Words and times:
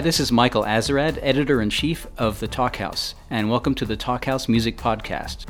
Hi, 0.00 0.02
this 0.02 0.18
is 0.18 0.32
Michael 0.32 0.64
Azerrad, 0.64 1.18
editor 1.20 1.60
in 1.60 1.68
chief 1.68 2.06
of 2.16 2.40
The 2.40 2.48
Talkhouse, 2.48 3.12
and 3.28 3.50
welcome 3.50 3.74
to 3.74 3.84
the 3.84 3.98
Talkhouse 3.98 4.48
Music 4.48 4.78
Podcast. 4.78 5.44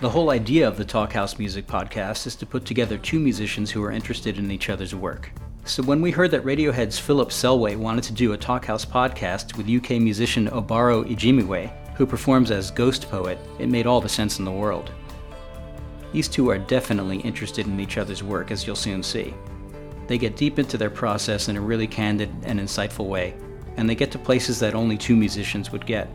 The 0.00 0.08
whole 0.08 0.30
idea 0.30 0.68
of 0.68 0.76
the 0.76 0.84
Talkhouse 0.84 1.40
Music 1.40 1.66
Podcast 1.66 2.28
is 2.28 2.36
to 2.36 2.46
put 2.46 2.64
together 2.64 2.98
two 2.98 3.18
musicians 3.18 3.72
who 3.72 3.82
are 3.82 3.90
interested 3.90 4.38
in 4.38 4.52
each 4.52 4.70
other's 4.70 4.94
work. 4.94 5.32
So 5.64 5.82
when 5.82 6.00
we 6.00 6.12
heard 6.12 6.30
that 6.30 6.44
Radiohead's 6.44 7.00
Philip 7.00 7.30
Selway 7.30 7.76
wanted 7.76 8.04
to 8.04 8.12
do 8.12 8.32
a 8.32 8.38
Talkhouse 8.38 8.86
podcast 8.86 9.56
with 9.56 9.68
UK 9.68 10.00
musician 10.00 10.46
Obaro 10.50 11.04
Ejimiwe, 11.04 11.96
who 11.96 12.06
performs 12.06 12.52
as 12.52 12.70
Ghostpoet, 12.70 13.38
it 13.58 13.68
made 13.68 13.88
all 13.88 14.00
the 14.00 14.08
sense 14.08 14.38
in 14.38 14.44
the 14.44 14.52
world. 14.52 14.92
These 16.14 16.28
two 16.28 16.48
are 16.48 16.58
definitely 16.58 17.18
interested 17.18 17.66
in 17.66 17.80
each 17.80 17.98
other's 17.98 18.22
work, 18.22 18.52
as 18.52 18.64
you'll 18.64 18.76
soon 18.76 19.02
see. 19.02 19.34
They 20.06 20.16
get 20.16 20.36
deep 20.36 20.60
into 20.60 20.78
their 20.78 20.88
process 20.88 21.48
in 21.48 21.56
a 21.56 21.60
really 21.60 21.88
candid 21.88 22.30
and 22.44 22.60
insightful 22.60 23.08
way, 23.08 23.34
and 23.76 23.90
they 23.90 23.96
get 23.96 24.12
to 24.12 24.18
places 24.20 24.60
that 24.60 24.76
only 24.76 24.96
two 24.96 25.16
musicians 25.16 25.72
would 25.72 25.84
get. 25.84 26.08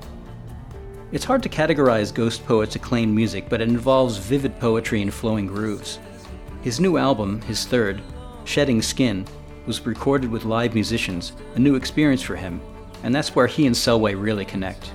It's 1.12 1.26
hard 1.26 1.44
to 1.44 1.50
categorize 1.50 2.14
Ghostpoet's 2.14 2.78
acclaimed 2.78 3.14
music, 3.14 3.50
but 3.50 3.60
it 3.60 3.68
involves 3.68 4.16
vivid 4.16 4.58
poetry 4.58 5.02
and 5.02 5.14
flowing 5.14 5.48
grooves. 5.48 6.00
His 6.62 6.80
new 6.80 6.96
album, 6.96 7.42
his 7.42 7.66
third, 7.66 8.02
Shedding 8.46 8.82
Skin, 8.82 9.28
was 9.66 9.86
recorded 9.86 10.32
with 10.32 10.46
live 10.46 10.76
musicians, 10.76 11.34
a 11.56 11.60
new 11.60 11.76
experience 11.76 12.22
for 12.22 12.38
him, 12.38 12.62
and 13.04 13.14
that's 13.14 13.36
where 13.36 13.48
he 13.48 13.68
and 13.68 13.76
Selway 13.76 14.16
really 14.18 14.46
connect. 14.46 14.94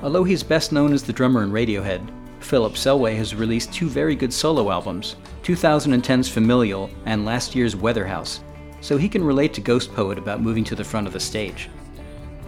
Although 0.00 0.22
he's 0.22 0.44
best 0.44 0.70
known 0.70 0.92
as 0.92 1.02
the 1.02 1.12
drummer 1.12 1.42
in 1.42 1.50
Radiohead, 1.50 2.08
Philip 2.42 2.74
Selway 2.74 3.16
has 3.16 3.34
released 3.34 3.72
two 3.72 3.88
very 3.88 4.14
good 4.14 4.32
solo 4.32 4.70
albums 4.70 5.16
2010's 5.42 6.28
Familial 6.28 6.90
and 7.06 7.24
last 7.24 7.54
year's 7.54 7.76
Weatherhouse, 7.76 8.40
so 8.80 8.96
he 8.96 9.08
can 9.08 9.24
relate 9.24 9.54
to 9.54 9.60
Ghostpoet 9.60 10.18
about 10.18 10.42
moving 10.42 10.64
to 10.64 10.74
the 10.74 10.84
front 10.84 11.06
of 11.06 11.12
the 11.12 11.20
stage. 11.20 11.68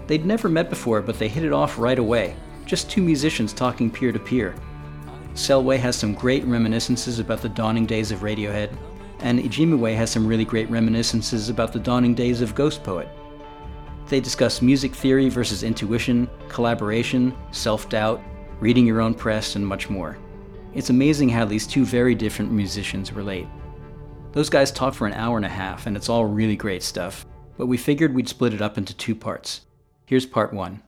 They'd 0.07 0.27
never 0.27 0.49
met 0.49 0.69
before, 0.69 1.01
but 1.01 1.19
they 1.19 1.29
hit 1.29 1.45
it 1.45 1.53
off 1.53 1.79
right 1.79 1.99
away, 1.99 2.37
just 2.67 2.91
two 2.91 3.03
musicians 3.03 3.53
talking 3.53 3.91
peer 3.91 4.13
to 4.13 4.19
peer. 4.19 4.55
Selway 5.35 5.79
has 5.79 5.97
some 5.97 6.15
great 6.15 6.45
reminiscences 6.45 7.19
about 7.19 7.41
the 7.41 7.49
dawning 7.49 7.87
days 7.87 8.13
of 8.13 8.21
Radiohead, 8.21 8.77
and 9.21 9.41
Ejimiwe 9.41 9.97
has 9.97 10.11
some 10.11 10.27
really 10.27 10.45
great 10.45 10.69
reminiscences 10.71 11.49
about 11.49 11.73
the 11.73 11.79
dawning 11.79 12.15
days 12.15 12.41
of 12.41 12.55
Ghostpoet. 12.55 13.09
They 14.09 14.21
discuss 14.21 14.61
music 14.61 14.95
theory 14.95 15.29
versus 15.29 15.63
intuition, 15.63 16.29
collaboration, 16.49 17.35
self 17.51 17.89
doubt, 17.89 18.23
reading 18.61 18.87
your 18.87 19.01
own 19.01 19.15
press, 19.15 19.57
and 19.57 19.67
much 19.67 19.89
more. 19.91 20.17
It's 20.75 20.91
amazing 20.91 21.29
how 21.29 21.45
these 21.45 21.67
two 21.67 21.85
very 21.85 22.15
different 22.15 22.51
musicians 22.51 23.13
relate. 23.13 23.47
Those 24.33 24.51
guys 24.51 24.73
talk 24.73 24.95
for 24.95 25.07
an 25.07 25.13
hour 25.13 25.37
and 25.37 25.47
a 25.47 25.51
half, 25.51 25.87
and 25.87 25.97
it's 25.97 26.09
all 26.09 26.25
really 26.25 26.57
great 26.57 26.83
stuff, 26.83 27.25
but 27.57 27.67
we 27.67 27.77
figured 27.77 28.15
we'd 28.15 28.29
split 28.29 28.53
it 28.55 28.61
up 28.63 28.77
into 28.79 28.95
two 28.97 29.15
parts. 29.15 29.61
Here's 30.07 30.27
part 30.27 30.53
one. 30.53 30.83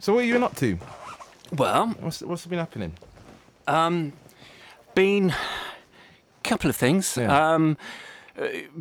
So 0.00 0.14
what 0.14 0.24
are 0.24 0.26
you 0.26 0.44
up 0.44 0.54
to? 0.56 0.78
Well, 1.56 1.88
What's 2.00 2.22
what's 2.22 2.46
been 2.46 2.58
happening? 2.58 2.92
um, 3.66 4.12
been 4.94 5.30
a 5.30 5.36
couple 6.48 6.70
of 6.70 6.76
things. 6.76 7.16
Yeah. 7.16 7.54
Um, 7.54 7.76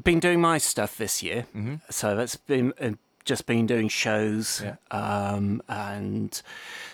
been 0.03 0.19
doing 0.19 0.39
my 0.41 0.57
stuff 0.57 0.97
this 0.97 1.21
year, 1.23 1.45
Mm-hmm. 1.55 1.75
so 1.89 2.15
that's 2.15 2.35
been 2.35 2.73
uh, 2.79 2.91
just 3.25 3.45
been 3.45 3.65
doing 3.67 3.89
shows, 3.89 4.61
Yeah. 4.63 4.75
um, 4.91 5.61
and 5.67 6.41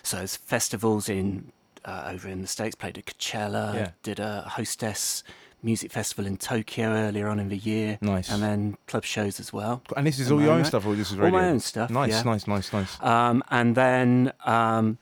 so 0.02 0.20
it's 0.22 0.36
festivals 0.36 1.10
in 1.10 1.52
uh, 1.86 2.10
over 2.14 2.28
in 2.30 2.42
the 2.42 2.48
states. 2.48 2.76
Played 2.76 2.98
at 2.98 3.06
Coachella. 3.06 3.74
Yeah. 3.76 3.90
Did 4.04 4.20
a 4.20 4.42
hostess 4.42 5.24
music 5.62 5.92
festival 5.92 6.26
in 6.26 6.36
Tokyo 6.38 6.90
earlier 6.90 7.28
on 7.30 7.40
in 7.40 7.50
the 7.50 7.58
year. 7.58 7.98
Nice. 8.02 8.30
and 8.32 8.42
then 8.44 8.78
club 8.88 9.04
shows 9.06 9.40
as 9.40 9.54
well. 9.54 9.82
And 9.96 10.06
this 10.08 10.20
is 10.20 10.32
all 10.32 10.42
your 10.42 10.52
own 10.52 10.66
stuff, 10.66 10.86
or 10.86 10.96
this 10.96 11.12
is 11.12 11.18
All 11.18 11.26
radio? 11.26 11.40
my 11.40 11.48
own 11.50 11.60
stuff, 11.60 11.90
Nice, 11.90 12.10
yeah. 12.12 12.22
nice, 12.24 12.48
nice, 12.48 12.74
nice. 12.74 13.02
Um, 13.02 13.44
and 13.52 13.76
then 13.76 14.34
um, 14.46 14.98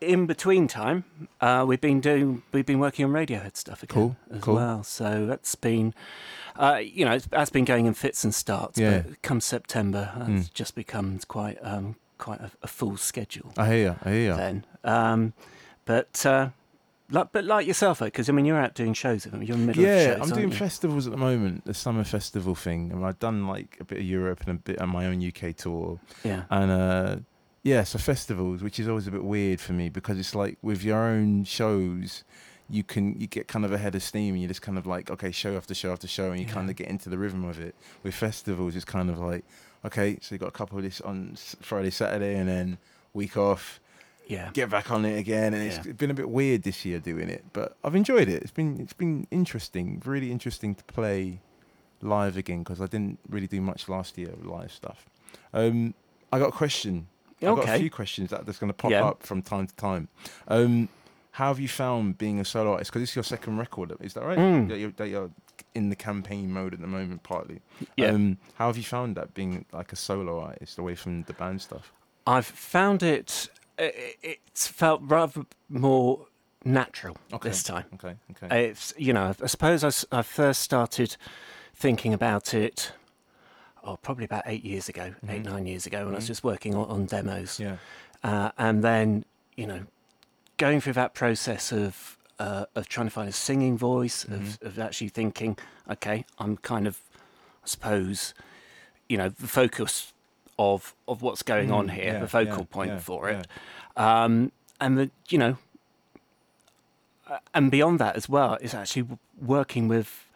in 0.00 0.26
between 0.26 0.66
time, 0.68 1.04
uh, 1.40 1.64
we've 1.68 1.80
been 1.80 2.00
doing 2.00 2.42
we've 2.52 2.64
been 2.66 2.78
working 2.78 3.04
on 3.04 3.10
Radiohead 3.10 3.56
stuff 3.56 3.82
again 3.82 3.94
Cool, 3.94 4.16
as 4.32 4.40
cool. 4.42 4.54
well. 4.54 4.82
So 4.84 5.26
that's 5.26 5.54
been, 5.56 5.92
uh, 6.58 6.80
you 6.82 7.04
know, 7.04 7.12
it's, 7.12 7.26
that's 7.26 7.50
been 7.50 7.64
going 7.64 7.86
in 7.86 7.94
fits 7.94 8.24
and 8.24 8.34
starts. 8.34 8.78
Yeah. 8.78 9.02
But 9.06 9.22
come 9.22 9.40
September, 9.40 10.12
uh, 10.14 10.26
Mm. 10.26 10.40
it 10.46 10.50
just 10.54 10.74
becomes 10.74 11.24
quite 11.24 11.58
um, 11.62 11.96
quite 12.18 12.40
a, 12.40 12.50
a 12.62 12.66
full 12.66 12.96
schedule. 12.96 13.52
I 13.56 13.66
hear 13.68 13.76
you. 13.90 13.96
I 14.04 14.10
hear 14.10 14.30
you. 14.32 14.36
Then, 14.36 14.66
um, 14.84 15.32
but. 15.84 16.26
Uh, 16.26 16.50
like, 17.10 17.32
but 17.32 17.46
like 17.46 17.66
yourself, 17.66 18.00
because 18.00 18.28
I 18.28 18.32
mean, 18.32 18.44
you're 18.44 18.60
out 18.60 18.74
doing 18.74 18.92
shows. 18.92 19.24
You're 19.24 19.34
in 19.34 19.40
the 19.46 19.56
middle 19.56 19.82
of 19.82 19.88
Yeah, 19.88 20.16
shows. 20.18 20.28
I'm 20.30 20.36
doing 20.36 20.50
you? 20.50 20.54
festivals 20.58 21.06
at 21.06 21.10
the 21.10 21.16
moment. 21.16 21.64
The 21.64 21.72
summer 21.72 22.04
festival 22.04 22.54
thing, 22.54 22.92
and 22.92 23.02
I've 23.02 23.18
done 23.18 23.46
like 23.46 23.78
a 23.80 23.84
bit 23.84 23.96
of 24.00 24.04
Europe 24.04 24.40
and 24.46 24.50
a 24.50 24.60
bit 24.60 24.78
on 24.78 24.90
my 24.90 25.06
own 25.06 25.26
UK 25.26 25.56
tour. 25.56 25.98
Yeah, 26.22 26.42
And 26.50 26.70
uh, 26.70 27.16
yeah, 27.62 27.84
so 27.84 27.98
festivals, 27.98 28.62
which 28.62 28.78
is 28.78 28.88
always 28.88 29.06
a 29.06 29.10
bit 29.10 29.24
weird 29.24 29.58
for 29.58 29.72
me 29.72 29.88
because 29.88 30.18
it's 30.18 30.34
like 30.34 30.58
with 30.60 30.84
your 30.84 30.98
own 31.02 31.44
shows, 31.44 32.24
you 32.70 32.84
can 32.84 33.18
you 33.20 33.26
get 33.26 33.48
kind 33.48 33.64
of 33.64 33.72
ahead 33.72 33.94
of 33.94 34.02
steam 34.02 34.34
and 34.34 34.42
you 34.42 34.48
just 34.48 34.62
kind 34.62 34.76
of 34.78 34.86
like 34.86 35.10
okay, 35.10 35.30
show 35.30 35.56
after 35.56 35.74
show 35.74 35.92
after 35.92 36.06
show, 36.06 36.30
and 36.30 36.40
you 36.40 36.46
Yeah. 36.46 36.52
kind 36.52 36.68
of 36.70 36.76
get 36.76 36.88
into 36.88 37.08
the 37.08 37.18
rhythm 37.18 37.44
of 37.44 37.58
it. 37.60 37.74
With 38.02 38.14
festivals, 38.14 38.76
it's 38.76 38.84
kind 38.84 39.08
of 39.10 39.18
like 39.18 39.44
okay, 39.84 40.18
so 40.20 40.34
you 40.34 40.38
got 40.38 40.48
a 40.48 40.52
couple 40.52 40.76
of 40.78 40.84
this 40.84 41.00
on 41.00 41.36
Friday, 41.62 41.90
Saturday, 41.90 42.34
and 42.36 42.48
then 42.48 42.78
week 43.14 43.36
off. 43.36 43.80
yeah, 44.26 44.50
Get 44.52 44.68
back 44.68 44.90
on 44.90 45.04
it 45.06 45.16
again, 45.18 45.54
and 45.54 45.62
it's 45.62 45.78
been 45.86 46.10
a 46.10 46.14
bit 46.14 46.28
weird 46.28 46.62
this 46.64 46.84
year 46.84 46.98
doing 46.98 47.28
it, 47.30 47.44
but 47.54 47.76
I've 47.82 47.94
enjoyed 47.94 48.28
it. 48.28 48.42
It's 48.42 48.50
been 48.52 48.78
it's 48.80 48.92
been 48.92 49.26
interesting, 49.30 50.02
really 50.04 50.30
interesting 50.30 50.74
to 50.74 50.84
play 50.84 51.40
live 52.02 52.36
again 52.36 52.58
because 52.62 52.80
I 52.80 52.86
didn't 52.86 53.18
really 53.28 53.46
do 53.46 53.60
much 53.60 53.88
last 53.88 54.18
year 54.18 54.30
with 54.36 54.44
live 54.46 54.70
stuff. 54.72 55.06
Um, 55.52 55.94
I 56.32 56.38
got 56.38 56.48
a 56.50 56.52
question. 56.52 57.08
I've 57.40 57.54
got 57.56 57.68
a 57.68 57.78
few 57.78 57.88
questions 57.90 58.30
that 58.30 58.44
that's 58.46 58.58
going 58.58 58.68
to 58.68 58.74
pop 58.76 58.90
Yeah. 58.90 59.04
up 59.04 59.22
from 59.22 59.42
time 59.42 59.66
to 59.68 59.74
time. 59.76 60.08
Um, 60.48 60.88
how 61.32 61.48
have 61.48 61.60
you 61.60 61.68
found 61.68 62.18
being 62.18 62.40
a 62.40 62.44
solo 62.44 62.72
artist? 62.72 62.90
Because 62.90 63.02
this 63.02 63.10
is 63.10 63.16
your 63.16 63.22
second 63.24 63.58
record, 63.58 63.92
is 64.00 64.14
that 64.14 64.24
right? 64.24 64.38
Mm. 64.38 64.68
That, 64.68 64.78
you're, 64.78 64.90
that 64.92 65.08
you're 65.08 65.30
in 65.74 65.90
the 65.90 65.96
campaign 65.96 66.50
mode 66.52 66.74
at 66.74 66.80
the 66.80 66.86
moment, 66.86 67.22
partly. 67.22 67.60
yeah. 67.96 68.08
Um, 68.08 68.38
how 68.54 68.66
have 68.66 68.76
you 68.76 68.82
found 68.82 69.16
that 69.16 69.34
being 69.34 69.64
like 69.72 69.92
a 69.92 69.96
solo 69.96 70.40
artist 70.40 70.78
away 70.78 70.94
from 70.94 71.22
the 71.24 71.32
band 71.34 71.60
stuff? 71.62 71.92
I've 72.26 72.46
found 72.46 73.02
it. 73.02 73.48
i- 73.78 74.14
It's 74.22 74.66
felt 74.66 75.00
rather 75.04 75.42
more 75.68 76.26
natural 76.64 77.16
Okay. 77.32 77.48
this 77.48 77.62
time. 77.62 77.84
Okay, 77.94 78.14
okay. 78.42 78.64
It's 78.66 78.92
you 78.98 79.12
know 79.12 79.32
I 79.42 79.46
suppose 79.46 80.06
I 80.10 80.22
first 80.22 80.62
started 80.62 81.16
thinking 81.74 82.12
about 82.12 82.52
it. 82.52 82.92
Oh, 83.84 83.96
probably 83.96 84.24
about 84.24 84.42
eight 84.46 84.64
years 84.64 84.88
ago, 84.88 85.14
eight 85.28 85.42
Mhm. 85.44 85.52
nine 85.52 85.66
years 85.66 85.86
ago, 85.86 86.04
when 86.04 86.14
I 86.14 86.16
was 86.16 86.24
Mhm. 86.24 86.28
just 86.34 86.44
working 86.44 86.74
on, 86.74 86.86
on 86.88 87.06
demos, 87.06 87.60
yeah, 87.60 87.76
uh, 88.24 88.50
and 88.58 88.82
then 88.82 89.24
you 89.56 89.66
know 89.68 89.86
going 90.58 90.80
through 90.80 90.92
that 90.94 91.14
process 91.14 91.72
of 91.72 92.16
uh, 92.38 92.66
of 92.76 92.88
trying 92.88 93.06
to 93.08 93.10
find 93.10 93.28
a 93.28 93.32
singing 93.32 93.76
voice, 93.76 94.22
of, 94.24 94.30
Mhm. 94.30 94.62
of 94.62 94.78
actually 94.78 95.08
thinking, 95.08 95.58
okay, 95.90 96.24
I'm 96.38 96.56
kind 96.58 96.86
of, 96.86 97.00
I 97.64 97.66
suppose, 97.66 98.32
you 99.08 99.16
know, 99.18 99.28
the 99.28 99.48
focus 99.48 100.12
of 100.56 100.94
of 101.08 101.20
what's 101.22 101.42
going 101.42 101.70
on 101.72 101.88
Mm, 101.88 101.94
here, 101.94 102.12
yeah, 102.12 102.20
the 102.20 102.28
focal 102.28 102.60
yeah, 102.60 102.74
point 102.76 102.90
yeah, 102.92 102.98
for 103.00 103.28
it, 103.28 103.46
um, 103.96 104.52
and 104.80 104.96
the 104.98 105.10
you 105.28 105.38
know, 105.38 105.56
uh, 107.28 107.38
and 107.54 107.70
beyond 107.70 107.98
that 107.98 108.16
as 108.16 108.28
well 108.28 108.56
is 108.60 108.74
actually 108.74 109.06
working 109.40 109.88
with 109.88 110.26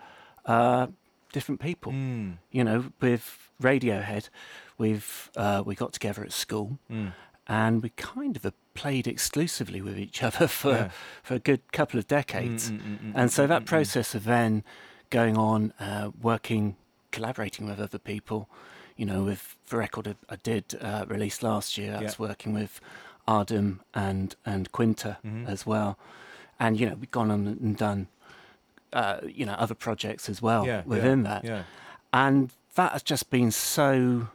uh, 0.47 0.89
different 1.33 1.61
people. 1.61 1.93
Mm, 1.93 2.39
You 2.51 2.65
know, 2.65 2.93
with 3.01 3.51
Radiohead, 3.63 4.29
we've 4.77 5.31
uh, 5.37 5.63
we 5.65 5.75
got 5.75 5.93
together 5.93 6.23
at 6.25 6.33
school. 6.33 6.79
Mm, 6.91 7.13
and 7.49 7.83
we 7.83 7.91
kind 7.91 8.37
of 8.37 8.45
have 8.45 8.55
played 8.75 9.07
exclusively 9.07 9.81
with 9.81 9.99
each 9.99 10.23
other 10.29 10.47
for 10.47 10.73
yeah. 10.73 10.91
for 11.23 11.35
a 11.35 11.39
good 11.39 11.61
couple 11.73 11.99
of 11.99 12.07
decades. 12.07 12.71
Mm, 12.71 12.79
mm, 12.79 12.83
mm, 12.83 12.99
mm, 12.99 13.13
And 13.15 13.33
so 13.33 13.45
mm, 13.45 13.49
that 13.49 13.63
mm, 13.63 13.67
process 13.67 14.15
of 14.15 14.25
then 14.25 14.63
going 15.11 15.37
on, 15.37 15.73
uh, 15.81 16.11
working, 16.23 16.77
collaborating 17.11 17.67
with 17.67 17.79
other 17.81 17.99
people, 17.99 18.49
you 18.97 19.05
know, 19.07 19.25
with 19.25 19.57
the 19.69 19.77
record 19.77 20.17
I- 20.31 20.37
did 20.37 20.75
uh, 20.81 21.05
release 21.09 21.43
last 21.43 21.77
year, 21.77 21.97
I 21.97 22.03
was 22.03 22.19
working 22.19 22.55
with 22.55 22.81
Adem 23.29 23.81
and 23.95 24.35
and 24.47 24.71
Quinta 24.73 25.19
Mhm. 25.25 25.47
as 25.49 25.67
well, 25.67 25.99
and 26.59 26.79
you 26.81 26.89
know 26.89 26.95
we've 26.97 27.11
gone 27.11 27.31
on 27.31 27.47
and 27.47 27.77
done, 27.77 28.07
uh, 28.93 29.19
you 29.27 29.45
know, 29.47 29.55
other 29.55 29.75
projects 29.75 30.29
as 30.29 30.41
well 30.43 30.67
Yeah, 30.67 30.83
within 30.87 31.23
that, 31.25 31.45
Yeah. 31.45 31.65
and 32.13 32.51
that 32.75 32.93
has 32.93 33.03
just 33.03 33.29
been 33.31 33.51
so, 33.51 34.29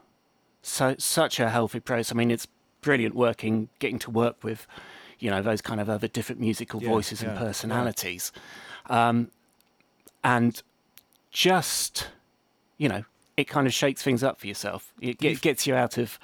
so 0.62 0.96
such 1.00 1.40
a 1.40 1.50
healthy 1.50 1.80
process. 1.80 2.12
I 2.12 2.16
mean, 2.16 2.32
it's 2.32 2.48
brilliant 2.88 3.16
working, 3.16 3.68
getting 3.80 4.00
to 4.00 4.10
work 4.10 4.46
with, 4.46 4.66
you 5.20 5.30
know, 5.30 5.42
those 5.42 5.62
kind 5.62 5.82
of 5.82 5.90
other 5.90 6.08
different 6.08 6.40
musical 6.40 6.80
Yeah, 6.80 6.88
voices 6.90 7.22
yeah, 7.22 7.28
and 7.28 7.36
yeah. 7.36 7.36
personalities, 7.36 8.32
um, 8.90 9.30
and 10.24 10.64
just, 11.32 12.10
you 12.78 12.88
know, 12.88 13.04
it 13.36 13.50
kind 13.50 13.68
of 13.68 13.74
shakes 13.74 14.02
things 14.02 14.24
up 14.24 14.40
for 14.40 14.48
yourself. 14.48 14.94
It 15.02 15.20
get, 15.20 15.42
gets 15.42 15.68
you 15.68 15.76
out 15.76 15.98
of 15.98 16.18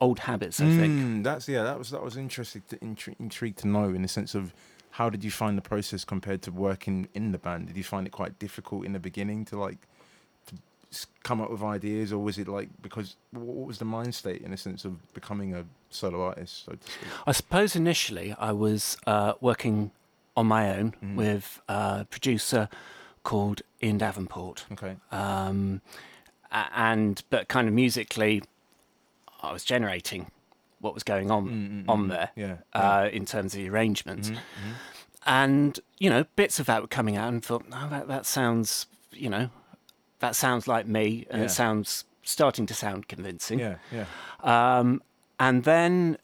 old 0.00 0.20
habits. 0.20 0.60
I 0.60 0.66
mm, 0.66 0.68
think 0.68 1.24
that's 1.24 1.48
yeah. 1.48 1.62
That 1.62 1.78
was 1.78 1.90
that 1.90 2.02
was 2.02 2.16
interesting. 2.16 2.62
To, 2.70 2.76
intri- 2.78 3.16
intrigued 3.20 3.58
to 3.58 3.68
know 3.68 3.84
in 3.90 4.02
the 4.02 4.08
sense 4.08 4.34
of 4.34 4.52
how 4.92 5.10
did 5.10 5.24
you 5.24 5.30
find 5.30 5.56
the 5.56 5.62
process 5.62 6.04
compared 6.04 6.42
to 6.42 6.52
working 6.52 7.08
in 7.14 7.32
the 7.32 7.38
band? 7.38 7.68
Did 7.68 7.76
you 7.76 7.84
find 7.84 8.06
it 8.06 8.10
quite 8.10 8.38
difficult 8.38 8.84
in 8.84 8.92
the 8.92 9.00
beginning 9.00 9.44
to 9.46 9.58
like 9.58 9.78
to 10.46 10.56
come 11.22 11.40
up 11.40 11.50
with 11.50 11.62
ideas, 11.62 12.12
or 12.12 12.18
was 12.18 12.38
it 12.38 12.48
like 12.48 12.68
because 12.82 13.16
what 13.32 13.66
was 13.66 13.78
the 13.78 13.84
mind 13.84 14.14
state 14.14 14.42
in 14.42 14.50
the 14.50 14.56
sense 14.56 14.84
of 14.84 15.12
becoming 15.14 15.54
a 15.54 15.64
solo 15.90 16.22
artist? 16.22 16.64
So 16.64 16.76
I 17.26 17.32
suppose 17.32 17.76
initially 17.76 18.34
I 18.38 18.52
was 18.52 18.96
uh, 19.06 19.34
working 19.40 19.90
on 20.36 20.46
my 20.46 20.76
own 20.76 20.94
mm. 21.02 21.16
with 21.16 21.60
a 21.68 22.06
producer 22.10 22.68
called 23.22 23.62
Ian 23.82 23.98
Davenport. 23.98 24.64
Okay. 24.72 24.96
Um, 25.10 25.82
and 26.50 27.22
but 27.30 27.48
kind 27.48 27.68
of 27.68 27.74
musically, 27.74 28.42
I 29.42 29.52
was 29.52 29.64
generating 29.64 30.30
what 30.80 30.94
was 30.94 31.02
going 31.02 31.30
on 31.30 31.48
mm-hmm. 31.48 31.90
on 31.90 32.08
there 32.08 32.30
yeah, 32.34 32.56
uh, 32.72 33.08
in 33.12 33.26
terms 33.26 33.54
of 33.54 33.58
the 33.60 33.68
arrangements. 33.68 34.28
Mm-hmm, 34.28 34.38
mm-hmm. 34.38 34.72
And, 35.26 35.78
you 35.98 36.08
know, 36.08 36.24
bits 36.34 36.58
of 36.58 36.66
that 36.66 36.80
were 36.80 36.88
coming 36.88 37.16
out 37.16 37.28
and 37.28 37.44
thought, 37.44 37.66
oh, 37.70 37.88
that, 37.90 38.08
that 38.08 38.24
sounds, 38.24 38.86
you 39.12 39.28
know, 39.28 39.50
that 40.20 40.34
sounds 40.34 40.66
like 40.66 40.86
me 40.86 41.26
and 41.30 41.40
yeah. 41.40 41.46
it 41.46 41.50
sounds 41.50 42.04
starting 42.22 42.64
to 42.66 42.74
sound 42.74 43.08
convincing. 43.08 43.58
Yeah, 43.58 43.76
yeah. 43.92 44.06
Um, 44.42 45.02
and 45.40 45.64
then 45.64 46.18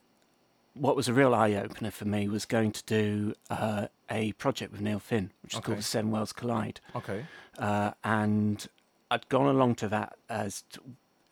what 0.74 0.94
was 0.94 1.08
a 1.08 1.12
real 1.12 1.34
eye 1.34 1.54
opener 1.54 1.90
for 1.90 2.04
me 2.04 2.28
was 2.28 2.44
going 2.44 2.70
to 2.70 2.84
do 2.84 3.34
uh, 3.50 3.86
a 4.10 4.32
project 4.32 4.72
with 4.72 4.80
Neil 4.80 4.98
Finn, 4.98 5.32
which 5.42 5.54
is 5.54 5.58
okay. 5.58 5.72
called 5.72 5.84
Seven 5.84 6.10
Worlds 6.10 6.32
Collide. 6.32 6.80
Okay. 6.94 7.24
Uh, 7.58 7.92
and 8.04 8.66
I'd 9.10 9.28
gone 9.28 9.46
along 9.46 9.76
to 9.76 9.88
that 9.88 10.16
as 10.28 10.64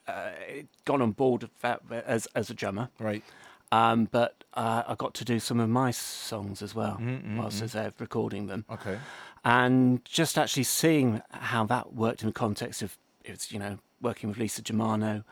uh, 0.09 0.31
gone 0.85 1.03
on 1.03 1.13
board 1.13 1.49
that 1.61 1.83
as 1.91 2.27
as 2.35 2.51
a 2.51 2.55
drummer. 2.55 2.89
Right. 2.99 3.23
Um, 3.73 4.09
but 4.11 4.45
uh, 4.55 4.85
I 4.87 4.95
got 4.95 5.15
to 5.15 5.25
do 5.25 5.41
some 5.41 5.59
of 5.59 5.69
my 5.69 5.91
songs 5.91 6.63
as 6.63 6.75
well 6.75 6.93
mm-hmm, 6.95 7.09
mm-hmm 7.09 7.37
whilst 7.39 7.63
mm-hmm. 7.63 7.79
I 7.79 7.85
was 7.87 7.95
recording 7.99 8.47
them. 8.47 8.65
Okay. 8.71 8.99
And 9.45 10.05
just 10.05 10.39
actually 10.39 10.63
seeing 10.63 11.23
how 11.31 11.65
that 11.67 11.95
worked 11.95 12.23
in 12.23 12.29
the 12.29 12.33
context 12.33 12.83
of 12.83 12.97
it's 13.25 13.53
you 13.53 13.59
know 13.59 13.79
working 14.01 14.29
with 14.29 14.39
Lisa 14.39 14.63
Germano, 14.63 15.25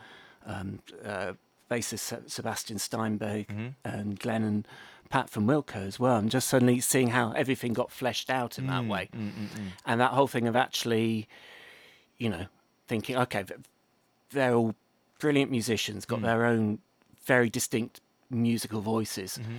um, 0.46 0.80
uh, 1.04 1.32
bassist 1.72 2.30
Sebastian 2.30 2.78
Steinberg, 2.78 3.48
mm-hmm. 3.48 3.68
and 3.84 4.18
Glenn 4.18 4.42
and 4.42 4.68
Pat 5.08 5.30
from 5.30 5.46
Wilco 5.46 5.86
as 5.86 5.98
well, 5.98 6.16
and 6.16 6.30
just 6.30 6.48
suddenly 6.48 6.80
seeing 6.80 7.08
how 7.08 7.32
everything 7.32 7.72
got 7.72 7.90
fleshed 7.90 8.30
out 8.30 8.58
in 8.58 8.66
that 8.66 8.82
mm, 8.82 8.88
way, 8.88 9.08
mm, 9.14 9.30
mm, 9.30 9.48
mm. 9.48 9.68
and 9.86 10.00
that 10.00 10.12
whole 10.12 10.26
thing 10.26 10.48
of 10.48 10.56
actually, 10.56 11.28
you 12.18 12.28
know, 12.28 12.46
thinking, 12.88 13.16
okay, 13.16 13.44
they're 14.30 14.54
all 14.54 14.74
brilliant 15.18 15.50
musicians, 15.50 16.04
got 16.04 16.20
mm. 16.20 16.22
their 16.22 16.44
own 16.46 16.78
very 17.24 17.48
distinct 17.48 18.00
musical 18.30 18.80
voices. 18.80 19.38
Mm-hmm. 19.38 19.56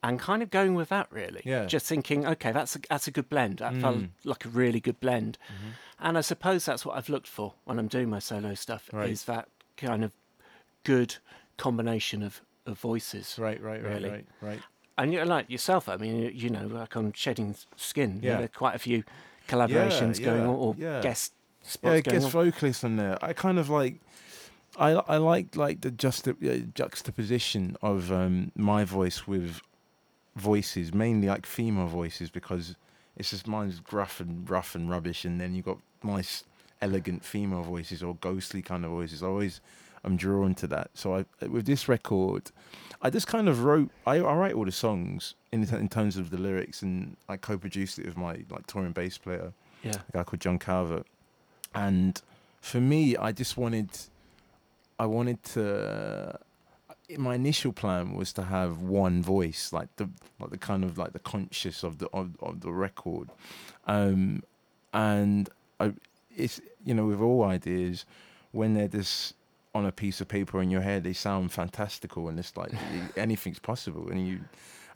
And 0.00 0.20
kind 0.20 0.44
of 0.44 0.50
going 0.50 0.76
with 0.76 0.90
that, 0.90 1.08
really. 1.10 1.42
Yeah. 1.44 1.64
Just 1.64 1.86
thinking, 1.86 2.24
okay, 2.24 2.52
that's 2.52 2.76
a, 2.76 2.80
that's 2.88 3.08
a 3.08 3.10
good 3.10 3.28
blend. 3.28 3.58
That 3.58 3.74
felt 3.74 3.98
like 4.22 4.44
a 4.44 4.48
really 4.48 4.78
good 4.78 5.00
blend. 5.00 5.38
Mm-hmm. 5.46 5.70
And 5.98 6.16
I 6.16 6.20
suppose 6.20 6.64
that's 6.64 6.86
what 6.86 6.96
I've 6.96 7.08
looked 7.08 7.26
for 7.26 7.54
when 7.64 7.80
I'm 7.80 7.88
doing 7.88 8.08
my 8.08 8.20
solo 8.20 8.54
stuff 8.54 8.88
right. 8.92 9.10
is 9.10 9.24
that 9.24 9.48
kind 9.76 10.04
of 10.04 10.12
good 10.84 11.16
combination 11.58 12.22
of, 12.22 12.40
of 12.64 12.78
voices. 12.78 13.36
Right, 13.38 13.62
right, 13.62 13.82
really. 13.82 14.08
right, 14.08 14.26
right, 14.40 14.50
right. 14.50 14.60
And 14.96 15.12
you 15.12 15.24
like 15.24 15.48
yourself, 15.48 15.88
I 15.88 15.96
mean, 15.96 16.32
you 16.34 16.50
know, 16.50 16.66
like 16.66 16.96
on 16.96 17.12
Shedding 17.12 17.54
Skin, 17.76 18.20
yeah. 18.22 18.36
there 18.36 18.44
are 18.44 18.48
quite 18.48 18.74
a 18.74 18.78
few 18.78 19.04
collaborations 19.46 20.18
yeah, 20.18 20.26
going 20.26 20.42
on 20.42 20.54
or 20.54 20.74
yeah. 20.78 21.00
guest 21.00 21.32
spots 21.62 22.06
yeah, 22.06 22.12
guest 22.12 22.30
vocalists 22.30 22.82
on 22.82 22.96
there. 22.96 23.16
I 23.22 23.32
kind 23.32 23.58
of 23.58 23.70
like 23.70 24.00
I 24.76 24.92
I 24.92 25.16
like 25.18 25.56
like 25.56 25.80
the 25.82 25.90
juxta- 25.90 26.74
juxtaposition 26.74 27.76
of 27.82 28.10
um, 28.10 28.52
my 28.56 28.84
voice 28.84 29.26
with 29.26 29.60
voices, 30.36 30.94
mainly 30.94 31.28
like 31.28 31.46
female 31.46 31.86
voices, 31.86 32.30
because 32.30 32.76
it's 33.16 33.30
just 33.30 33.46
mine's 33.46 33.80
gruff 33.80 34.20
and 34.20 34.48
rough 34.48 34.74
and 34.74 34.88
rubbish, 34.88 35.24
and 35.24 35.40
then 35.40 35.54
you've 35.54 35.64
got 35.64 35.78
nice, 36.02 36.44
elegant 36.80 37.24
female 37.24 37.62
voices 37.62 38.02
or 38.02 38.14
ghostly 38.16 38.62
kind 38.62 38.84
of 38.84 38.90
voices. 38.90 39.22
I 39.22 39.26
always 39.26 39.60
I'm 40.04 40.16
drawn 40.16 40.54
to 40.56 40.66
that. 40.68 40.90
So 40.94 41.16
I 41.16 41.46
with 41.46 41.66
this 41.66 41.88
record, 41.88 42.50
I 43.02 43.10
just 43.10 43.26
kind 43.26 43.48
of 43.48 43.64
wrote. 43.64 43.90
I, 44.06 44.16
I 44.16 44.34
write 44.34 44.54
all 44.54 44.64
the 44.64 44.72
songs 44.72 45.34
in 45.52 45.62
in 45.74 45.88
terms 45.88 46.16
of 46.16 46.30
the 46.30 46.38
lyrics, 46.38 46.82
and 46.82 47.16
I 47.28 47.36
co-produced 47.36 47.98
it 47.98 48.06
with 48.06 48.16
my 48.16 48.44
like 48.50 48.66
touring 48.66 48.92
bass 48.92 49.18
player, 49.18 49.52
yeah, 49.82 49.94
a 50.08 50.12
guy 50.12 50.24
called 50.24 50.40
John 50.40 50.58
Calvert, 50.58 51.06
and 51.74 52.20
for 52.60 52.80
me, 52.80 53.16
I 53.16 53.32
just 53.32 53.56
wanted 53.56 53.90
I 54.98 55.06
wanted 55.06 55.42
to. 55.44 56.38
My 57.16 57.36
initial 57.36 57.72
plan 57.72 58.14
was 58.14 58.34
to 58.34 58.42
have 58.42 58.82
one 58.82 59.22
voice, 59.22 59.72
like 59.72 59.88
the 59.96 60.10
like 60.38 60.50
the 60.50 60.58
kind 60.58 60.84
of 60.84 60.98
like 60.98 61.12
the 61.14 61.18
conscious 61.18 61.82
of 61.82 61.98
the 61.98 62.08
of, 62.12 62.36
of 62.40 62.60
the 62.60 62.70
record, 62.70 63.30
um, 63.86 64.42
and 64.92 65.48
I, 65.80 65.94
it's 66.38 66.60
you 66.84 66.94
know 66.94 67.06
with 67.06 67.20
all 67.20 67.44
ideas, 67.44 68.04
when 68.52 68.74
they're 68.74 68.88
just 68.88 69.34
on 69.74 69.84
a 69.84 69.92
piece 69.92 70.20
of 70.20 70.28
paper 70.28 70.62
in 70.62 70.70
your 70.70 70.80
head, 70.80 71.04
they 71.04 71.12
sound 71.12 71.52
fantastical, 71.52 72.28
and 72.28 72.38
it's 72.38 72.56
like 72.56 72.72
anything's 73.16 73.58
possible, 73.58 74.08
and 74.10 74.26
you 74.26 74.40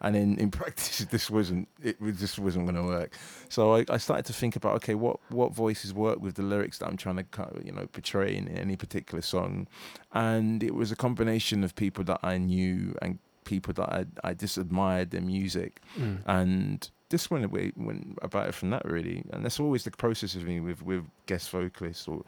and 0.02 0.16
in, 0.16 0.36
in 0.36 0.50
practice 0.60 0.98
this 1.10 1.30
wasn't 1.30 1.68
it 1.82 1.96
just 2.18 2.38
wasn't 2.38 2.66
going 2.66 2.74
to 2.74 2.82
work 2.82 3.14
so 3.48 3.76
I, 3.76 3.84
I 3.88 3.96
started 3.96 4.26
to 4.26 4.32
think 4.32 4.56
about 4.56 4.74
okay 4.76 4.94
what 4.94 5.18
what 5.30 5.54
voices 5.54 5.94
work 5.94 6.20
with 6.20 6.34
the 6.34 6.42
lyrics 6.42 6.78
that 6.78 6.88
i'm 6.88 6.96
trying 6.96 7.16
to 7.16 7.24
you 7.64 7.72
know 7.72 7.86
portray 7.86 8.36
in 8.36 8.48
any 8.48 8.76
particular 8.76 9.22
song 9.22 9.68
and 10.12 10.62
it 10.62 10.74
was 10.74 10.92
a 10.92 10.96
combination 10.96 11.64
of 11.64 11.74
people 11.74 12.04
that 12.04 12.20
i 12.22 12.36
knew 12.36 12.94
and 13.00 13.18
people 13.44 13.72
that 13.74 13.88
i, 13.88 14.04
I 14.22 14.34
just 14.34 14.58
admired 14.58 15.12
their 15.12 15.22
music 15.22 15.80
mm. 15.96 16.18
and 16.26 16.90
this 17.12 17.30
went 17.30 17.44
away 17.44 17.72
went 17.76 18.18
about 18.22 18.48
it 18.48 18.54
from 18.54 18.70
that 18.70 18.84
really 18.84 19.22
and 19.32 19.44
that's 19.44 19.60
always 19.60 19.84
the 19.84 19.90
process 19.92 20.34
of 20.34 20.42
me 20.42 20.58
with 20.58 20.82
with 20.82 21.04
guest 21.26 21.48
vocalists 21.50 22.08
or 22.08 22.24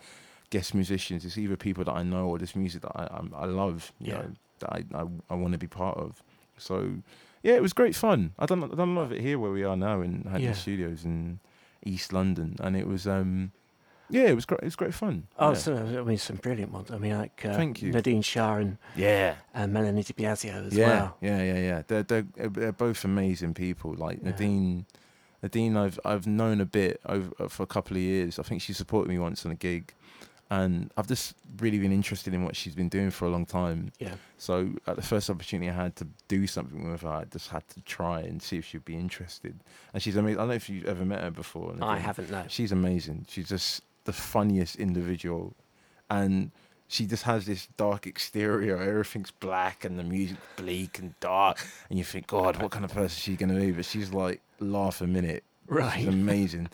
guest 0.50 0.74
musicians 0.74 1.24
it's 1.24 1.36
either 1.36 1.56
people 1.56 1.82
that 1.82 1.92
i 1.92 2.02
know 2.02 2.28
or 2.28 2.38
this 2.38 2.54
music 2.54 2.82
that 2.82 2.92
i 2.94 3.04
i, 3.04 3.42
I 3.42 3.44
love 3.46 3.92
you 3.98 4.12
yeah. 4.12 4.18
know 4.18 4.32
that 4.60 4.72
i 4.72 4.84
i, 4.94 5.04
I 5.30 5.34
want 5.34 5.52
to 5.52 5.58
be 5.58 5.66
part 5.66 5.98
of 5.98 6.22
so 6.56 6.94
yeah, 7.44 7.52
it 7.52 7.62
was 7.62 7.74
great 7.74 7.94
fun. 7.94 8.32
I 8.38 8.46
don't 8.46 8.64
I 8.64 8.74
don't 8.74 8.94
love 8.94 9.12
it 9.12 9.20
here 9.20 9.38
where 9.38 9.50
we 9.50 9.64
are 9.64 9.76
now 9.76 10.00
in 10.00 10.22
Hackney 10.22 10.46
yeah. 10.46 10.52
Studios 10.54 11.04
in 11.04 11.40
East 11.84 12.12
London, 12.12 12.56
and 12.58 12.74
it 12.74 12.88
was 12.88 13.06
um 13.06 13.52
yeah, 14.10 14.24
it 14.24 14.34
was 14.34 14.44
great. 14.44 14.60
It 14.60 14.66
was 14.66 14.76
great 14.76 14.94
fun. 14.94 15.26
Oh, 15.38 15.50
yeah. 15.50 15.54
so 15.54 15.76
I 15.76 16.02
mean, 16.02 16.18
some 16.18 16.36
brilliant 16.36 16.72
ones. 16.72 16.90
I 16.90 16.98
mean, 16.98 17.16
like 17.16 17.44
uh, 17.44 17.54
thank 17.54 17.82
you, 17.82 17.92
Nadine 17.92 18.22
Shah 18.22 18.56
and 18.56 18.78
yeah, 18.96 19.36
and 19.54 19.72
Melanie 19.72 20.02
De 20.02 20.12
Biasio 20.12 20.66
as 20.66 20.74
yeah, 20.74 20.86
well. 20.86 21.16
Yeah, 21.20 21.42
yeah, 21.42 21.58
yeah. 21.58 21.82
They're 21.86 22.02
they're 22.02 22.26
they're 22.36 22.72
both 22.72 23.04
amazing 23.04 23.54
people. 23.54 23.94
Like 23.94 24.18
yeah. 24.18 24.30
Nadine, 24.30 24.86
Nadine, 25.42 25.76
I've 25.76 25.98
I've 26.04 26.26
known 26.26 26.60
a 26.60 26.66
bit 26.66 27.00
over 27.06 27.48
for 27.48 27.62
a 27.62 27.66
couple 27.66 27.96
of 27.96 28.02
years. 28.02 28.38
I 28.38 28.42
think 28.42 28.62
she 28.62 28.72
supported 28.72 29.08
me 29.08 29.18
once 29.18 29.46
on 29.46 29.52
a 29.52 29.56
gig, 29.56 29.94
and 30.50 30.92
I've 30.96 31.08
just 31.08 31.34
really 31.58 31.78
been 31.78 31.92
interested 31.92 32.34
in 32.34 32.44
what 32.44 32.56
she's 32.56 32.74
been 32.74 32.90
doing 32.90 33.10
for 33.10 33.24
a 33.24 33.30
long 33.30 33.46
time. 33.46 33.90
Yeah. 33.98 34.14
So 34.36 34.70
at 34.86 34.96
the 34.96 35.02
first 35.02 35.30
opportunity 35.30 35.70
I 35.70 35.74
had 35.74 35.96
to 35.96 36.06
do 36.28 36.46
something 36.46 36.90
with 36.90 37.00
her, 37.00 37.08
I 37.08 37.24
just 37.24 37.48
had 37.48 37.66
to 37.68 37.80
try 37.80 38.20
and 38.20 38.42
see 38.42 38.58
if 38.58 38.66
she'd 38.66 38.84
be 38.84 38.96
interested. 38.96 39.58
And 39.94 40.02
she's 40.02 40.16
amazing. 40.16 40.38
I 40.38 40.42
don't 40.42 40.48
know 40.48 40.54
if 40.54 40.68
you've 40.68 40.84
ever 40.84 41.04
met 41.06 41.22
her 41.22 41.30
before. 41.30 41.74
I 41.80 41.98
haven't. 41.98 42.30
No. 42.30 42.44
She's 42.48 42.70
amazing. 42.70 43.24
She's 43.28 43.48
just 43.48 43.82
the 44.04 44.12
funniest 44.12 44.76
individual, 44.76 45.54
and 46.10 46.50
she 46.88 47.06
just 47.06 47.24
has 47.24 47.46
this 47.46 47.68
dark 47.76 48.06
exterior. 48.06 48.76
Everything's 48.76 49.30
black 49.30 49.84
and 49.84 49.98
the 49.98 50.04
music 50.04 50.36
bleak 50.56 50.98
and 50.98 51.18
dark, 51.20 51.58
and 51.88 51.98
you 51.98 52.04
think, 52.04 52.26
God, 52.26 52.60
what 52.62 52.70
kind 52.70 52.84
of 52.84 52.92
person 52.92 53.06
is 53.06 53.18
she 53.18 53.36
going 53.36 53.54
to 53.54 53.60
be? 53.60 53.72
But 53.72 53.84
she's 53.84 54.12
like 54.12 54.40
laugh 54.60 55.00
a 55.00 55.06
minute. 55.06 55.44
Right. 55.66 55.98
She's 55.98 56.08
amazing. 56.08 56.68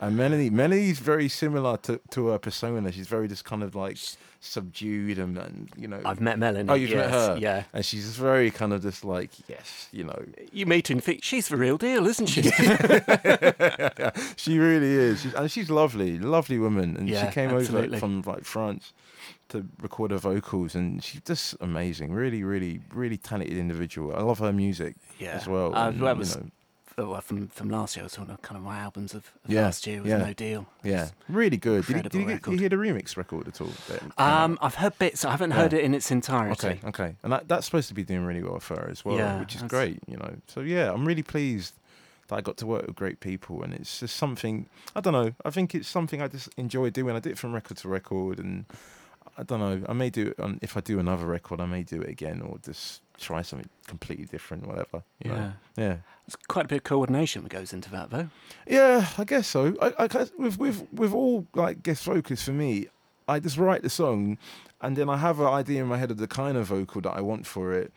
And 0.00 0.16
Melanie, 0.16 0.48
Melanie's 0.48 1.00
very 1.00 1.28
similar 1.28 1.76
to, 1.78 2.00
to 2.10 2.28
her 2.28 2.38
persona. 2.38 2.92
She's 2.92 3.08
very 3.08 3.26
just 3.26 3.44
kind 3.44 3.64
of 3.64 3.74
like 3.74 3.98
subdued 4.40 5.18
and, 5.18 5.36
and 5.36 5.68
you 5.76 5.88
know. 5.88 6.00
I've 6.04 6.20
met 6.20 6.38
Melanie. 6.38 6.70
Oh, 6.70 6.74
you've 6.74 6.90
yes, 6.90 7.10
met 7.10 7.10
her, 7.10 7.36
yeah. 7.40 7.64
And 7.72 7.84
she's 7.84 8.06
just 8.06 8.18
very 8.18 8.52
kind 8.52 8.72
of 8.72 8.82
just 8.82 9.04
like 9.04 9.30
yes, 9.48 9.88
you 9.90 10.04
know. 10.04 10.24
You 10.52 10.66
meet 10.66 10.86
her 10.88 10.92
and 10.92 11.02
think 11.02 11.24
she's 11.24 11.48
the 11.48 11.56
real 11.56 11.78
deal, 11.78 12.06
isn't 12.06 12.26
she? 12.26 12.42
she 14.36 14.58
really 14.58 14.92
is, 14.92 15.22
she's, 15.22 15.34
and 15.34 15.50
she's 15.50 15.68
lovely, 15.68 16.20
lovely 16.20 16.58
woman. 16.58 16.96
And 16.96 17.08
yeah, 17.08 17.26
she 17.26 17.34
came 17.34 17.50
absolutely. 17.50 17.96
over 17.96 17.98
from 17.98 18.22
like 18.22 18.44
France 18.44 18.92
to 19.48 19.66
record 19.80 20.12
her 20.12 20.18
vocals, 20.18 20.76
and 20.76 21.02
she's 21.02 21.22
just 21.22 21.56
amazing. 21.60 22.12
Really, 22.12 22.44
really, 22.44 22.80
really 22.92 23.16
talented 23.16 23.58
individual. 23.58 24.14
I 24.14 24.20
love 24.20 24.38
her 24.38 24.52
music 24.52 24.94
yeah. 25.18 25.30
as 25.30 25.48
well. 25.48 25.74
Uh, 25.74 25.88
and, 25.88 26.00
was, 26.18 26.36
know, 26.36 26.50
well, 27.06 27.20
from 27.20 27.48
from 27.48 27.70
last 27.70 27.96
year. 27.96 28.02
I 28.02 28.06
was 28.06 28.18
on 28.18 28.26
kind 28.42 28.56
of 28.56 28.62
my 28.62 28.78
albums 28.78 29.14
of, 29.14 29.30
of 29.44 29.50
yeah, 29.50 29.62
last 29.62 29.86
year 29.86 30.00
was 30.00 30.10
yeah. 30.10 30.18
no 30.18 30.32
deal. 30.32 30.66
Yeah, 30.82 31.10
really 31.28 31.56
good. 31.56 31.86
Did, 31.86 31.96
you, 31.96 32.02
did 32.02 32.14
you, 32.14 32.24
get, 32.26 32.42
did 32.42 32.52
you 32.52 32.58
hear 32.58 32.68
the 32.68 32.76
remix 32.76 33.16
record 33.16 33.48
at 33.48 33.60
all? 33.60 33.70
Um, 34.16 34.58
I've 34.60 34.76
heard 34.76 34.98
bits. 34.98 35.24
I 35.24 35.30
haven't 35.30 35.50
yeah. 35.50 35.56
heard 35.56 35.72
it 35.72 35.84
in 35.84 35.94
its 35.94 36.10
entirety. 36.10 36.66
Okay, 36.66 36.80
okay, 36.88 37.16
and 37.22 37.32
that, 37.32 37.48
that's 37.48 37.66
supposed 37.66 37.88
to 37.88 37.94
be 37.94 38.04
doing 38.04 38.24
really 38.24 38.42
well 38.42 38.60
for 38.60 38.76
her 38.80 38.88
as 38.90 39.04
well, 39.04 39.16
yeah, 39.16 39.38
which 39.40 39.54
is 39.54 39.62
great. 39.62 40.00
You 40.06 40.16
know, 40.16 40.34
so 40.46 40.60
yeah, 40.60 40.92
I'm 40.92 41.06
really 41.06 41.22
pleased 41.22 41.74
that 42.28 42.36
I 42.36 42.40
got 42.40 42.56
to 42.58 42.66
work 42.66 42.86
with 42.86 42.96
great 42.96 43.20
people, 43.20 43.62
and 43.62 43.72
it's 43.74 44.00
just 44.00 44.16
something 44.16 44.68
I 44.94 45.00
don't 45.00 45.12
know. 45.12 45.32
I 45.44 45.50
think 45.50 45.74
it's 45.74 45.88
something 45.88 46.22
I 46.22 46.28
just 46.28 46.48
enjoy 46.56 46.90
doing. 46.90 47.14
I 47.14 47.20
did 47.20 47.32
it 47.32 47.38
from 47.38 47.52
record 47.54 47.76
to 47.78 47.88
record, 47.88 48.38
and 48.38 48.64
I 49.36 49.42
don't 49.42 49.60
know. 49.60 49.82
I 49.88 49.92
may 49.92 50.10
do 50.10 50.28
it 50.28 50.40
on, 50.40 50.58
if 50.62 50.76
I 50.76 50.80
do 50.80 50.98
another 50.98 51.26
record. 51.26 51.60
I 51.60 51.66
may 51.66 51.82
do 51.82 52.00
it 52.00 52.08
again, 52.08 52.40
or 52.40 52.58
just 52.58 53.02
try 53.18 53.42
something 53.42 53.68
completely 53.86 54.26
different, 54.26 54.66
whatever. 54.66 55.02
Yeah, 55.24 55.52
yeah. 55.76 55.96
It's 56.26 56.36
quite 56.36 56.66
a 56.66 56.68
bit 56.68 56.76
of 56.78 56.84
coordination 56.84 57.42
that 57.42 57.50
goes 57.50 57.72
into 57.72 57.90
that, 57.90 58.10
though. 58.10 58.28
Yeah, 58.66 59.06
I 59.16 59.24
guess 59.24 59.46
so. 59.46 59.76
I, 59.80 59.92
I 60.04 60.26
with 60.38 60.58
with 60.58 60.86
with 60.92 61.12
all 61.12 61.46
like 61.54 61.82
guest 61.82 62.04
vocals 62.04 62.42
for 62.42 62.52
me, 62.52 62.86
I 63.26 63.40
just 63.40 63.58
write 63.58 63.82
the 63.82 63.90
song, 63.90 64.38
and 64.80 64.96
then 64.96 65.08
I 65.08 65.16
have 65.16 65.40
an 65.40 65.46
idea 65.46 65.82
in 65.82 65.88
my 65.88 65.98
head 65.98 66.10
of 66.10 66.18
the 66.18 66.28
kind 66.28 66.56
of 66.56 66.66
vocal 66.66 67.00
that 67.02 67.12
I 67.12 67.20
want 67.20 67.46
for 67.46 67.74
it, 67.74 67.92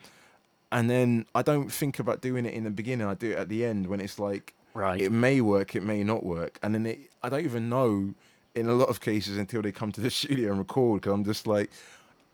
and 0.70 0.90
then 0.90 1.26
I 1.34 1.42
don't 1.42 1.70
think 1.70 1.98
about 1.98 2.20
doing 2.20 2.46
it 2.46 2.54
in 2.54 2.64
the 2.64 2.70
beginning. 2.70 3.06
I 3.06 3.14
do 3.14 3.30
it 3.32 3.38
at 3.38 3.48
the 3.48 3.64
end 3.64 3.86
when 3.86 4.00
it's 4.00 4.18
like, 4.18 4.54
right, 4.74 5.00
it 5.00 5.12
may 5.12 5.40
work, 5.40 5.74
it 5.74 5.82
may 5.82 6.02
not 6.04 6.24
work, 6.24 6.58
and 6.62 6.74
then 6.74 6.86
it, 6.86 6.98
I 7.22 7.28
don't 7.28 7.44
even 7.44 7.68
know 7.68 8.14
in 8.54 8.68
a 8.68 8.74
lot 8.74 8.88
of 8.88 9.00
cases 9.00 9.38
until 9.38 9.62
they 9.62 9.72
come 9.72 9.92
to 9.92 10.00
the 10.00 10.10
studio 10.20 10.50
and 10.50 10.58
record 10.58 11.00
because 11.00 11.14
I'm 11.14 11.24
just 11.24 11.46
like, 11.46 11.70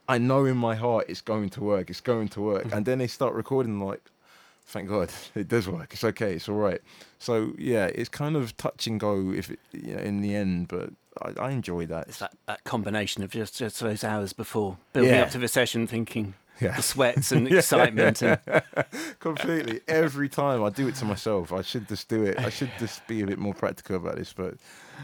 I 0.08 0.18
know 0.18 0.46
in 0.46 0.56
my 0.56 0.74
heart 0.74 1.06
it's 1.08 1.20
going 1.20 1.50
to 1.50 1.60
work, 1.60 1.90
it's 1.90 2.00
going 2.00 2.28
to 2.28 2.40
work, 2.40 2.64
and 2.64 2.72
mm-hmm. 2.72 2.82
then 2.84 2.98
they 2.98 3.06
start 3.06 3.34
recording 3.34 3.80
like, 3.80 4.00
thank 4.66 4.88
God 4.88 5.10
it 5.34 5.48
does 5.48 5.68
work, 5.68 5.92
it's 5.92 6.04
okay, 6.04 6.34
it's 6.34 6.48
all 6.48 6.56
right. 6.56 6.80
So 7.18 7.52
yeah, 7.58 7.86
it's 7.86 8.08
kind 8.08 8.36
of 8.36 8.56
touch 8.56 8.86
and 8.86 8.98
go 8.98 9.32
if 9.32 9.50
it, 9.50 9.60
you 9.72 9.94
know, 9.94 10.02
in 10.02 10.20
the 10.20 10.34
end, 10.34 10.68
but 10.68 10.90
I, 11.20 11.48
I 11.48 11.50
enjoy 11.50 11.86
that. 11.86 12.08
It's 12.08 12.18
that, 12.18 12.32
that 12.46 12.64
combination 12.64 13.22
of 13.22 13.30
just, 13.30 13.58
just 13.58 13.80
those 13.80 14.02
hours 14.02 14.32
before 14.32 14.78
building 14.92 15.12
yeah. 15.12 15.22
up 15.22 15.30
to 15.30 15.38
the 15.38 15.48
session, 15.48 15.86
thinking 15.86 16.34
yeah. 16.60 16.76
the 16.76 16.82
sweats 16.82 17.32
and 17.32 17.46
excitement. 17.52 18.22
and... 18.22 18.38
Completely. 19.20 19.80
Every 19.86 20.28
time 20.28 20.62
I 20.62 20.70
do 20.70 20.88
it 20.88 20.94
to 20.96 21.04
myself. 21.04 21.52
I 21.52 21.62
should 21.62 21.88
just 21.88 22.08
do 22.08 22.24
it. 22.24 22.38
I 22.38 22.50
should 22.50 22.70
just 22.78 23.06
be 23.06 23.22
a 23.22 23.26
bit 23.26 23.38
more 23.38 23.54
practical 23.54 23.96
about 23.96 24.16
this, 24.16 24.32
but 24.32 24.54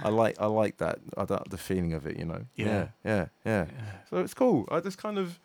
I 0.03 0.09
like 0.09 0.37
I 0.41 0.47
like 0.47 0.79
that. 0.79 0.99
I 1.17 1.25
like 1.25 1.49
the 1.51 1.59
feeling 1.59 1.93
of 1.93 2.07
it. 2.07 2.19
You 2.19 2.25
know. 2.25 2.45
Yeah. 2.57 2.89
Yeah. 3.05 3.27
Yeah. 3.45 3.67
yeah. 3.67 3.67
So 4.11 4.19
it's 4.19 4.35
cool. 4.35 4.69
I 4.71 4.81
just 4.81 4.99
kind 4.99 5.19
of. 5.19 5.39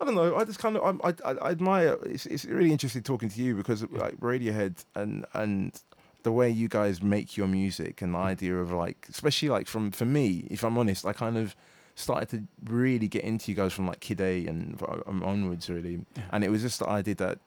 I 0.00 0.06
don't 0.06 0.14
know. 0.14 0.34
I 0.34 0.44
just 0.44 0.58
kind 0.58 0.78
of 0.78 1.00
I, 1.04 1.08
I, 1.08 1.32
I 1.32 1.50
admire. 1.50 1.98
It's, 2.06 2.24
it's 2.24 2.46
really 2.46 2.72
interesting 2.72 3.02
talking 3.02 3.28
to 3.28 3.42
you 3.42 3.54
because 3.54 3.82
like 3.90 4.16
Radiohead 4.16 4.84
and 4.94 5.26
and 5.34 5.78
the 6.22 6.32
way 6.32 6.50
you 6.50 6.68
guys 6.68 7.02
make 7.02 7.36
your 7.36 7.46
music 7.46 8.02
and 8.02 8.14
the 8.14 8.18
mm. 8.18 8.24
idea 8.24 8.56
of 8.56 8.72
like, 8.72 9.06
especially 9.10 9.48
like 9.48 9.66
from 9.66 9.90
for 9.90 10.04
me, 10.04 10.46
if 10.50 10.64
I'm 10.64 10.78
honest, 10.78 11.04
I 11.04 11.12
kind 11.12 11.36
of 11.36 11.54
started 12.00 12.28
to 12.30 12.72
really 12.72 13.08
get 13.08 13.24
into 13.24 13.50
you 13.50 13.56
guys 13.56 13.72
from 13.72 13.86
like 13.86 14.00
Kid 14.00 14.20
A 14.20 14.46
and 14.46 14.80
um, 15.06 15.22
onwards, 15.22 15.68
really. 15.70 16.04
Yeah. 16.16 16.22
And 16.32 16.44
it 16.44 16.50
was 16.50 16.62
just 16.62 16.80
the 16.80 16.88
idea 16.88 17.14
that 17.16 17.38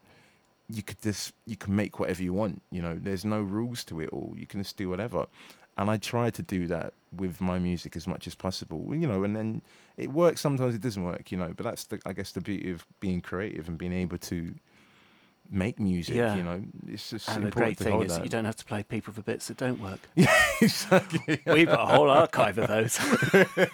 you 0.69 0.81
could 0.81 1.01
just 1.01 1.33
you 1.45 1.55
can 1.55 1.75
make 1.75 1.99
whatever 1.99 2.23
you 2.23 2.33
want. 2.33 2.61
You 2.71 2.81
know, 2.81 2.97
there's 3.01 3.25
no 3.25 3.41
rules 3.41 3.83
to 3.85 3.99
it 4.01 4.09
all. 4.09 4.33
You 4.37 4.47
can 4.47 4.61
just 4.61 4.77
do 4.77 4.89
whatever. 4.89 5.27
And 5.77 5.89
I 5.89 5.97
try 5.97 6.29
to 6.29 6.41
do 6.43 6.67
that 6.67 6.93
with 7.15 7.41
my 7.41 7.57
music 7.57 7.95
as 7.95 8.05
much 8.07 8.27
as 8.27 8.35
possible. 8.35 8.93
You 8.95 9.07
know, 9.07 9.23
and 9.23 9.35
then 9.35 9.61
it 9.97 10.11
works. 10.11 10.41
Sometimes 10.41 10.75
it 10.75 10.81
doesn't 10.81 11.03
work. 11.03 11.31
You 11.31 11.37
know, 11.37 11.53
but 11.55 11.63
that's 11.63 11.85
the 11.85 11.99
I 12.05 12.13
guess 12.13 12.31
the 12.31 12.41
beauty 12.41 12.71
of 12.71 12.85
being 12.99 13.21
creative 13.21 13.67
and 13.67 13.77
being 13.77 13.93
able 13.93 14.17
to 14.19 14.53
make 15.53 15.79
music. 15.79 16.15
Yeah. 16.15 16.35
You 16.35 16.43
know, 16.43 16.63
it's 16.87 17.11
just 17.11 17.29
and 17.29 17.45
the 17.45 17.51
great 17.51 17.77
thing 17.77 18.01
is 18.01 18.15
that. 18.15 18.23
you 18.23 18.29
don't 18.29 18.45
have 18.45 18.55
to 18.57 18.65
play 18.65 18.83
people 18.83 19.13
for 19.13 19.21
bits 19.21 19.47
that 19.47 19.57
don't 19.57 19.79
work. 19.79 19.99
Yeah, 20.15 20.35
exactly. 20.61 21.41
We've 21.47 21.67
got 21.67 21.81
a 21.81 21.85
whole 21.85 22.09
archive 22.09 22.57
of 22.57 22.67
those. 22.67 22.97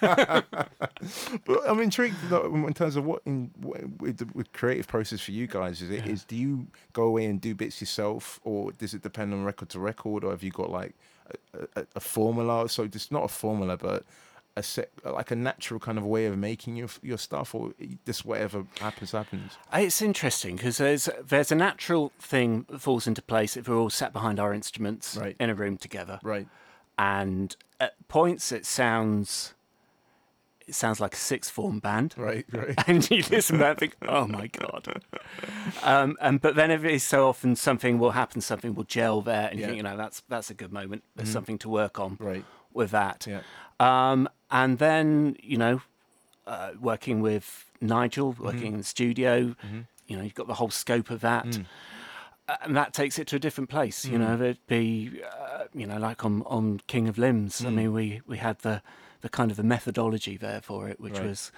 but 0.00 1.60
I'm 1.66 1.80
intrigued 1.80 2.16
in 2.32 2.74
terms 2.74 2.96
of 2.96 3.04
what 3.04 3.22
in 3.24 3.50
with 3.60 4.18
the 4.18 4.28
with 4.34 4.52
creative 4.52 4.88
process 4.88 5.20
for 5.20 5.30
you 5.32 5.46
guys. 5.46 5.80
Is 5.82 5.90
it 5.90 6.06
yeah. 6.06 6.12
is 6.12 6.24
do 6.24 6.36
you 6.36 6.66
go 6.92 7.04
away 7.04 7.26
and 7.26 7.40
do 7.40 7.54
bits 7.54 7.80
yourself, 7.80 8.40
or 8.44 8.72
does 8.72 8.94
it 8.94 9.02
depend 9.02 9.32
on 9.32 9.44
record 9.44 9.68
to 9.70 9.80
record, 9.80 10.24
or 10.24 10.30
have 10.30 10.42
you 10.42 10.50
got 10.50 10.70
like 10.70 10.94
a, 11.54 11.80
a, 11.80 11.86
a 11.96 12.00
formula? 12.00 12.68
So 12.68 12.86
just 12.86 13.12
not 13.12 13.24
a 13.24 13.28
formula, 13.28 13.76
but 13.76 14.04
a 14.56 14.62
set, 14.62 14.90
like 15.04 15.30
a 15.30 15.36
natural 15.36 15.80
kind 15.80 15.98
of 15.98 16.04
way 16.04 16.26
of 16.26 16.36
making 16.36 16.76
your 16.76 16.88
your 17.02 17.18
stuff, 17.18 17.54
or 17.54 17.72
just 18.06 18.24
whatever 18.24 18.64
happens 18.80 19.12
happens? 19.12 19.56
It's 19.72 20.02
interesting 20.02 20.56
because 20.56 20.78
there's 20.78 21.08
there's 21.22 21.52
a 21.52 21.54
natural 21.54 22.12
thing 22.18 22.66
that 22.68 22.80
falls 22.80 23.06
into 23.06 23.22
place 23.22 23.56
if 23.56 23.68
we're 23.68 23.78
all 23.78 23.90
sat 23.90 24.12
behind 24.12 24.40
our 24.40 24.52
instruments 24.52 25.16
right. 25.16 25.36
in 25.38 25.50
a 25.50 25.54
room 25.54 25.76
together, 25.76 26.18
right? 26.22 26.46
And 26.98 27.56
at 27.78 27.94
points 28.08 28.52
it 28.52 28.66
sounds 28.66 29.54
it 30.70 30.74
sounds 30.74 31.00
like 31.00 31.14
a 31.14 31.18
sixth 31.18 31.50
form 31.50 31.80
band, 31.80 32.14
right? 32.16 32.46
Right. 32.52 32.74
And 32.86 33.10
you 33.10 33.24
listen 33.28 33.56
to 33.56 33.64
that 33.64 33.70
and 33.70 33.78
think, 33.78 33.96
oh 34.06 34.26
my 34.28 34.46
god. 34.46 35.02
Um, 35.82 36.16
and 36.20 36.40
but 36.40 36.54
then 36.54 36.70
every 36.70 36.98
so 36.98 37.28
often 37.28 37.56
something 37.56 37.98
will 37.98 38.12
happen, 38.12 38.40
something 38.40 38.74
will 38.74 38.84
gel 38.84 39.20
there, 39.20 39.48
and 39.50 39.58
yeah. 39.58 39.66
you 39.66 39.66
think, 39.66 39.76
you 39.78 39.82
know, 39.82 39.96
that's 39.96 40.22
that's 40.28 40.48
a 40.48 40.54
good 40.54 40.72
moment. 40.72 41.02
There's 41.16 41.28
mm-hmm. 41.28 41.32
something 41.32 41.58
to 41.58 41.68
work 41.68 41.98
on, 41.98 42.16
right? 42.20 42.44
With 42.72 42.92
that. 42.92 43.26
Yeah. 43.28 43.40
Um, 43.80 44.28
and 44.50 44.78
then 44.78 45.36
you 45.42 45.56
know, 45.56 45.82
uh, 46.46 46.72
working 46.80 47.20
with 47.20 47.70
Nigel, 47.80 48.34
working 48.38 48.60
mm-hmm. 48.60 48.66
in 48.66 48.78
the 48.78 48.84
studio, 48.84 49.40
mm-hmm. 49.64 49.80
you 50.06 50.16
know, 50.16 50.22
you've 50.22 50.34
got 50.34 50.46
the 50.46 50.54
whole 50.54 50.70
scope 50.70 51.10
of 51.10 51.20
that. 51.20 51.46
Mm. 51.46 51.66
And 52.64 52.76
that 52.76 52.92
takes 52.92 53.16
it 53.20 53.28
to 53.28 53.36
a 53.36 53.38
different 53.38 53.70
place, 53.70 54.04
you 54.04 54.18
mm. 54.18 54.22
know. 54.22 54.36
There'd 54.36 54.66
be, 54.66 55.22
uh, 55.24 55.64
you 55.72 55.86
know, 55.86 55.98
like 55.98 56.24
on, 56.24 56.42
on 56.46 56.80
King 56.88 57.06
of 57.06 57.16
Limbs. 57.16 57.64
I 57.64 57.68
mm. 57.68 57.74
mean, 57.74 57.92
we, 57.92 58.22
we 58.26 58.38
had 58.38 58.58
the, 58.60 58.82
the 59.20 59.28
kind 59.28 59.52
of 59.52 59.56
the 59.56 59.62
methodology 59.62 60.36
there 60.36 60.60
for 60.60 60.88
it, 60.88 60.98
which 60.98 61.14
right. 61.14 61.26
was 61.26 61.52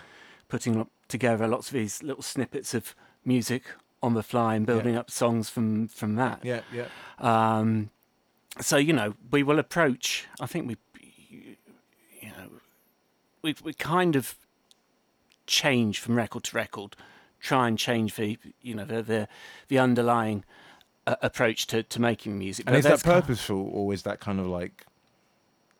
putting 0.48 0.86
together 1.08 1.48
lots 1.48 1.68
of 1.68 1.72
these 1.72 2.02
little 2.02 2.22
snippets 2.22 2.74
of 2.74 2.94
music 3.24 3.64
on 4.02 4.12
the 4.12 4.22
fly 4.22 4.54
and 4.54 4.66
building 4.66 4.94
yeah. 4.94 5.00
up 5.00 5.10
songs 5.10 5.48
from 5.48 5.88
from 5.88 6.16
that. 6.16 6.40
Yeah, 6.42 6.60
yeah. 6.74 6.88
Um, 7.18 7.90
so 8.60 8.76
you 8.76 8.92
know, 8.92 9.14
we 9.30 9.42
will 9.42 9.58
approach. 9.58 10.26
I 10.40 10.46
think 10.46 10.68
we 10.68 10.76
we 13.42 13.54
we 13.62 13.74
kind 13.74 14.16
of 14.16 14.36
change 15.46 15.98
from 15.98 16.16
record 16.16 16.44
to 16.44 16.56
record, 16.56 16.96
try 17.40 17.68
and 17.68 17.78
change 17.78 18.14
the 18.14 18.38
you 18.60 18.74
know 18.74 18.84
the 18.84 19.02
the, 19.02 19.28
the 19.68 19.78
underlying 19.78 20.44
uh, 21.06 21.16
approach 21.22 21.66
to, 21.68 21.82
to 21.82 22.00
making 22.00 22.38
music. 22.38 22.66
And 22.66 22.74
but 22.74 22.78
is 22.78 23.02
that 23.02 23.02
purposeful, 23.02 23.68
or 23.72 23.92
is 23.92 24.02
that 24.02 24.20
kind 24.20 24.40
of 24.40 24.46
like? 24.46 24.86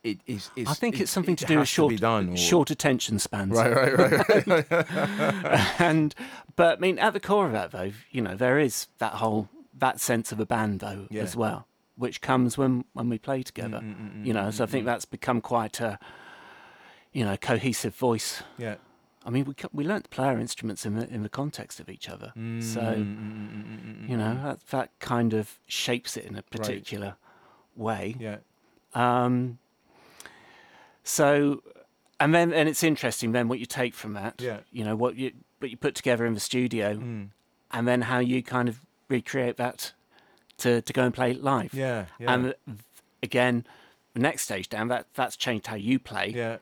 It 0.03 0.19
is. 0.27 0.51
I 0.67 0.75
think 0.75 0.97
it's, 0.97 1.03
it's 1.03 1.13
something 1.13 1.35
it 1.35 1.39
to 1.39 1.47
do 1.47 1.61
with 1.61 1.69
short, 1.69 1.97
done, 1.99 2.35
short 2.35 2.71
attention 2.71 3.21
spans. 3.21 3.53
Right, 3.53 3.97
right, 3.97 4.47
right. 4.49 5.75
and 5.81 6.13
but 6.57 6.79
I 6.79 6.81
mean, 6.81 6.99
at 6.99 7.13
the 7.13 7.21
core 7.21 7.47
of 7.47 7.53
that, 7.53 7.71
though, 7.71 7.93
you 8.11 8.21
know, 8.21 8.35
there 8.35 8.59
is 8.59 8.89
that 8.99 9.15
whole 9.15 9.49
that 9.79 10.01
sense 10.01 10.33
of 10.33 10.41
a 10.41 10.47
band, 10.47 10.81
though, 10.81 11.07
yeah. 11.09 11.23
as 11.23 11.37
well, 11.37 11.69
which 11.95 12.21
comes 12.21 12.59
when 12.59 12.85
when 12.95 13.09
we 13.09 13.19
play 13.19 13.45
together. 13.45 13.79
Mm, 13.79 13.95
mm, 13.95 14.17
mm, 14.17 14.27
you 14.27 14.33
know, 14.33 14.51
so 14.51 14.65
I 14.65 14.67
think 14.67 14.87
that's 14.87 15.05
become 15.05 15.41
quite 15.41 15.81
a 15.81 16.01
you 17.13 17.25
know, 17.25 17.37
cohesive 17.37 17.95
voice. 17.95 18.43
Yeah. 18.59 18.77
I 19.25 19.31
mean, 19.31 19.45
we 19.45 19.55
we 19.73 19.85
learnt 19.85 20.05
to 20.05 20.11
play 20.11 20.27
our 20.27 20.39
instruments 20.39 20.85
in 20.85 20.97
the 20.97 21.09
in 21.09 21.23
the 21.23 21.29
context 21.29 21.79
of 21.79 21.89
each 21.89 22.09
other. 22.09 22.33
Mm, 22.37 22.63
so, 22.63 22.81
mm, 22.81 24.09
you 24.09 24.17
know, 24.17 24.35
that 24.43 24.67
that 24.69 24.91
kind 24.99 25.33
of 25.33 25.59
shapes 25.67 26.17
it 26.17 26.25
in 26.25 26.37
a 26.37 26.43
particular 26.43 27.17
right. 27.77 27.85
way. 27.85 28.17
Yeah. 28.19 28.39
Um. 28.95 29.59
So, 31.05 31.63
and 32.19 32.35
then 32.35 32.53
and 32.53 32.69
it's 32.69 32.83
interesting 32.83 33.33
then 33.33 33.49
what 33.49 33.61
you 33.61 33.67
take 33.67 33.95
from 33.95 34.15
that. 34.15 34.41
Yeah. 34.41 34.61
You 34.73 34.85
know 34.85 34.97
what 34.97 35.17
you 35.17 35.33
what 35.61 35.71
you 35.71 35.77
put 35.77 35.95
together 35.95 36.27
in 36.27 36.35
the 36.35 36.41
studio, 36.41 36.95
mm. 36.95 37.29
and 37.71 37.87
then 37.87 38.03
how 38.03 38.19
you 38.19 38.43
kind 38.43 38.69
of 38.69 38.81
recreate 39.09 39.57
that 39.59 39.93
to 40.59 40.83
to 40.83 40.93
go 40.93 41.05
and 41.05 41.15
play 41.15 41.33
live. 41.33 41.75
Yeah. 41.75 42.07
yeah. 42.19 42.35
And 42.35 42.55
again, 43.23 43.65
the 44.15 44.21
next 44.21 44.43
stage 44.43 44.69
down 44.69 44.89
that 44.89 45.07
that's 45.15 45.37
changed 45.37 45.69
how 45.69 45.77
you 45.77 46.01
play. 46.01 46.33
Yeah 46.35 46.57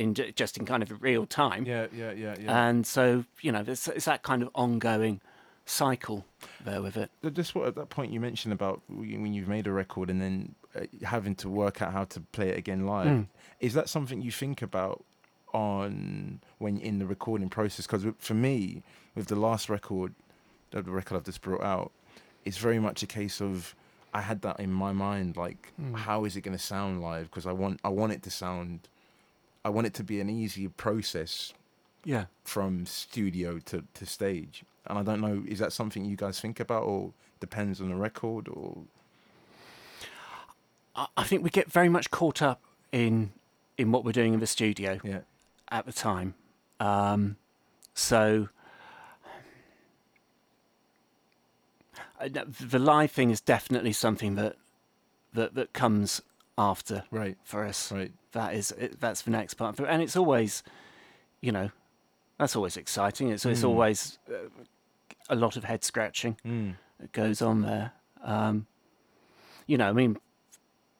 in 0.00 0.14
just 0.14 0.56
in 0.56 0.64
kind 0.64 0.82
of 0.82 1.02
real 1.02 1.26
time. 1.26 1.64
Yeah, 1.66 1.86
yeah, 1.92 2.12
yeah, 2.12 2.34
yeah. 2.40 2.68
And 2.68 2.86
so 2.86 3.24
you 3.42 3.52
know, 3.52 3.62
it's, 3.66 3.86
it's 3.86 4.06
that 4.06 4.22
kind 4.22 4.42
of 4.42 4.48
ongoing 4.54 5.20
cycle 5.66 6.24
there 6.64 6.82
with 6.82 6.96
it. 6.96 7.10
Just 7.32 7.54
what 7.54 7.68
at 7.68 7.74
that 7.76 7.90
point 7.90 8.10
you 8.10 8.18
mentioned 8.18 8.52
about 8.52 8.80
when 8.88 9.32
you've 9.34 9.48
made 9.48 9.66
a 9.66 9.72
record 9.72 10.08
and 10.10 10.20
then 10.20 10.54
uh, 10.74 10.86
having 11.04 11.34
to 11.36 11.48
work 11.48 11.82
out 11.82 11.92
how 11.92 12.04
to 12.04 12.20
play 12.32 12.48
it 12.48 12.58
again 12.58 12.86
live. 12.86 13.06
Mm. 13.06 13.26
Is 13.60 13.74
that 13.74 13.88
something 13.88 14.22
you 14.22 14.32
think 14.32 14.62
about 14.62 15.04
on 15.52 16.40
when 16.58 16.78
in 16.78 16.98
the 16.98 17.06
recording 17.06 17.50
process? 17.50 17.86
Because 17.86 18.06
for 18.18 18.34
me, 18.34 18.82
with 19.14 19.26
the 19.26 19.36
last 19.36 19.68
record, 19.68 20.14
the 20.70 20.82
record 20.82 21.16
I've 21.16 21.24
just 21.24 21.42
brought 21.42 21.62
out, 21.62 21.92
it's 22.46 22.56
very 22.56 22.78
much 22.78 23.02
a 23.02 23.06
case 23.06 23.42
of 23.42 23.74
I 24.14 24.22
had 24.22 24.40
that 24.42 24.58
in 24.58 24.72
my 24.72 24.92
mind, 24.92 25.36
like 25.36 25.72
mm. 25.80 25.94
how 25.94 26.24
is 26.24 26.36
it 26.36 26.40
going 26.40 26.56
to 26.56 26.62
sound 26.62 27.02
live? 27.02 27.30
Because 27.30 27.44
I 27.44 27.52
want 27.52 27.80
I 27.84 27.90
want 27.90 28.12
it 28.12 28.22
to 28.22 28.30
sound 28.30 28.88
I 29.64 29.68
want 29.68 29.86
it 29.86 29.94
to 29.94 30.04
be 30.04 30.20
an 30.20 30.30
easy 30.30 30.68
process. 30.68 31.52
Yeah. 32.04 32.26
From 32.44 32.86
studio 32.86 33.58
to, 33.66 33.84
to 33.94 34.06
stage. 34.06 34.64
And 34.86 34.98
I 34.98 35.02
don't 35.02 35.20
know, 35.20 35.44
is 35.46 35.58
that 35.58 35.72
something 35.72 36.04
you 36.04 36.16
guys 36.16 36.40
think 36.40 36.58
about 36.58 36.84
or 36.84 37.12
depends 37.40 37.80
on 37.80 37.88
the 37.90 37.96
record 37.96 38.48
or 38.48 38.84
I 41.16 41.22
think 41.24 41.42
we 41.42 41.50
get 41.50 41.70
very 41.70 41.88
much 41.88 42.10
caught 42.10 42.42
up 42.42 42.60
in 42.92 43.32
in 43.78 43.92
what 43.92 44.04
we're 44.04 44.12
doing 44.12 44.34
in 44.34 44.40
the 44.40 44.46
studio 44.46 45.00
yeah. 45.02 45.20
at 45.70 45.86
the 45.86 45.92
time. 45.92 46.34
Um, 46.78 47.36
so 47.94 48.48
uh, 52.20 52.28
the 52.44 52.78
live 52.78 53.10
thing 53.10 53.30
is 53.30 53.40
definitely 53.40 53.92
something 53.92 54.34
that 54.34 54.56
that 55.32 55.54
that 55.54 55.72
comes 55.72 56.20
after 56.58 57.04
right 57.10 57.36
for 57.44 57.64
us 57.64 57.90
right 57.92 58.12
that 58.32 58.54
is 58.54 58.74
that's 58.98 59.22
the 59.22 59.30
next 59.30 59.54
part 59.54 59.78
and 59.80 60.02
it's 60.02 60.16
always 60.16 60.62
you 61.40 61.52
know 61.52 61.70
that's 62.38 62.56
always 62.56 62.76
exciting. 62.78 63.28
It's 63.28 63.44
it's 63.44 63.60
Mm. 63.60 63.68
always 63.68 64.18
uh, 64.30 64.48
a 65.28 65.34
lot 65.36 65.56
of 65.58 65.64
head 65.64 65.84
scratching 65.84 66.38
Mm. 66.42 66.76
that 66.98 67.12
goes 67.12 67.42
on 67.42 67.60
there. 67.60 67.92
Um, 68.22 68.66
you 69.66 69.76
know, 69.76 69.90
I 69.90 69.92
mean, 69.92 70.16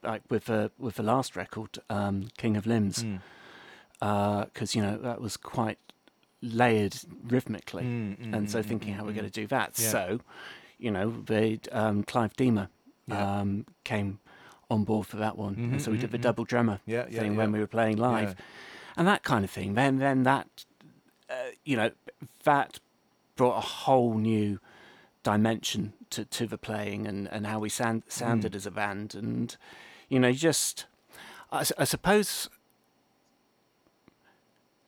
like 0.03 0.23
with 0.29 0.45
the 0.45 0.71
with 0.79 0.97
the 0.97 1.03
last 1.03 1.37
record, 1.37 1.79
um, 1.89 2.29
King 2.37 2.59
of 2.59 2.67
Limbs, 2.67 3.05
Mm. 3.05 3.21
because 3.99 4.75
you 4.75 4.83
know 4.83 4.97
that 4.99 5.21
was 5.21 5.37
quite 5.39 5.79
layered 6.43 6.97
rhythmically, 7.27 7.85
Mm, 7.85 8.17
mm, 8.19 8.35
and 8.37 8.51
so 8.51 8.59
mm, 8.61 8.65
thinking 8.67 8.93
mm, 8.95 8.97
how 8.97 9.05
we're 9.05 9.13
mm. 9.13 9.17
going 9.17 9.31
to 9.31 9.41
do 9.41 9.47
that. 9.47 9.79
Yeah. 9.79 9.91
So, 9.91 10.21
you 10.79 10.91
know, 10.91 11.23
the 11.25 11.59
um, 11.73 12.03
Clive 12.03 12.35
Deamer 12.37 12.69
Yeah. 13.07 13.41
um, 13.41 13.67
came 13.85 14.21
on 14.71 14.85
board 14.85 15.07
for 15.07 15.17
that 15.17 15.37
one, 15.37 15.55
and 15.55 15.75
Mhm, 15.75 15.81
so 15.81 15.91
we 15.91 15.97
mhm, 15.99 16.01
did 16.03 16.11
the 16.13 16.19
mhm. 16.19 16.23
double 16.23 16.45
drummer 16.45 16.81
Yeah, 16.87 17.07
yeah, 17.11 17.21
thing 17.21 17.33
yeah. 17.33 17.39
when 17.39 17.53
we 17.53 17.59
were 17.59 17.67
playing 17.67 17.97
live, 17.99 18.37
and 18.97 19.07
that 19.09 19.23
kind 19.23 19.45
of 19.45 19.51
thing. 19.51 19.75
Then, 19.75 19.99
then 19.99 20.23
that, 20.25 20.65
uh, 21.29 21.35
you 21.65 21.77
know, 21.77 21.91
that 22.45 22.79
brought 23.37 23.57
a 23.57 23.61
whole 23.61 24.15
new 24.19 24.61
dimension 25.23 25.93
to, 26.11 26.25
to 26.25 26.47
the 26.47 26.59
playing 26.59 27.07
and, 27.07 27.29
and 27.29 27.47
how 27.47 27.59
we 27.59 27.69
sound, 27.69 28.03
sounded 28.09 28.55
as 28.55 28.67
a 28.67 28.71
band, 28.71 29.15
and 29.15 29.57
you 30.09 30.19
know, 30.19 30.33
just 30.33 30.87
I 31.53 31.63
suppose. 31.65 32.49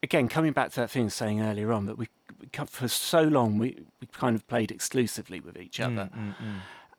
Again, 0.04 0.26
coming 0.28 0.52
back 0.52 0.70
to 0.72 0.80
that 0.80 0.90
thing 0.90 1.10
saying 1.10 1.40
earlier 1.40 1.72
on, 1.72 1.86
that 1.86 1.96
we, 1.96 2.08
we 2.40 2.48
for 2.66 2.88
so 2.88 3.22
long 3.22 3.56
we, 3.56 3.84
we 4.00 4.08
kind 4.08 4.34
of 4.34 4.46
played 4.48 4.72
exclusively 4.72 5.38
with 5.38 5.56
each 5.56 5.78
other, 5.78 6.10
Mm, 6.16 6.34
mm, 6.34 6.34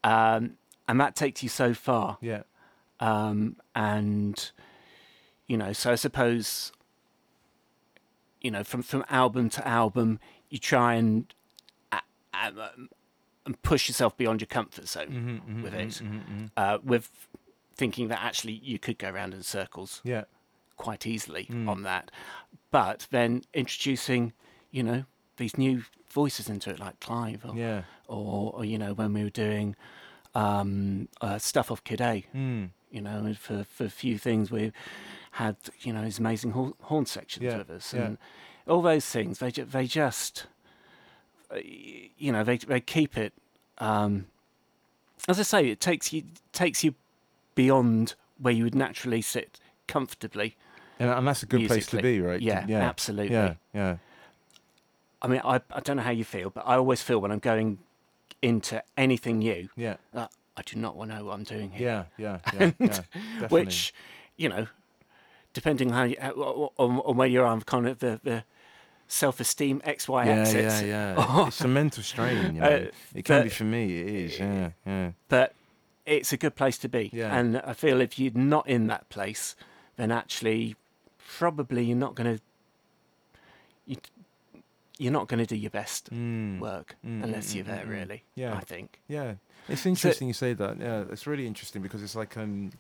mm. 0.04 0.38
um, 0.38 0.52
and 0.88 1.02
that 1.02 1.14
takes 1.16 1.44
you 1.44 1.50
so 1.50 1.74
far 1.74 2.18
Yeah. 2.22 2.44
Um, 3.00 3.58
and 3.76 4.52
you 5.48 5.58
know, 5.58 5.74
so 5.74 5.92
I 5.92 5.96
suppose 5.96 6.72
you 8.42 8.52
know, 8.52 8.64
from 8.64 8.82
from 8.82 9.04
album 9.10 9.50
to 9.52 9.68
album, 9.68 10.20
you 10.50 10.58
try 10.60 10.96
and 10.96 11.34
uh, 11.92 12.00
um, 12.34 12.90
and 13.46 13.62
push 13.62 13.88
yourself 13.88 14.16
beyond 14.18 14.42
your 14.42 14.48
comfort 14.48 14.88
zone 14.88 15.42
Mhm, 15.48 15.56
mhm, 15.58 15.64
with 15.64 15.74
it, 15.74 15.90
mhm, 16.04 16.24
mhm. 16.26 16.52
uh, 16.58 16.78
with 16.84 17.10
thinking 17.76 18.08
that 18.10 18.22
actually 18.22 18.54
you 18.54 18.78
could 18.80 18.98
go 18.98 19.10
around 19.10 19.34
in 19.34 19.44
circles 19.44 20.02
Yeah. 20.04 20.26
quite 20.78 21.06
easily 21.08 21.46
Mm. 21.46 21.68
on 21.70 21.82
that, 21.84 22.12
but 22.72 23.08
then 23.12 23.42
introducing, 23.54 24.34
you 24.72 24.84
know, 24.84 25.06
these 25.38 25.58
new 25.58 25.84
voices 26.10 26.50
into 26.50 26.70
it, 26.70 26.80
like 26.80 27.00
Clive, 27.00 27.44
or, 27.46 27.56
Yeah. 27.56 27.84
or, 28.08 28.54
or 28.54 28.66
you 28.66 28.78
know, 28.78 28.94
when 28.94 29.14
we 29.14 29.24
were 29.24 29.30
doing 29.30 29.76
um, 30.36 31.08
uh, 31.22 31.38
stuff 31.40 31.72
off 31.72 31.84
Kid 31.84 32.02
A, 32.02 32.26
Mm. 32.36 32.70
You 32.94 33.02
know, 33.02 33.34
for 33.34 33.66
for 33.66 33.84
a 33.86 33.90
few 33.90 34.18
things 34.18 34.52
we 34.52 34.72
had, 35.32 35.56
you 35.82 35.92
know, 35.92 36.04
his 36.04 36.20
amazing 36.20 36.52
horn, 36.52 36.74
horn 36.82 37.06
sections 37.06 37.44
Yeah, 37.44 37.58
with 37.58 37.70
us, 37.72 37.94
yeah. 37.94 38.06
and 38.06 38.18
all 38.68 38.82
those 38.82 39.06
things. 39.06 39.40
They 39.40 39.52
ju- 39.52 39.66
they 39.66 39.88
just, 39.88 40.46
uh, 41.52 41.58
you 41.64 42.32
know, 42.32 42.44
they 42.44 42.58
they 42.58 42.80
keep 42.80 43.18
it. 43.18 43.34
Um, 43.80 44.28
as 45.28 45.40
I 45.40 45.44
say, 45.44 45.68
it 45.70 45.80
takes 45.80 46.14
you 46.14 46.24
takes 46.52 46.84
you 46.84 46.94
beyond 47.56 48.14
where 48.38 48.54
you 48.54 48.64
would 48.64 48.76
naturally 48.76 49.22
sit 49.22 49.60
comfortably. 49.88 50.56
And, 51.00 51.10
and 51.10 51.28
that's 51.28 51.44
a 51.44 51.48
good 51.48 51.68
place 51.68 51.88
to 51.88 52.02
be, 52.02 52.22
right? 52.22 52.40
Yeah, 52.42 52.66
yeah. 52.68 52.88
absolutely. 52.88 53.34
Yeah. 53.36 53.56
Yeah. 53.74 53.98
I 55.22 55.28
mean, 55.28 55.42
I 55.44 55.62
I 55.72 55.80
don't 55.80 55.98
know 55.98 56.04
how 56.04 56.12
you 56.12 56.24
feel, 56.26 56.50
but 56.52 56.64
I 56.68 56.76
always 56.76 57.02
feel 57.02 57.20
when 57.20 57.32
I'm 57.32 57.40
going 57.40 57.80
into 58.42 58.84
anything 58.98 59.40
new, 59.40 59.70
Yeah. 59.76 59.96
that 60.14 60.32
I 60.56 60.62
do 60.64 60.78
not 60.78 60.96
want 60.96 61.12
to 61.12 61.18
know 61.18 61.26
what 61.26 61.34
I'm 61.34 61.44
doing 61.44 61.72
here. 61.72 62.08
Yeah. 62.18 62.40
Yeah. 62.44 62.54
Yeah. 62.54 62.72
yeah. 62.80 62.88
Definitely. 62.88 63.48
which 63.50 63.94
you 64.38 64.50
know 64.50 64.68
depending 65.54 65.92
on 65.92 65.94
how 65.94 66.04
you, 66.04 66.16
uh, 66.20 66.32
on, 66.82 67.00
on 67.00 67.16
where 67.18 67.28
you're 67.28 67.46
on 67.46 67.62
kind 67.62 67.88
of 67.88 68.00
the, 68.00 68.20
the 68.24 68.44
self-esteem 69.08 69.82
xy 69.86 70.26
Yeah, 70.26 70.32
axis 70.32 70.82
yeah, 70.82 71.16
yeah. 71.16 71.48
it's 71.48 71.62
a 71.62 71.68
mental 71.68 72.02
strain. 72.02 72.56
You 72.56 72.62
know? 72.62 72.68
Uh, 72.68 72.86
it 73.14 73.26
can 73.26 73.44
be 73.44 73.50
for 73.50 73.64
me. 73.64 74.00
It 74.02 74.08
is. 74.08 74.40
Yeah, 74.40 74.70
yeah. 74.86 75.12
but 75.30 75.54
it's 76.06 76.34
a 76.34 76.38
good 76.38 76.56
place 76.56 76.78
to 76.80 76.90
be 76.90 77.10
Yeah. 77.14 77.38
and 77.38 77.58
i 77.60 77.72
feel 77.74 78.02
if 78.02 78.20
you're 78.20 78.34
not 78.34 78.68
in 78.68 78.88
that 78.88 79.08
place 79.10 79.56
then 79.96 80.12
actually 80.12 80.76
probably 81.38 81.86
you're 81.86 81.98
not 81.98 82.16
going 82.16 82.38
to 82.38 82.44
you, 82.44 82.53
you're 85.04 85.18
not 85.20 85.28
going 85.30 85.44
to 85.48 85.50
do 85.56 85.60
your 85.66 85.70
best 85.82 86.04
Mm. 86.12 86.60
work 86.60 86.96
Mm, 87.06 87.24
unless 87.26 87.48
mm, 87.52 87.56
you're 87.56 87.70
there 87.74 87.86
mm, 87.86 87.92
mm. 87.92 87.98
really 88.00 88.20
Yeah. 88.36 88.54
i 88.62 88.64
think 88.74 88.90
Yeah, 89.08 89.32
it's 89.74 89.86
interesting 89.86 90.28
you 90.32 90.34
say 90.46 90.54
that. 90.62 90.74
Yeah, 90.80 91.04
it's 91.14 91.26
really 91.32 91.48
interesting 91.52 91.82
because 91.88 92.02
it's 92.06 92.16
like 92.22 92.34
um, 92.44 92.72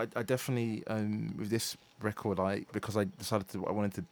I, 0.00 0.04
I 0.20 0.22
definitely 0.34 0.72
um 0.94 1.34
with 1.38 1.50
this 1.56 1.66
record 2.08 2.36
I 2.50 2.52
because 2.72 2.96
I 3.02 3.04
decided 3.24 3.46
to 3.52 3.58
I 3.70 3.72
wanted 3.78 3.94
to 4.00 4.04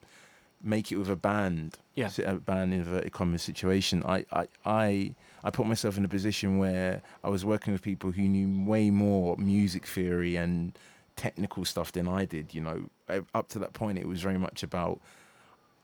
make 0.74 0.86
it 0.92 0.96
with 1.02 1.10
a 1.10 1.20
band. 1.30 1.68
Yeah. 1.94 2.10
A 2.24 2.34
band 2.50 2.72
in 2.74 2.80
inverted 2.80 3.12
commas 3.18 3.42
situation. 3.50 3.96
I 4.16 4.18
I 4.40 4.44
I 4.82 5.14
I 5.46 5.50
put 5.58 5.66
myself 5.66 5.94
in 5.98 6.04
a 6.04 6.08
position 6.18 6.48
where 6.64 7.02
I 7.26 7.28
was 7.36 7.42
working 7.52 7.72
with 7.74 7.82
people 7.82 8.10
who 8.16 8.22
knew 8.34 8.48
way 8.72 8.90
more 8.90 9.36
music 9.54 9.84
theory 9.94 10.34
and 10.44 10.56
technical 11.24 11.64
stuff 11.72 11.88
than 11.96 12.06
I 12.20 12.24
did. 12.34 12.46
You 12.56 12.62
know, 12.66 12.78
up 13.38 13.46
to 13.52 13.58
that 13.62 13.72
point, 13.80 13.98
it 13.98 14.08
was 14.08 14.20
very 14.28 14.38
much 14.46 14.62
about. 14.70 14.98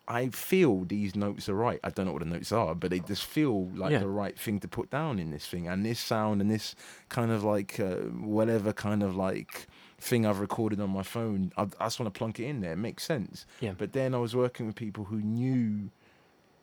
I 0.08 0.28
feel 0.30 0.84
these 0.84 1.14
notes 1.14 1.48
are 1.48 1.54
right. 1.54 1.78
I 1.84 1.90
don't 1.90 2.06
know 2.06 2.12
what 2.12 2.24
the 2.24 2.28
notes 2.28 2.50
are, 2.52 2.74
but 2.74 2.90
they 2.90 2.98
just 3.00 3.24
feel 3.24 3.66
like 3.68 3.92
Yeah. 3.92 3.98
the 4.00 4.08
right 4.08 4.36
thing 4.38 4.58
to 4.60 4.68
put 4.68 4.90
down 4.90 5.18
in 5.18 5.30
this 5.30 5.46
thing. 5.46 5.68
And 5.68 5.86
this 5.86 6.00
sound 6.00 6.40
and 6.40 6.50
this 6.50 6.74
kind 7.08 7.30
of 7.30 7.44
like 7.44 7.78
uh, 7.78 7.96
whatever 8.38 8.72
kind 8.72 9.02
of 9.02 9.14
like 9.14 9.68
thing 9.98 10.26
I've 10.26 10.40
recorded 10.40 10.80
on 10.80 10.90
my 10.90 11.04
phone, 11.04 11.52
I, 11.56 11.62
I 11.78 11.86
just 11.86 12.00
want 12.00 12.12
to 12.12 12.18
plunk 12.18 12.40
it 12.40 12.46
in 12.46 12.60
there. 12.60 12.72
It 12.72 12.78
makes 12.78 13.04
sense. 13.04 13.46
Yeah. 13.60 13.74
But 13.78 13.92
then 13.92 14.12
I 14.14 14.18
was 14.18 14.34
working 14.34 14.66
with 14.66 14.74
people 14.74 15.04
who 15.04 15.20
knew 15.20 15.90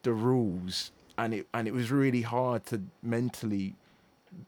the 0.03 0.11
rules, 0.13 0.91
and 1.17 1.33
it 1.33 1.47
and 1.53 1.67
it 1.67 1.73
was 1.73 1.91
really 1.91 2.21
hard 2.23 2.65
to 2.67 2.81
mentally 3.01 3.75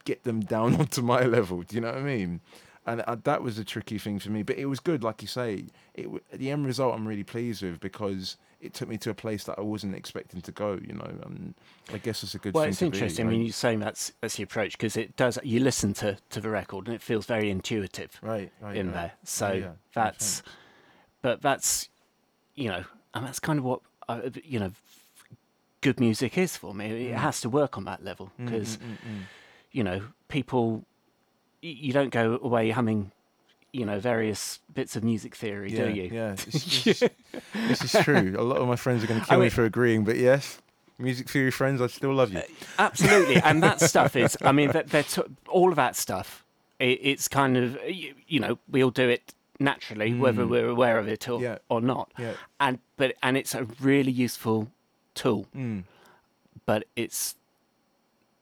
get 0.06 0.24
them 0.24 0.42
down 0.56 0.76
onto 0.76 1.02
my 1.02 1.24
level. 1.24 1.62
Do 1.64 1.76
you 1.76 1.82
know 1.82 1.90
what 1.92 1.98
I 1.98 2.04
mean? 2.04 2.42
And 2.86 3.04
that 3.24 3.44
was 3.44 3.58
a 3.60 3.64
tricky 3.64 3.98
thing 4.00 4.18
for 4.20 4.32
me. 4.32 4.42
But 4.44 4.58
it 4.58 4.66
was 4.66 4.80
good, 4.80 5.04
like 5.04 5.22
you 5.22 5.28
say. 5.28 5.66
It 5.94 6.10
the 6.38 6.50
end 6.52 6.66
result 6.66 6.96
I'm 6.96 7.08
really 7.08 7.24
pleased 7.24 7.62
with 7.64 7.80
because 7.80 8.38
it 8.62 8.74
took 8.74 8.88
me 8.88 8.98
to 9.00 9.10
a 9.10 9.14
place 9.14 9.44
that 9.46 9.58
I 9.58 9.62
wasn't 9.62 9.96
expecting 9.96 10.42
to 10.42 10.52
go. 10.52 10.80
You 10.82 10.94
know, 10.94 11.12
and 11.26 11.54
I 11.94 11.98
guess 11.98 12.24
it's 12.24 12.36
a 12.36 12.38
good. 12.40 12.54
well 12.54 12.64
thing 12.64 12.70
it's 12.72 12.80
to 12.80 12.90
be, 12.90 12.98
interesting 12.98 13.28
i 13.28 13.30
mean 13.30 13.42
you're 13.42 13.52
saying 13.54 13.80
that's 13.80 14.14
that's 14.22 14.36
the 14.36 14.44
approach 14.44 14.74
because 14.74 14.96
it 14.98 15.16
does 15.16 15.38
you 15.44 15.60
listen 15.60 15.94
to 15.96 16.18
to 16.30 16.40
the 16.42 16.50
record 16.50 16.88
and 16.88 16.96
it 16.96 17.02
feels 17.02 17.26
very 17.26 17.50
intuitive 17.50 18.20
right, 18.22 18.52
right, 18.62 18.78
in 18.78 18.88
right. 18.88 18.94
there. 18.94 19.12
So 19.24 19.52
yeah, 19.54 19.72
that's, 19.94 20.44
but 21.22 21.42
that's, 21.42 21.90
you 22.56 22.70
know, 22.70 22.84
and 23.14 23.26
that's 23.26 23.40
kind 23.40 23.60
of 23.60 23.66
what 23.66 23.82
uh, 24.10 24.30
you 24.44 24.60
know, 24.60 24.72
good 25.82 26.00
music 26.00 26.38
is 26.38 26.58
for 26.58 26.74
me. 26.74 27.08
It 27.10 27.14
Mm. 27.16 27.18
has 27.18 27.42
to 27.42 27.50
work 27.50 27.78
on 27.78 27.86
that 27.86 28.04
level 28.04 28.32
Mm, 28.40 28.46
because 28.46 28.78
mm, 28.78 28.82
mm, 28.82 28.94
mm. 28.94 29.22
you 29.72 29.84
know 29.84 30.02
people, 30.28 30.86
you 31.62 31.94
don't 31.94 32.10
go 32.12 32.40
away 32.42 32.72
humming, 32.72 33.12
you 33.74 33.86
know, 33.86 34.00
various 34.00 34.60
bits 34.74 34.96
of 34.96 35.04
music 35.04 35.36
theory, 35.36 35.72
yeah, 35.72 35.86
do 35.86 35.92
you? 35.92 36.10
Yeah, 36.12 36.32
this, 36.36 36.84
this, 36.84 37.04
this 37.68 37.82
is 37.96 38.04
true. 38.04 38.36
A 38.38 38.42
lot 38.44 38.58
of 38.58 38.68
my 38.68 38.76
friends 38.76 39.04
are 39.04 39.08
going 39.08 39.22
to 39.22 39.26
kill 39.26 39.40
I 39.40 39.44
me 39.44 39.50
for 39.50 39.64
agreeing, 39.66 40.04
but 40.04 40.18
yes, 40.18 40.62
music 41.00 41.30
theory 41.30 41.52
friends, 41.52 41.82
I 41.82 41.88
still 41.88 42.14
love 42.14 42.34
you. 42.34 42.42
Absolutely, 42.78 43.38
and 43.38 43.64
that 43.64 43.80
stuff 43.92 44.16
is. 44.16 44.38
I 44.42 44.52
mean, 44.52 44.72
that 44.72 44.90
they're 44.90 45.04
t- 45.04 45.22
all 45.48 45.70
of 45.70 45.76
that 45.78 45.96
stuff. 45.96 46.44
It, 46.80 47.00
it's 47.02 47.28
kind 47.28 47.56
of 47.58 47.78
you, 47.88 48.14
you 48.28 48.40
know 48.40 48.58
we 48.70 48.84
all 48.84 48.90
do 48.92 49.08
it 49.08 49.34
naturally, 49.60 50.14
whether 50.16 50.44
Mm. 50.44 50.50
we're 50.50 50.68
aware 50.70 50.98
of 50.98 51.08
it 51.08 51.30
or 51.30 51.40
Yeah. 51.42 51.58
or 51.70 51.80
not. 51.80 52.12
Yeah. 52.18 52.34
And 52.60 52.80
but 52.98 53.16
and 53.24 53.38
it's 53.38 53.54
a 53.56 53.66
really 53.80 54.12
useful 54.12 54.68
tool, 55.14 55.46
Mm. 55.56 55.84
but 56.66 56.84
it's 56.96 57.36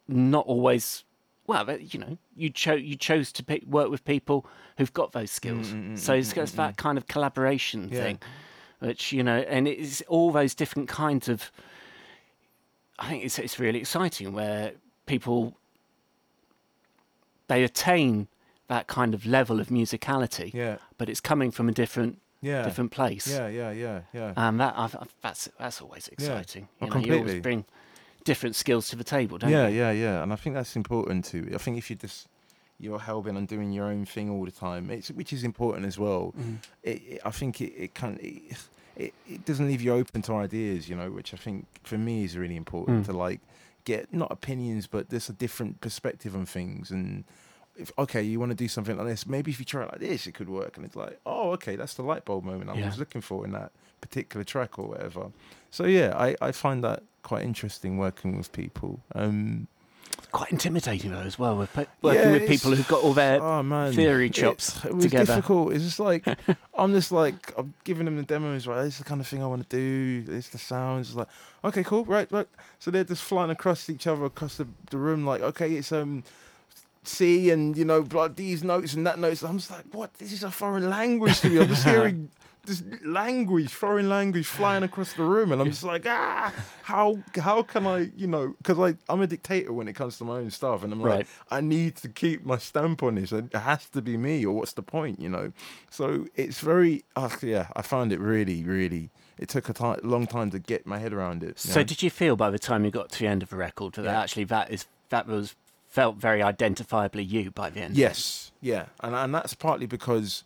not 0.07 0.45
always. 0.47 1.03
Well, 1.49 1.65
but, 1.65 1.95
you 1.95 1.99
know, 1.99 2.19
you 2.35 2.51
chose 2.51 2.83
you 2.83 2.95
chose 2.95 3.31
to 3.31 3.43
pick, 3.43 3.63
work 3.65 3.89
with 3.89 4.05
people 4.05 4.45
who've 4.77 4.93
got 4.93 5.13
those 5.13 5.31
skills, 5.31 5.69
Mm, 5.69 5.73
mm, 5.73 5.93
mm, 5.93 5.97
so 5.97 6.13
it's, 6.13 6.31
it's 6.33 6.51
mm, 6.51 6.55
that 6.57 6.77
kind 6.77 6.95
of 6.95 7.07
collaboration 7.07 7.89
Yeah. 7.91 8.03
thing, 8.03 8.19
which 8.77 9.11
you 9.11 9.23
know, 9.23 9.39
and 9.39 9.67
it's 9.67 10.01
all 10.07 10.31
those 10.31 10.53
different 10.53 10.87
kinds 10.89 11.27
of. 11.27 11.51
I 12.99 13.09
think 13.09 13.23
it's 13.25 13.39
it's 13.39 13.57
really 13.59 13.79
exciting 13.79 14.31
where 14.31 14.73
people 15.07 15.57
they 17.47 17.63
attain 17.63 18.27
that 18.67 18.85
kind 18.85 19.15
of 19.15 19.25
level 19.25 19.59
of 19.59 19.69
musicality, 19.69 20.53
Yeah, 20.53 20.77
but 20.99 21.09
it's 21.09 21.19
coming 21.21 21.49
from 21.49 21.67
a 21.67 21.71
different 21.71 22.21
yeah, 22.41 22.63
different 22.63 22.91
place. 22.91 23.27
yeah, 23.27 23.47
yeah, 23.47 23.71
yeah, 23.71 24.01
yeah. 24.13 24.33
And 24.37 24.59
that 24.59 24.75
I've, 24.77 24.95
I've, 24.95 25.15
that's 25.23 25.49
that's 25.57 25.81
always 25.81 26.07
exciting. 26.09 26.67
Oh, 26.79 26.85
You, 26.85 26.93
know, 26.93 26.99
you 26.99 27.15
always 27.17 27.41
bring 27.41 27.65
different 28.23 28.55
skills 28.55 28.89
to 28.89 28.95
the 28.95 29.03
table, 29.03 29.37
don't 29.37 29.49
yeah, 29.51 29.67
you? 29.67 29.77
yeah, 29.79 29.91
yeah, 29.91 30.01
yeah. 30.03 30.23
and 30.23 30.31
I 30.33 30.35
think 30.35 30.55
that's 30.55 30.75
important 30.75 31.25
too. 31.25 31.49
I 31.53 31.57
think 31.57 31.77
if 31.77 31.89
you 31.89 31.95
just 31.95 32.27
you're 32.79 32.99
hell 32.99 33.21
bent 33.21 33.35
on 33.37 33.45
doing 33.45 33.71
your 33.71 33.85
own 33.85 34.05
thing 34.05 34.29
all 34.29 34.45
the 34.45 34.51
time, 34.51 34.89
it's 34.89 35.09
which 35.11 35.33
is 35.33 35.43
important 35.43 35.85
as 35.85 35.97
well. 35.99 36.33
Mhm. 36.39 36.57
It, 36.83 37.01
it, 37.07 37.21
I 37.25 37.31
think 37.31 37.61
it, 37.61 37.73
it 37.75 37.93
can 37.93 38.17
it, 38.21 38.41
it 38.95 39.13
it 39.27 39.45
doesn't 39.45 39.67
leave 39.67 39.81
you 39.81 39.93
open 39.93 40.21
to 40.23 40.33
ideas, 40.35 40.87
you 40.89 40.95
know, 40.95 41.11
which 41.11 41.33
I 41.33 41.37
think 41.37 41.65
for 41.83 41.97
me 41.97 42.23
is 42.23 42.37
really 42.37 42.55
important 42.55 43.03
Mm. 43.03 43.05
to 43.07 43.13
like 43.13 43.41
get 43.85 44.13
not 44.13 44.31
opinions, 44.31 44.87
but 44.87 45.09
there's 45.09 45.29
a 45.29 45.33
different 45.33 45.81
perspective 45.81 46.35
on 46.35 46.45
things 46.45 46.91
and. 46.91 47.23
If, 47.79 47.91
okay, 47.97 48.21
you 48.21 48.39
want 48.39 48.49
to 48.51 48.55
do 48.55 48.67
something 48.67 48.97
like 48.97 49.07
this, 49.07 49.25
maybe 49.25 49.51
if 49.51 49.59
you 49.59 49.65
try 49.65 49.83
it 49.83 49.91
like 49.91 50.01
this, 50.01 50.27
it 50.27 50.33
could 50.33 50.49
work. 50.49 50.77
And 50.77 50.85
it's 50.85 50.95
like, 50.95 51.19
oh, 51.25 51.51
okay, 51.51 51.75
that's 51.75 51.93
the 51.95 52.03
light 52.03 52.25
bulb 52.25 52.43
moment 52.43 52.69
I 52.69 52.75
Yeah. 52.75 52.85
was 52.87 52.97
looking 52.99 53.21
for 53.21 53.45
in 53.45 53.51
that 53.53 53.71
particular 54.01 54.43
track 54.43 54.77
or 54.79 54.87
whatever. 54.87 55.31
So 55.71 55.85
yeah, 55.85 56.13
I, 56.17 56.35
I 56.41 56.51
find 56.51 56.83
that 56.83 57.03
quite 57.23 57.43
interesting 57.43 57.97
working 57.97 58.37
with 58.37 58.51
people. 58.51 58.99
Um, 59.15 59.67
Quite 60.31 60.51
intimidating 60.51 61.11
though 61.11 61.19
as 61.21 61.39
well. 61.39 61.55
With 61.57 61.73
pe- 61.73 61.87
working 62.03 62.25
Yeah, 62.25 62.31
with 62.33 62.47
people 62.47 62.71
who've 62.71 62.87
got 62.87 63.03
all 63.03 63.13
their 63.13 63.41
oh 63.41 63.63
man, 63.63 63.93
theory 63.93 64.29
chops 64.29 64.83
it, 64.85 64.93
was 64.93 65.05
together. 65.05 65.25
difficult. 65.35 65.73
It's 65.73 65.83
just 65.83 65.99
like 65.99 66.27
I'm 66.77 66.93
just 66.93 67.11
like 67.11 67.51
I'm 67.57 67.73
giving 67.83 68.05
them 68.05 68.17
the 68.17 68.23
demos. 68.23 68.67
Right, 68.67 68.83
this 68.83 68.93
is 68.95 68.99
the 68.99 69.05
kind 69.05 69.21
of 69.21 69.27
thing 69.27 69.41
I 69.41 69.47
want 69.47 69.67
to 69.67 69.75
do. 69.75 70.31
It's 70.31 70.49
the 70.49 70.57
sounds. 70.59 71.07
It's 71.09 71.15
like 71.17 71.27
okay, 71.63 71.83
cool, 71.83 72.05
right, 72.05 72.31
right. 72.31 72.47
So 72.79 72.91
they're 72.91 73.03
just 73.05 73.23
flying 73.23 73.49
across 73.49 73.89
each 73.89 74.05
other 74.05 74.25
across 74.25 74.57
the, 74.57 74.67
the 74.91 74.97
room. 74.97 75.25
Like 75.25 75.41
okay, 75.41 75.73
it's 75.73 75.91
um. 75.91 76.23
C 77.03 77.49
and 77.49 77.77
you 77.77 77.85
know 77.85 78.05
like 78.11 78.35
these 78.35 78.63
notes 78.63 78.93
and 78.93 79.05
that 79.07 79.19
notes. 79.19 79.43
I'm 79.43 79.57
just 79.57 79.71
like, 79.71 79.85
what? 79.91 80.13
This 80.15 80.31
is 80.31 80.43
a 80.43 80.51
foreign 80.51 80.89
language 80.89 81.39
to 81.41 81.49
me. 81.49 81.59
I'm 81.59 81.67
just 81.67 81.83
hearing 81.87 82.29
this 82.65 82.83
language, 83.03 83.69
foreign 83.71 84.09
language 84.09 84.45
flying 84.45 84.83
across 84.83 85.13
the 85.13 85.23
room, 85.23 85.51
and 85.51 85.61
I'm 85.61 85.69
just 85.71 85.83
like, 85.83 86.05
ah, 86.05 86.53
how 86.83 87.17
how 87.35 87.63
can 87.63 87.87
I, 87.87 88.11
you 88.15 88.27
know, 88.27 88.53
because 88.59 88.77
like 88.77 88.97
I'm 89.07 89.21
a 89.21 89.27
dictator 89.27 89.71
when 89.73 89.87
it 89.87 89.93
comes 89.93 90.17
to 90.19 90.25
my 90.25 90.37
own 90.37 90.51
stuff, 90.51 90.83
and 90.83 90.91
I'm 90.93 91.01
like, 91.01 91.09
Right. 91.09 91.27
I 91.49 91.61
need 91.61 91.95
to 91.97 92.09
keep 92.09 92.45
my 92.45 92.57
stamp 92.57 93.01
on 93.01 93.15
this. 93.15 93.31
It 93.31 93.53
has 93.55 93.85
to 93.89 94.01
be 94.01 94.17
me, 94.17 94.45
or 94.45 94.53
what's 94.55 94.73
the 94.73 94.83
point, 94.83 95.19
you 95.19 95.29
know? 95.29 95.51
So 95.89 96.27
it's 96.35 96.59
very, 96.59 97.05
uh, 97.15 97.29
yeah, 97.41 97.67
I 97.75 97.81
found 97.81 98.11
it 98.11 98.19
really, 98.19 98.63
really. 98.63 99.09
It 99.39 99.47
took 99.47 99.69
a 99.69 99.73
ti- 99.73 100.05
long 100.05 100.27
time 100.27 100.51
to 100.51 100.59
get 100.59 100.85
my 100.85 100.99
head 100.99 101.13
around 101.13 101.43
it. 101.43 101.57
So 101.59 101.79
know? 101.79 101.83
did 101.85 102.03
you 102.03 102.09
feel 102.09 102.35
by 102.35 102.49
the 102.51 102.59
time 102.59 102.83
you 102.83 102.91
got 102.91 103.09
to 103.13 103.19
the 103.19 103.27
end 103.27 103.41
of 103.41 103.49
the 103.49 103.55
record 103.55 103.93
that 103.93 104.03
Yeah. 104.03 104.21
actually 104.21 104.43
that 104.45 104.69
is 104.69 104.85
that 105.09 105.27
was 105.27 105.55
felt 105.89 106.15
very 106.17 106.39
identifiably 106.39 107.27
you 107.27 107.51
by 107.51 107.69
the 107.69 107.81
end? 107.81 107.97
Yes, 107.97 108.51
yeah, 108.61 108.85
and 109.01 109.13
and 109.15 109.33
that's 109.35 109.53
partly 109.53 109.85
because 109.87 110.43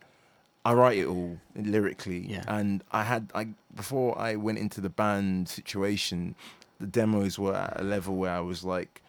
I 0.65 0.73
write 0.73 0.97
it 0.97 1.05
all 1.05 1.37
lyrically, 1.55 2.19
Yeah. 2.19 2.43
and 2.47 2.83
I 2.91 3.03
had 3.03 3.31
I 3.35 3.49
before 3.75 4.17
I 4.17 4.35
went 4.37 4.57
into 4.57 4.79
the 4.81 4.89
band 4.89 5.49
situation, 5.49 6.35
the 6.79 6.87
demos 6.87 7.37
were 7.37 7.55
at 7.55 7.79
a 7.79 7.83
level 7.83 8.15
where 8.15 8.31
I 8.31 8.39
was 8.39 8.63
like, 8.63 9.01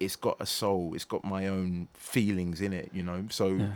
it's 0.00 0.16
got 0.16 0.36
a 0.40 0.46
soul, 0.46 0.92
it's 0.94 1.04
got 1.04 1.24
my 1.24 1.46
own 1.48 1.88
feelings 1.94 2.60
in 2.60 2.72
it, 2.72 2.90
you 2.92 3.02
know. 3.02 3.26
So 3.30 3.48
Yeah. 3.48 3.74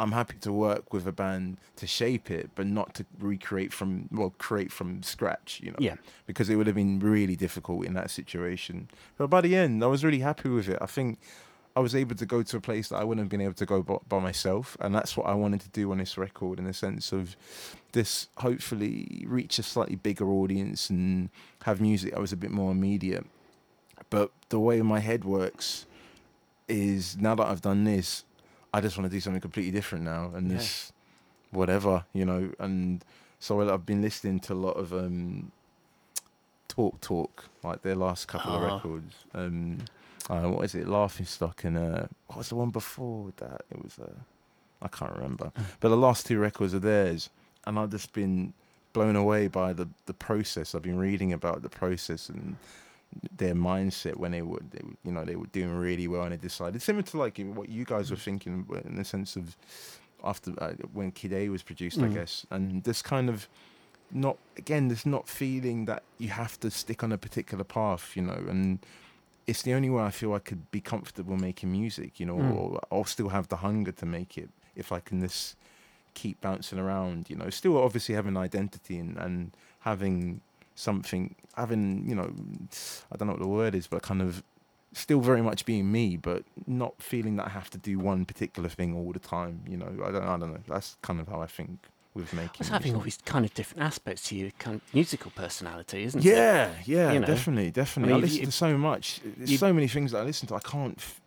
I'm 0.00 0.12
happy 0.12 0.36
to 0.42 0.52
work 0.52 0.92
with 0.92 1.06
a 1.06 1.12
band 1.12 1.58
to 1.76 1.86
shape 1.86 2.30
it, 2.30 2.50
but 2.54 2.66
not 2.66 2.94
to 2.94 3.06
recreate 3.18 3.72
from 3.72 4.08
well, 4.12 4.32
create 4.38 4.70
from 4.72 5.02
scratch, 5.02 5.60
you 5.62 5.72
know 5.72 5.78
Yeah. 5.80 5.96
because 6.26 6.48
it 6.48 6.56
would 6.56 6.66
have 6.68 6.76
been 6.76 7.00
really 7.00 7.34
difficult 7.36 7.84
in 7.84 7.94
that 7.94 8.10
situation. 8.10 8.88
But 9.16 9.28
by 9.28 9.40
the 9.40 9.56
end, 9.56 9.82
I 9.82 9.88
was 9.88 10.04
really 10.04 10.20
happy 10.20 10.48
with 10.48 10.68
it. 10.68 10.78
I 10.80 10.86
think 10.86 11.18
I 11.76 11.80
was 11.80 11.94
able 11.94 12.16
to 12.16 12.26
go 12.26 12.42
to 12.42 12.56
a 12.56 12.60
place 12.60 12.88
that 12.88 12.96
I 12.96 13.04
wouldn't 13.04 13.24
have 13.24 13.28
been 13.28 13.40
able 13.40 13.54
to 13.54 13.66
go 13.66 13.82
by, 13.82 13.98
by 14.08 14.18
myself, 14.18 14.76
and 14.80 14.94
that's 14.94 15.16
what 15.16 15.26
I 15.26 15.34
wanted 15.34 15.60
to 15.62 15.68
do 15.68 15.90
on 15.92 15.98
this 15.98 16.16
record, 16.18 16.58
in 16.58 16.64
the 16.64 16.72
sense 16.74 17.12
of 17.12 17.36
this 17.92 18.28
hopefully 18.38 19.24
reach 19.28 19.58
a 19.58 19.62
slightly 19.62 19.96
bigger 19.96 20.26
audience 20.28 20.90
and 20.90 21.30
have 21.62 21.80
music 21.80 22.12
that 22.12 22.20
was 22.20 22.32
a 22.32 22.36
bit 22.36 22.50
more 22.50 22.70
immediate. 22.72 23.26
But 24.10 24.30
the 24.48 24.58
way 24.58 24.80
my 24.82 25.00
head 25.00 25.24
works 25.24 25.86
is 26.68 27.16
now 27.16 27.34
that 27.36 27.46
I've 27.46 27.62
done 27.62 27.84
this, 27.84 28.24
I 28.72 28.80
just 28.80 28.96
want 28.98 29.10
to 29.10 29.16
do 29.16 29.20
something 29.20 29.40
completely 29.40 29.72
different 29.72 30.04
now, 30.04 30.30
and 30.34 30.50
Yeah. 30.50 30.58
this 30.58 30.92
whatever 31.50 32.04
you 32.12 32.24
know 32.26 32.52
and 32.58 33.02
so 33.40 33.60
I've 33.72 33.86
been 33.86 34.02
listening 34.02 34.40
to 34.40 34.52
a 34.52 34.60
lot 34.66 34.72
of 34.76 34.92
um, 34.92 35.50
Talk 36.68 37.00
Talk, 37.00 37.44
like 37.62 37.82
their 37.82 37.94
last 37.94 38.28
couple 38.28 38.54
of 38.54 38.60
Oh. 38.62 38.64
records. 38.66 39.14
Um, 39.34 39.78
uh, 40.28 40.42
what 40.48 40.64
is 40.64 40.74
it? 40.74 40.86
Laughing 40.86 41.24
Stock 41.26 41.64
and 41.64 41.78
uh, 41.78 42.06
what 42.26 42.38
was 42.38 42.48
the 42.50 42.56
one 42.56 42.70
before 42.70 43.32
that? 43.38 43.62
It 43.70 43.82
was 43.82 43.98
uh, 43.98 44.12
I 44.82 44.88
can't 44.88 45.12
remember. 45.12 45.50
But 45.80 45.88
the 45.88 45.96
last 45.96 46.26
two 46.26 46.38
records 46.38 46.74
are 46.74 46.78
theirs, 46.78 47.30
and 47.66 47.78
I've 47.78 47.90
just 47.90 48.12
been 48.12 48.52
blown 48.92 49.16
away 49.16 49.48
by 49.48 49.72
the 49.72 49.88
the 50.06 50.14
process. 50.14 50.74
I've 50.74 50.82
been 50.82 50.98
reading 50.98 51.32
about 51.32 51.62
the 51.62 51.68
process 51.70 52.28
and 52.28 52.56
their 53.36 53.54
mindset 53.54 54.16
when 54.16 54.32
they 54.32 54.42
were, 54.42 54.60
they, 54.70 54.80
you 55.04 55.12
know, 55.12 55.24
they 55.24 55.36
were 55.36 55.46
doing 55.46 55.70
really 55.70 56.06
well 56.08 56.22
and 56.22 56.32
they 56.32 56.36
decided 56.36 56.82
similar 56.82 57.02
to 57.02 57.18
like 57.18 57.38
what 57.38 57.68
you 57.68 57.84
guys 57.84 58.10
were 58.10 58.16
thinking 58.16 58.66
in 58.84 58.96
the 58.96 59.04
sense 59.04 59.34
of 59.36 59.56
after 60.24 60.52
uh, 60.58 60.72
when 60.92 61.10
Kid 61.12 61.32
A 61.32 61.48
was 61.48 61.62
produced, 61.62 61.98
I 61.98 62.08
Mm. 62.08 62.14
guess, 62.14 62.46
and 62.50 62.82
this 62.84 63.02
kind 63.02 63.28
of 63.28 63.48
not 64.10 64.36
again, 64.56 64.88
this 64.88 65.04
not 65.06 65.28
feeling 65.28 65.84
that 65.86 66.02
you 66.18 66.28
have 66.30 66.58
to 66.60 66.70
stick 66.70 67.02
on 67.02 67.12
a 67.12 67.18
particular 67.18 67.64
path, 67.64 68.16
you 68.16 68.22
know, 68.22 68.42
and 68.48 68.78
it's 69.46 69.62
the 69.62 69.72
only 69.74 69.90
way 69.90 70.02
I 70.02 70.10
feel 70.10 70.34
I 70.34 70.38
could 70.40 70.70
be 70.70 70.80
comfortable 70.80 71.36
making 71.36 71.70
music, 71.72 72.18
you 72.20 72.26
know, 72.26 72.36
Mm. 72.36 72.54
or 72.54 72.80
I'll 72.92 73.04
still 73.04 73.28
have 73.30 73.48
the 73.48 73.56
hunger 73.56 73.92
to 73.92 74.06
make 74.06 74.36
it 74.36 74.50
if 74.76 74.92
I 74.92 75.00
can 75.00 75.20
just 75.20 75.56
keep 76.14 76.40
bouncing 76.40 76.78
around, 76.78 77.30
you 77.30 77.36
know, 77.36 77.48
still 77.50 77.76
obviously 77.78 78.14
having 78.14 78.36
identity 78.36 78.98
and, 78.98 79.16
and 79.16 79.56
having 79.80 80.40
something, 80.78 81.34
having, 81.56 82.08
you 82.08 82.14
know, 82.14 82.30
I 83.12 83.16
don't 83.16 83.26
know 83.28 83.34
what 83.34 83.40
the 83.42 83.48
word 83.48 83.74
is, 83.74 83.86
but 83.88 84.02
kind 84.02 84.22
of 84.22 84.42
still 84.92 85.20
very 85.20 85.42
much 85.42 85.64
being 85.66 85.90
me, 85.90 86.16
but 86.16 86.44
not 86.66 86.94
feeling 87.02 87.36
that 87.36 87.46
I 87.46 87.50
have 87.50 87.68
to 87.70 87.78
do 87.78 87.98
one 87.98 88.24
particular 88.24 88.68
thing 88.68 88.94
all 88.96 89.12
the 89.12 89.18
time, 89.18 89.60
you 89.68 89.76
know, 89.76 89.90
I 90.04 90.10
don't, 90.12 90.22
I 90.22 90.36
don't 90.38 90.52
know. 90.52 90.60
That's 90.68 90.96
kind 91.02 91.20
of 91.20 91.28
how 91.28 91.40
I 91.40 91.46
think 91.46 91.78
with 92.14 92.32
making 92.32 92.56
It's 92.60 92.68
having 92.70 92.94
all 92.94 93.02
these 93.02 93.18
kind 93.24 93.44
of 93.44 93.52
different 93.54 93.82
aspects 93.82 94.28
to 94.28 94.34
your 94.36 94.50
kind 94.58 94.76
of 94.76 94.94
musical 94.94 95.30
personality, 95.34 96.04
isn't 96.04 96.20
it? 96.20 96.24
Yeah, 96.24 96.70
yeah, 96.84 97.12
You 97.12 97.20
know? 97.20 97.26
definitely, 97.26 97.70
definitely. 97.70 98.12
I, 98.12 98.16
mean, 98.16 98.24
if 98.24 98.30
listen 98.30 98.40
you- 98.40 98.46
to 98.46 98.52
so 98.52 98.78
much. 98.78 99.20
There's 99.36 99.50
you- 99.50 99.58
so 99.58 99.72
many 99.72 99.88
things 99.88 100.12
that 100.12 100.18
I 100.20 100.24
listen 100.24 100.48
to. 100.48 100.54
I 100.54 100.60
can't 100.60 100.96
f- 100.96 101.20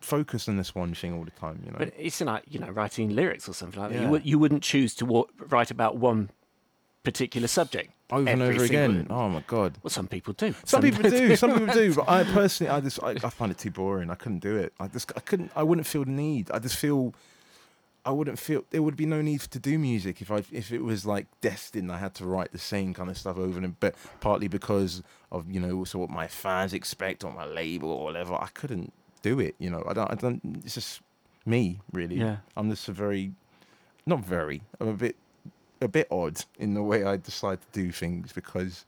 focus 0.00 0.48
on 0.48 0.56
this 0.56 0.74
one 0.74 0.94
thing 0.94 1.12
all 1.14 1.24
the 1.24 1.30
time. 1.32 1.60
You 1.64 1.72
know. 1.72 1.78
But 1.78 1.92
it's 1.98 2.20
like 2.20 2.44
you 2.48 2.60
know 2.60 2.68
writing 2.70 3.14
lyrics 3.16 3.48
or 3.48 3.54
something 3.54 3.80
like 3.80 3.90
that. 3.90 3.96
You, 3.98 4.04
Yeah. 4.04 4.10
would, 4.10 4.24
you 4.26 4.38
wouldn't 4.38 4.62
choose 4.62 4.94
to 4.96 5.06
wa- 5.06 5.24
write 5.48 5.70
about 5.72 5.96
one 5.96 6.30
particular 7.10 7.48
subject. 7.48 7.88
over 8.10 8.28
and 8.28 8.42
over 8.42 8.62
again. 8.64 8.90
single- 8.96 9.16
Oh 9.16 9.28
my 9.36 9.42
god. 9.46 9.70
Well, 9.82 9.90
some 9.98 10.08
people 10.08 10.32
do. 10.34 10.54
Some 10.64 10.82
people 10.82 11.02
do. 11.20 11.36
Some 11.36 11.52
people 11.58 11.72
do. 11.82 11.94
But 11.94 12.08
I 12.08 12.24
personally, 12.24 12.70
I 12.76 12.80
just, 12.80 12.98
I, 13.02 13.10
I 13.28 13.30
find 13.38 13.50
it 13.52 13.58
too 13.58 13.70
boring. 13.70 14.10
I 14.10 14.14
couldn't 14.22 14.40
do 14.50 14.56
it. 14.56 14.72
I 14.78 14.86
just, 14.88 15.10
I 15.16 15.20
couldn't. 15.20 15.50
I 15.56 15.62
wouldn't 15.62 15.86
feel 15.86 16.04
the 16.04 16.10
need. 16.26 16.50
I 16.50 16.58
just 16.58 16.76
feel. 16.76 17.14
I 18.04 18.10
wouldn't 18.10 18.38
feel 18.38 18.62
there 18.70 18.82
would 18.86 18.96
be 18.96 19.06
no 19.16 19.20
need 19.20 19.40
to 19.54 19.58
do 19.58 19.74
music 19.80 20.22
if 20.22 20.30
I 20.30 20.38
if 20.52 20.70
it 20.70 20.82
was 20.90 21.04
like 21.14 21.26
destined 21.40 21.90
I 21.90 21.98
had 21.98 22.14
to 22.20 22.24
write 22.24 22.52
the 22.52 22.58
same 22.74 22.94
kind 22.94 23.10
of 23.10 23.18
stuff 23.18 23.36
over 23.36 23.58
and 23.58 23.74
but 23.80 23.96
partly 24.20 24.46
because 24.46 25.02
of 25.32 25.50
you 25.50 25.58
know 25.58 25.72
also 25.80 25.98
what 25.98 26.10
my 26.10 26.28
fans 26.28 26.72
expect 26.72 27.24
on 27.24 27.34
my 27.34 27.44
label 27.60 27.90
or 27.90 28.04
whatever 28.04 28.34
I 28.34 28.46
couldn't 28.54 28.92
do 29.22 29.40
it 29.40 29.56
you 29.58 29.70
know 29.70 29.82
I 29.90 29.92
don't 29.92 30.08
I 30.12 30.14
don't 30.14 30.40
it's 30.64 30.74
just 30.76 31.00
me 31.44 31.80
really 31.98 32.14
Yeah. 32.26 32.36
I'm 32.56 32.70
just 32.70 32.86
a 32.88 32.92
very 32.92 33.32
not 34.12 34.20
very 34.24 34.62
I'm 34.78 34.86
a 34.86 34.92
bit 35.06 35.16
a 35.80 35.88
bit 35.88 36.08
odd 36.10 36.44
in 36.58 36.74
the 36.74 36.82
way 36.82 37.04
I 37.04 37.16
decide 37.16 37.60
to 37.60 37.66
do 37.72 37.92
things 37.92 38.32
because 38.32 38.84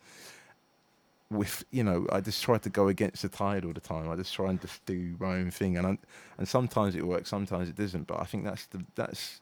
with 1.30 1.64
you 1.70 1.84
know 1.84 2.06
I 2.10 2.20
just 2.20 2.42
try 2.42 2.58
to 2.58 2.70
go 2.70 2.88
against 2.88 3.22
the 3.22 3.28
tide 3.28 3.64
all 3.64 3.72
the 3.72 3.80
time. 3.80 4.10
I 4.10 4.16
just 4.16 4.32
try 4.34 4.48
and 4.50 4.60
just 4.60 4.84
do 4.86 5.16
my 5.18 5.36
own 5.36 5.50
thing, 5.50 5.76
and 5.76 5.86
I, 5.86 5.98
and 6.38 6.48
sometimes 6.48 6.94
it 6.94 7.06
works, 7.06 7.28
sometimes 7.28 7.68
it 7.68 7.76
doesn't. 7.76 8.06
But 8.06 8.20
I 8.20 8.24
think 8.24 8.44
that's 8.44 8.66
the 8.66 8.84
that's 8.94 9.40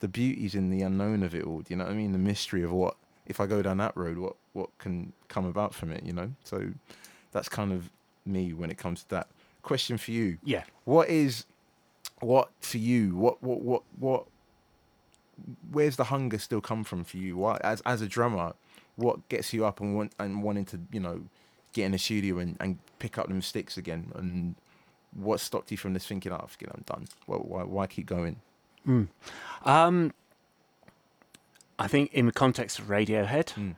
the 0.00 0.08
beauties 0.08 0.54
in 0.54 0.70
the 0.70 0.82
unknown 0.82 1.22
of 1.22 1.34
it 1.34 1.44
all. 1.44 1.60
Do 1.60 1.66
you 1.68 1.76
know 1.76 1.84
what 1.84 1.92
I 1.92 1.96
mean? 1.96 2.12
The 2.12 2.18
mystery 2.18 2.62
of 2.62 2.72
what 2.72 2.96
if 3.26 3.40
I 3.40 3.46
go 3.46 3.62
down 3.62 3.78
that 3.78 3.96
road, 3.96 4.18
what 4.18 4.36
what 4.52 4.76
can 4.78 5.12
come 5.28 5.44
about 5.44 5.74
from 5.74 5.90
it? 5.90 6.04
You 6.04 6.12
know. 6.12 6.32
So 6.44 6.70
that's 7.32 7.48
kind 7.48 7.72
of 7.72 7.90
me 8.24 8.52
when 8.52 8.70
it 8.70 8.78
comes 8.78 9.02
to 9.02 9.10
that. 9.10 9.28
Question 9.62 9.98
for 9.98 10.12
you: 10.12 10.38
Yeah. 10.42 10.62
What 10.84 11.08
is 11.08 11.44
what 12.20 12.50
for 12.60 12.78
you? 12.78 13.14
What 13.14 13.42
what 13.42 13.60
what 13.62 13.82
what? 13.98 14.26
Where's 15.70 15.96
the 15.96 16.04
hunger 16.04 16.38
still 16.38 16.60
come 16.60 16.82
from 16.84 17.04
for 17.04 17.16
you? 17.18 17.36
What 17.36 17.62
as 17.64 17.80
as 17.82 18.00
a 18.02 18.06
drummer? 18.08 18.54
What 18.96 19.28
gets 19.28 19.52
you 19.52 19.66
up 19.66 19.80
and 19.80 19.94
want 19.96 20.12
and 20.18 20.42
wanting 20.42 20.64
to 20.66 20.80
you 20.90 21.00
know 21.00 21.24
get 21.72 21.84
in 21.84 21.92
the 21.92 21.98
studio 21.98 22.38
and, 22.38 22.56
and 22.60 22.78
pick 22.98 23.18
up 23.18 23.28
them 23.28 23.42
sticks 23.42 23.76
again? 23.76 24.12
And 24.14 24.54
what 25.14 25.40
stopped 25.40 25.70
you 25.70 25.76
from 25.76 25.92
just 25.94 26.08
thinking, 26.08 26.32
"Oh, 26.32 26.44
forget, 26.48 26.70
it, 26.70 26.74
I'm 26.76 26.82
done." 26.86 27.08
Well, 27.26 27.40
why 27.40 27.62
why 27.64 27.86
keep 27.86 28.06
going? 28.06 28.36
Mm. 28.86 29.08
Um, 29.64 30.12
I 31.78 31.88
think 31.88 32.12
in 32.14 32.26
the 32.26 32.32
context 32.32 32.78
of 32.78 32.86
Radiohead, 32.86 33.52
Mm. 33.54 33.74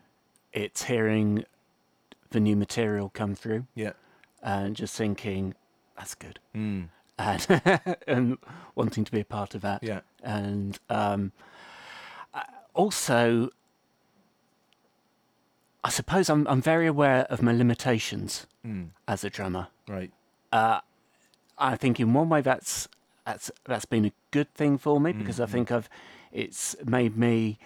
it's 0.53 0.85
hearing 0.85 1.45
the 2.31 2.41
new 2.41 2.55
material 2.57 3.09
come 3.09 3.35
through 3.35 3.67
Yeah. 3.75 3.93
and 4.43 4.77
just 4.77 4.95
thinking, 4.95 5.55
that's 5.97 6.15
good. 6.15 6.39
Mm. 6.55 6.91
And, 7.19 7.47
and 8.07 8.39
wanting 8.77 9.05
to 9.05 9.11
be 9.13 9.21
a 9.21 9.25
part 9.25 9.55
of 9.55 9.61
that. 9.63 9.83
Yeah. 9.83 10.01
And 10.23 10.79
um, 10.89 11.33
also, 12.75 13.51
I 15.83 15.91
suppose 15.91 16.29
I'm, 16.29 16.47
I'm 16.49 16.63
very 16.63 16.87
aware 16.87 17.23
of 17.31 17.43
my 17.43 17.53
limitations 17.53 18.47
Mm. 18.67 18.89
as 19.07 19.23
a 19.25 19.31
drummer. 19.31 19.69
Right. 19.89 20.11
Uh, 20.53 20.81
I 21.57 21.77
think 21.77 21.99
in 22.01 22.13
one 22.13 22.29
way 22.29 22.41
that's 22.41 22.89
that's 23.25 23.51
that's 23.65 23.85
been 23.85 24.05
a 24.05 24.13
good 24.31 24.53
thing 24.55 24.79
for 24.79 25.01
me 25.01 25.13
because 25.13 25.39
I 25.41 25.45
Mhm. 25.47 25.51
think 25.51 25.73
I've 25.73 25.89
it's 26.33 26.75
made 26.85 27.17
me, 27.17 27.59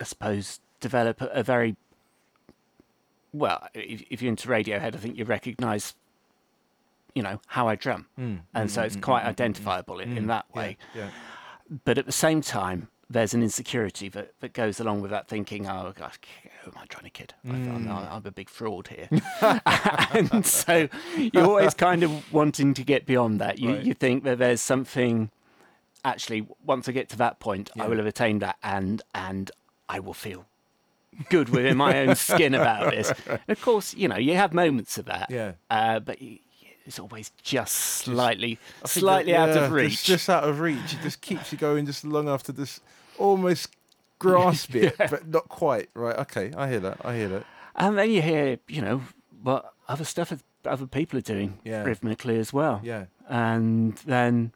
I 0.00 0.04
suppose, 0.04 0.60
develop 0.80 1.20
a, 1.20 1.26
a 1.28 1.42
very 1.42 1.76
well. 3.32 3.68
If, 3.74 4.02
if 4.10 4.22
you're 4.22 4.30
into 4.30 4.48
Radiohead, 4.48 4.94
I 4.94 4.98
think 4.98 5.16
you 5.18 5.24
recognise 5.24 5.94
you 7.14 7.22
know 7.22 7.40
how 7.46 7.68
I 7.68 7.74
drum, 7.76 8.06
Mm, 8.18 8.40
and 8.54 8.68
mm, 8.68 8.72
so 8.72 8.82
it's 8.82 8.96
mm, 8.96 9.02
quite 9.02 9.22
mm, 9.22 9.26
mm, 9.26 9.30
identifiable 9.30 10.00
in, 10.00 10.16
in 10.18 10.26
that 10.28 10.46
way. 10.54 10.76
Yeah. 10.94 11.10
But 11.84 11.96
at 11.98 12.06
the 12.06 12.12
same 12.12 12.40
time, 12.42 12.88
there's 13.08 13.34
an 13.34 13.42
insecurity 13.42 14.08
that, 14.10 14.32
that 14.40 14.52
goes 14.52 14.80
along 14.80 15.00
with 15.02 15.10
that 15.10 15.28
thinking, 15.28 15.66
oh, 15.68 15.92
gosh, 15.96 16.18
who 16.62 16.70
am 16.70 16.78
I 16.78 16.86
trying 16.86 17.04
to 17.04 17.10
kid? 17.10 17.34
I- 17.46 17.50
I'm, 17.52 17.86
Mm. 17.86 18.12
I'm 18.12 18.26
a 18.26 18.30
big 18.30 18.48
fraud 18.48 18.88
here. 18.88 19.08
and 20.12 20.44
so 20.44 20.88
you're 21.16 21.44
always 21.46 21.74
kind 21.74 22.02
of 22.02 22.32
wanting 22.32 22.74
to 22.74 22.82
get 22.84 23.06
beyond 23.06 23.40
that. 23.40 23.58
You, 23.58 23.74
Right. 23.74 23.84
you 23.84 23.94
think 23.94 24.24
that 24.24 24.38
there's 24.38 24.60
something, 24.60 25.30
actually, 26.04 26.46
once 26.64 26.88
I 26.88 26.92
get 26.92 27.08
to 27.10 27.16
that 27.18 27.38
point, 27.40 27.70
I 27.78 27.86
will 27.88 27.96
have 27.98 28.06
attained 28.06 28.42
that 28.42 28.56
and, 28.62 29.02
and 29.14 29.50
I 29.88 30.00
will 30.00 30.14
feel 30.14 30.46
good 31.30 31.48
within 31.50 31.76
my 31.76 31.98
own 32.00 32.16
skin 32.16 32.54
about 32.54 32.90
this. 32.90 33.12
And 33.28 33.40
of 33.48 33.60
course, 33.60 33.94
you 33.94 34.08
know, 34.08 34.16
you 34.16 34.34
have 34.34 34.52
moments 34.52 34.98
of 34.98 35.04
that. 35.06 35.30
Yeah. 35.30 35.52
Uh, 35.70 36.00
but 36.00 36.18
it's 36.86 36.98
always 36.98 37.30
just 37.42 37.74
slightly, 37.74 38.52
I 38.52 38.56
think 38.56 38.82
that- 38.82 38.88
slightly 38.88 39.34
out 39.34 39.48
yeah, 39.50 39.64
of 39.64 39.72
reach. 39.72 39.90
Just, 39.90 40.06
just 40.06 40.30
out 40.30 40.44
of 40.44 40.60
reach. 40.60 40.92
It 40.92 41.00
just 41.02 41.20
keeps 41.20 41.52
you 41.52 41.58
going 41.58 41.86
just 41.86 42.04
long 42.04 42.28
after 42.28 42.52
this 42.52 42.80
almost 43.18 43.74
grasp 44.18 44.74
it, 44.74 44.96
but 44.98 45.28
not 45.28 45.48
quite. 45.48 45.88
Right. 45.94 46.16
Okay. 46.18 46.52
I 46.56 46.68
hear 46.68 46.80
that. 46.80 46.98
I 47.04 47.16
hear 47.16 47.28
that. 47.28 47.46
And 47.76 47.98
then 47.98 48.10
you 48.10 48.22
hear, 48.22 48.58
you 48.68 48.82
know, 48.82 49.02
what 49.42 49.72
other 49.88 50.04
stuff 50.04 50.32
other 50.64 50.86
people 50.86 51.18
are 51.18 51.22
doing 51.22 51.58
Yeah. 51.64 51.82
rhythmically 51.84 52.38
as 52.38 52.52
well. 52.52 52.80
Yeah. 52.82 53.06
And 53.28 53.96
then, 54.06 54.52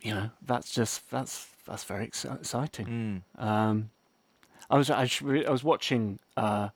you 0.00 0.14
know, 0.14 0.30
that's 0.44 0.70
just 0.72 1.10
that's 1.10 1.46
that's 1.66 1.84
very 1.84 2.04
exciting. 2.04 3.22
Mm. 3.38 3.42
Um, 3.42 3.90
I 4.70 4.76
was 4.76 4.90
I, 4.90 5.02
was 5.02 5.22
I 5.46 5.50
was 5.50 5.64
watching 5.64 6.18
uh, 6.36 6.68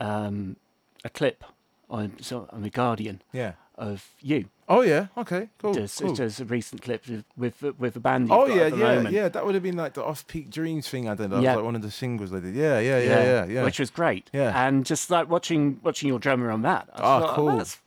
um, 0.00 0.56
a 1.04 1.10
clip 1.10 1.44
on 1.90 2.14
so 2.20 2.48
the 2.52 2.70
Guardian 2.70 3.22
Yeah. 3.32 3.52
of 3.76 4.08
you. 4.20 4.46
Oh 4.68 4.80
yeah. 4.80 5.08
Okay. 5.18 5.50
Cool. 5.58 5.74
There's, 5.74 5.98
cool. 5.98 6.14
there's 6.14 6.40
a 6.40 6.44
recent 6.46 6.80
clip 6.82 7.06
with 7.06 7.24
with, 7.36 7.78
with 7.78 7.94
the 7.94 8.00
band. 8.00 8.28
You've 8.28 8.38
Oh 8.38 8.46
yeah, 8.46 8.68
yeah, 8.68 8.94
moment. 8.96 9.14
yeah. 9.14 9.28
That 9.28 9.44
would 9.44 9.54
have 9.54 9.62
been 9.62 9.76
like 9.76 9.92
the 9.94 10.02
off-peak 10.02 10.48
dreams 10.50 10.88
thing. 10.88 11.06
I 11.08 11.14
did. 11.14 11.30
That 11.30 11.42
Yeah. 11.42 11.50
was 11.50 11.56
like 11.56 11.64
one 11.66 11.76
of 11.76 11.82
the 11.82 11.90
singles 11.90 12.30
they 12.30 12.40
did. 12.40 12.54
Yeah, 12.54 12.78
yeah, 12.78 12.98
yeah, 12.98 13.22
yeah, 13.24 13.44
yeah. 13.46 13.64
which 13.64 13.78
was 13.78 13.90
great. 13.90 14.30
Yeah. 14.32 14.66
and 14.66 14.86
just 14.86 15.10
like 15.10 15.28
watching 15.28 15.80
watching 15.82 16.08
your 16.08 16.18
drummer 16.18 16.50
on 16.50 16.62
that. 16.62 16.88
I 16.94 17.00
Ah, 17.02 17.20
thought, 17.20 17.34
cool. 17.36 17.56
That's, 17.58 17.78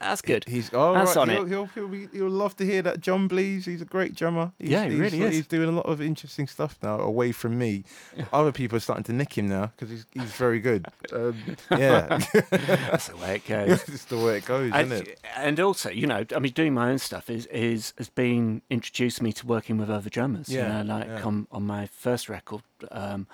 that's 0.00 0.22
good. 0.22 0.44
He's 0.48 0.70
oh, 0.72 0.94
That's 0.94 1.14
right. 1.14 1.22
on 1.22 1.28
he'll, 1.28 1.42
it. 1.42 1.48
He'll, 1.48 1.66
he'll, 1.66 1.88
be, 1.88 2.08
he'll 2.12 2.30
love 2.30 2.56
to 2.56 2.64
hear 2.64 2.80
that. 2.82 3.00
John 3.00 3.28
Blease, 3.28 3.66
he's 3.66 3.82
a 3.82 3.84
great 3.84 4.14
drummer. 4.14 4.52
He's, 4.58 4.70
Yeah, 4.70 4.84
he 4.84 4.92
he's, 4.92 4.98
really 4.98 5.22
is. 5.22 5.34
He's 5.34 5.46
doing 5.46 5.68
a 5.68 5.72
lot 5.72 5.86
of 5.86 6.00
interesting 6.00 6.46
stuff 6.46 6.78
now 6.82 6.98
away 6.98 7.32
from 7.32 7.58
me. 7.58 7.84
Other 8.32 8.50
people 8.50 8.76
are 8.76 8.80
starting 8.80 9.04
to 9.04 9.12
nick 9.12 9.36
him 9.36 9.48
now 9.48 9.72
because 9.76 9.90
he's 9.90 10.06
he's 10.12 10.32
very 10.32 10.58
good. 10.58 10.86
Um, 11.12 11.36
yeah, 11.70 12.18
That's 12.50 13.08
the 13.08 13.16
way 13.18 13.36
it 13.36 13.46
goes. 13.46 13.82
it's 13.88 14.06
the 14.06 14.18
way 14.18 14.38
it 14.38 14.46
goes, 14.46 14.72
and, 14.72 14.90
isn't 14.90 15.08
it? 15.08 15.20
and 15.36 15.60
also, 15.60 15.90
you 15.90 16.06
know, 16.06 16.24
I 16.34 16.38
mean, 16.38 16.52
doing 16.52 16.72
my 16.72 16.90
own 16.90 16.98
stuff 16.98 17.28
is 17.28 17.44
is 17.46 17.92
has 17.98 18.08
been 18.08 18.62
introduced 18.70 19.20
me 19.20 19.32
to 19.34 19.46
working 19.46 19.76
with 19.76 19.90
other 19.90 20.08
drummers. 20.08 20.48
Yeah, 20.48 20.78
you 20.78 20.84
know, 20.84 20.94
like 20.94 21.06
yeah. 21.08 21.22
on 21.22 21.46
on 21.52 21.66
my 21.66 21.86
first 21.86 22.30
record, 22.30 22.62
um, 22.90 23.26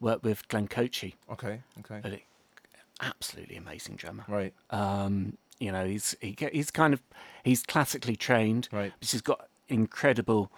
worked 0.00 0.24
with 0.24 0.48
Glenn 0.48 0.68
Kotche, 0.68 1.14
Okay, 1.30 1.60
okay, 1.80 2.24
absolutely 3.00 3.56
amazing 3.56 3.96
drummer. 3.96 4.24
right, 4.28 4.54
Um, 4.70 5.36
you 5.58 5.72
know, 5.72 5.86
he's 5.86 6.16
he, 6.20 6.36
he's 6.52 6.70
kind 6.70 6.94
of 6.94 7.02
he's 7.42 7.62
classically 7.62 8.16
trained, 8.16 8.68
right. 8.72 8.92
but 8.98 9.08
he's 9.08 9.20
got 9.22 9.48
incredible 9.68 10.50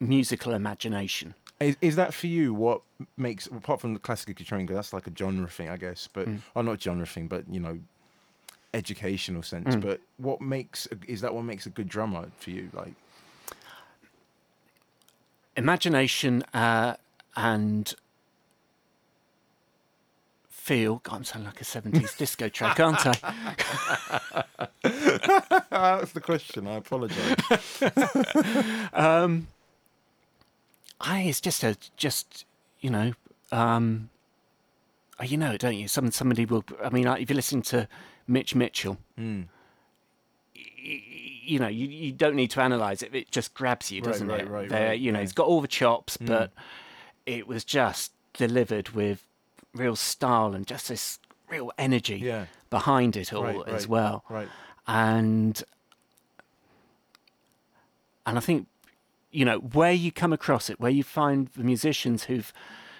musical 0.00 0.52
imagination. 0.52 1.34
Is, 1.60 1.76
is 1.80 1.96
that 1.96 2.12
for 2.12 2.26
you? 2.26 2.52
What 2.52 2.82
makes 3.16 3.46
apart 3.46 3.80
from 3.80 3.94
the 3.94 4.00
classical 4.00 4.34
trained? 4.44 4.68
that's 4.68 4.92
like 4.92 5.06
a 5.06 5.12
genre 5.16 5.48
thing, 5.48 5.68
I 5.68 5.76
guess. 5.76 6.08
But 6.12 6.28
Mm. 6.28 6.40
or 6.54 6.62
not 6.62 6.82
genre 6.82 7.06
thing, 7.06 7.28
but 7.28 7.44
you 7.48 7.60
know, 7.60 7.78
educational 8.72 9.42
sense. 9.42 9.76
Mm. 9.76 9.80
But 9.80 10.00
what 10.16 10.40
makes 10.40 10.88
is 11.06 11.20
that 11.20 11.34
what 11.34 11.44
makes 11.44 11.66
a 11.66 11.70
good 11.70 11.88
drummer 11.88 12.30
for 12.38 12.50
you? 12.50 12.70
Like, 12.72 12.94
imagination 15.56 16.42
uh, 16.52 16.96
and 17.36 17.94
feel. 20.64 21.00
God, 21.04 21.16
I'm 21.16 21.24
sounding 21.24 21.46
like 21.46 21.60
a 21.60 21.64
70s 21.64 22.16
disco 22.16 22.48
track, 22.48 22.80
aren't 22.80 23.04
I? 23.06 24.44
that's 25.70 26.12
the 26.12 26.20
question. 26.22 26.66
I 26.66 26.76
apologize. 26.76 27.36
Um, 28.94 29.48
I 31.00 31.22
it's 31.22 31.40
just 31.40 31.62
a 31.64 31.76
just 31.96 32.44
you 32.80 32.88
know 32.90 33.12
um, 33.52 34.08
oh, 35.20 35.24
you 35.24 35.36
know 35.36 35.50
it, 35.52 35.60
don't 35.60 35.76
you? 35.76 35.88
Some 35.88 36.10
somebody 36.12 36.44
will. 36.46 36.64
I 36.82 36.88
mean, 36.90 37.06
if 37.08 37.28
you 37.28 37.36
listen 37.36 37.60
to 37.62 37.88
Mitch 38.26 38.54
Mitchell, 38.54 38.96
Mm. 39.18 39.46
you 40.54 41.58
know 41.58 41.68
you, 41.68 41.86
you 41.88 42.12
don't 42.12 42.36
need 42.36 42.50
to 42.52 42.62
analyze 42.62 43.02
it. 43.02 43.14
It 43.14 43.30
just 43.30 43.52
grabs 43.54 43.90
you, 43.92 44.00
doesn't 44.00 44.28
right, 44.28 44.40
it? 44.42 44.48
right, 44.48 44.68
There, 44.68 44.88
right, 44.90 45.00
you 45.00 45.12
know, 45.12 45.20
he's 45.20 45.32
got 45.32 45.46
all 45.46 45.60
the 45.60 45.68
chops, 45.68 46.16
Mm. 46.16 46.26
but 46.26 46.52
it 47.26 47.46
was 47.46 47.64
just 47.64 48.12
delivered 48.32 48.90
with 48.90 49.26
real 49.74 49.96
style 49.96 50.54
and 50.54 50.66
just 50.66 50.88
this 50.88 51.18
real 51.48 51.70
energy 51.78 52.16
Yeah. 52.18 52.46
behind 52.70 53.16
it 53.16 53.32
all 53.32 53.44
Right, 53.44 53.56
as 53.68 53.82
right. 53.82 53.88
well. 53.88 54.24
Right. 54.28 54.48
and 54.86 55.62
and 58.26 58.38
I 58.38 58.40
think 58.40 58.66
you 59.30 59.44
know 59.44 59.58
where 59.58 59.92
you 59.92 60.12
come 60.12 60.32
across 60.32 60.70
it, 60.70 60.78
where 60.80 60.90
you 60.90 61.02
find 61.02 61.48
the 61.56 61.64
musicians 61.64 62.24
who've 62.24 62.52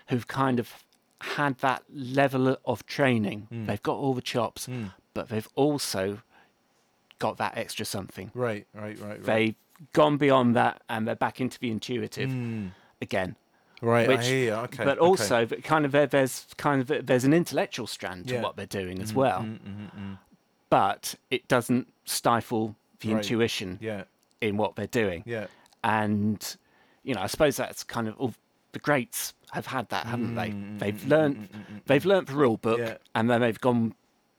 who've 0.08 0.26
kind 0.26 0.58
of 0.58 0.84
had 1.20 1.58
that 1.58 1.82
level 1.92 2.56
of 2.66 2.84
training. 2.86 3.48
Mm. 3.50 3.66
They've 3.66 3.82
got 3.82 3.96
all 3.96 4.12
the 4.14 4.20
chops, 4.20 4.66
Mm. 4.66 4.92
but 5.14 5.28
they've 5.30 5.48
also 5.54 6.18
got 7.18 7.38
that 7.38 7.56
extra 7.56 7.86
something. 7.86 8.30
Right. 8.34 8.66
Right. 8.74 8.98
Right. 8.98 9.08
Right. 9.08 9.24
They've 9.24 9.54
gone 9.92 10.16
beyond 10.18 10.54
that, 10.56 10.82
and 10.88 11.06
they're 11.08 11.14
back 11.16 11.40
into 11.40 11.58
the 11.58 11.70
intuitive 11.70 12.28
Mm. 12.30 12.72
again. 13.00 13.36
Right. 13.84 14.08
Which- 14.08 14.18
I 14.20 14.22
hear 14.24 14.44
you. 14.44 14.52
Okay. 14.66 14.84
but 14.84 14.98
okay. 14.98 15.06
also, 15.06 15.46
kind 15.46 15.84
of 15.84 15.92
there- 15.92 16.06
there's 16.06 16.46
kind 16.56 16.80
of 16.90 17.06
there's 17.06 17.24
an 17.24 17.32
intellectual 17.34 17.86
strand 17.86 18.28
to 18.28 18.34
Yeah. 18.34 18.42
what 18.42 18.56
they're 18.56 18.66
doing 18.66 19.00
as 19.02 19.12
Mm, 19.12 19.16
well, 19.16 19.40
mm, 19.40 19.58
mm, 19.60 19.90
mm. 19.98 20.18
but 20.70 21.14
it 21.30 21.46
doesn't 21.48 21.92
stifle 22.04 22.76
the 23.00 23.08
Right. 23.12 23.16
intuition 23.22 23.78
Yeah. 23.80 24.04
in 24.40 24.56
what 24.56 24.76
they're 24.76 24.86
doing. 24.86 25.22
Yeah. 25.26 25.46
and 25.86 26.56
you 27.02 27.14
know, 27.14 27.20
I 27.20 27.26
suppose 27.26 27.56
that's 27.56 27.84
kind 27.84 28.08
of 28.08 28.16
all 28.18 28.32
the 28.72 28.78
greats 28.78 29.34
have 29.52 29.66
had 29.66 29.86
that, 29.90 30.06
haven't 30.06 30.34
they? 30.34 30.48
Mm, 30.48 30.78
They've 30.78 30.94
mm, 30.94 31.08
learned, 31.10 31.36
mm, 31.36 31.58
mm, 31.58 31.80
they've 31.84 32.04
learned 32.06 32.28
the 32.28 32.32
rule 32.34 32.56
book, 32.56 32.78
Yeah. 32.78 32.96
and 33.14 33.28
then 33.28 33.42
they've 33.42 33.60
gone 33.60 33.94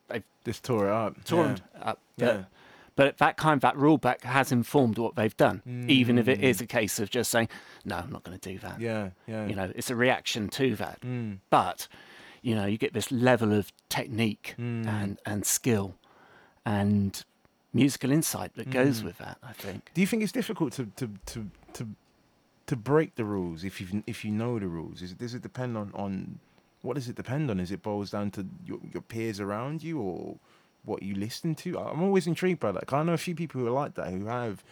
they've 0.07 0.23
Just 0.43 0.63
tore 0.63 0.87
it 0.87 0.91
up. 0.91 1.23
torn 1.23 1.59
up. 1.79 1.99
But, 2.17 2.25
Yeah. 2.25 2.43
But 2.95 3.17
that 3.17 3.37
kind, 3.37 3.57
of 3.57 3.61
that 3.61 3.77
rule 3.77 3.97
book 3.97 4.21
has 4.23 4.51
informed 4.51 4.97
what 4.97 5.15
they've 5.15 5.35
done, 5.37 5.61
even 5.87 6.17
if 6.17 6.27
it 6.27 6.39
Mm. 6.39 6.61
a 6.61 6.65
case 6.65 6.99
of 6.99 7.09
just 7.09 7.29
saying, 7.31 7.49
"No, 7.83 7.97
I'm 7.97 8.11
not 8.11 8.23
going 8.23 8.37
to 8.37 8.49
do 8.53 8.57
that." 8.59 8.79
Yeah. 8.79 9.09
Yeah. 9.27 9.47
You 9.47 9.55
know, 9.55 9.71
it's 9.75 9.89
a 9.89 9.95
reaction 9.95 10.47
to 10.49 10.75
that. 10.77 11.01
Mm. 11.01 11.39
But 11.49 11.87
you 12.41 12.53
know, 12.55 12.65
you 12.65 12.77
get 12.77 12.93
this 12.93 13.11
level 13.11 13.53
of 13.53 13.71
technique 13.89 14.55
Mm. 14.57 14.85
and 14.87 15.19
and 15.25 15.45
skill 15.45 15.95
and 16.65 17.23
musical 17.73 18.11
insight 18.11 18.55
that 18.55 18.69
goes 18.69 19.01
Mm. 19.01 19.05
with 19.05 19.17
that. 19.17 19.37
I 19.43 19.53
think. 19.53 19.91
Do 19.93 20.01
you 20.01 20.07
think 20.07 20.23
it's 20.23 20.31
difficult 20.31 20.73
to 20.73 20.85
to 20.95 21.09
to 21.27 21.49
to 21.73 21.87
to 22.67 22.75
break 22.75 23.15
the 23.15 23.25
rules 23.25 23.63
if 23.63 23.79
you 23.81 24.03
if 24.07 24.23
you 24.25 24.31
know 24.31 24.59
the 24.59 24.67
rules? 24.67 25.01
Is 25.01 25.11
it, 25.13 25.17
does 25.17 25.33
it 25.33 25.41
depend 25.41 25.75
on 25.77 25.91
on 25.93 26.39
what 26.81 26.95
does 26.95 27.09
it 27.09 27.15
depend 27.15 27.49
on? 27.49 27.59
Is 27.59 27.71
it 27.71 27.81
boils 27.81 28.11
down 28.11 28.31
to 28.31 28.45
your, 28.65 28.79
your 28.93 29.01
peers 29.01 29.39
around 29.39 29.81
you 29.83 29.99
or 29.99 30.37
what 30.85 31.03
you 31.03 31.15
listen 31.15 31.55
to? 31.55 31.77
I'm 31.79 32.01
always 32.03 32.27
intrigued 32.27 32.59
by 32.59 32.71
that. 32.73 32.91
I 32.93 33.03
know 33.03 33.13
a 33.13 33.17
few 33.17 33.35
people 33.35 33.61
who 33.61 33.67
are 33.67 33.71
like 33.71 33.95
that 33.95 34.09
who 34.09 34.25
have 34.25 34.63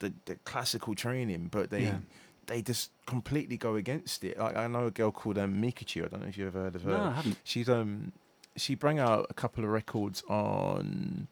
the, 0.00 0.12
the 0.26 0.34
classical 0.44 0.94
training, 0.94 1.48
but 1.50 1.70
they 1.70 1.84
Yeah. 1.84 1.98
they 2.46 2.62
just 2.62 2.90
completely 3.06 3.56
go 3.56 3.76
against 3.76 4.24
it. 4.24 4.38
Like 4.38 4.56
I 4.56 4.66
know 4.66 4.86
a 4.86 4.90
girl 4.90 5.10
called 5.10 5.38
um, 5.38 5.60
Micachu. 5.62 6.04
I 6.04 6.08
don't 6.08 6.22
know 6.22 6.28
if 6.28 6.36
you've 6.38 6.48
ever 6.48 6.64
heard 6.64 6.74
of 6.76 6.82
her. 6.82 6.90
No, 6.92 7.04
I 7.04 7.12
haven't. 7.12 7.36
She's 7.44 7.68
um 7.68 8.12
she 8.56 8.74
brought 8.74 8.98
out 8.98 9.26
a 9.30 9.34
couple 9.34 9.62
of 9.64 9.70
records 9.70 10.22
on 10.28 11.28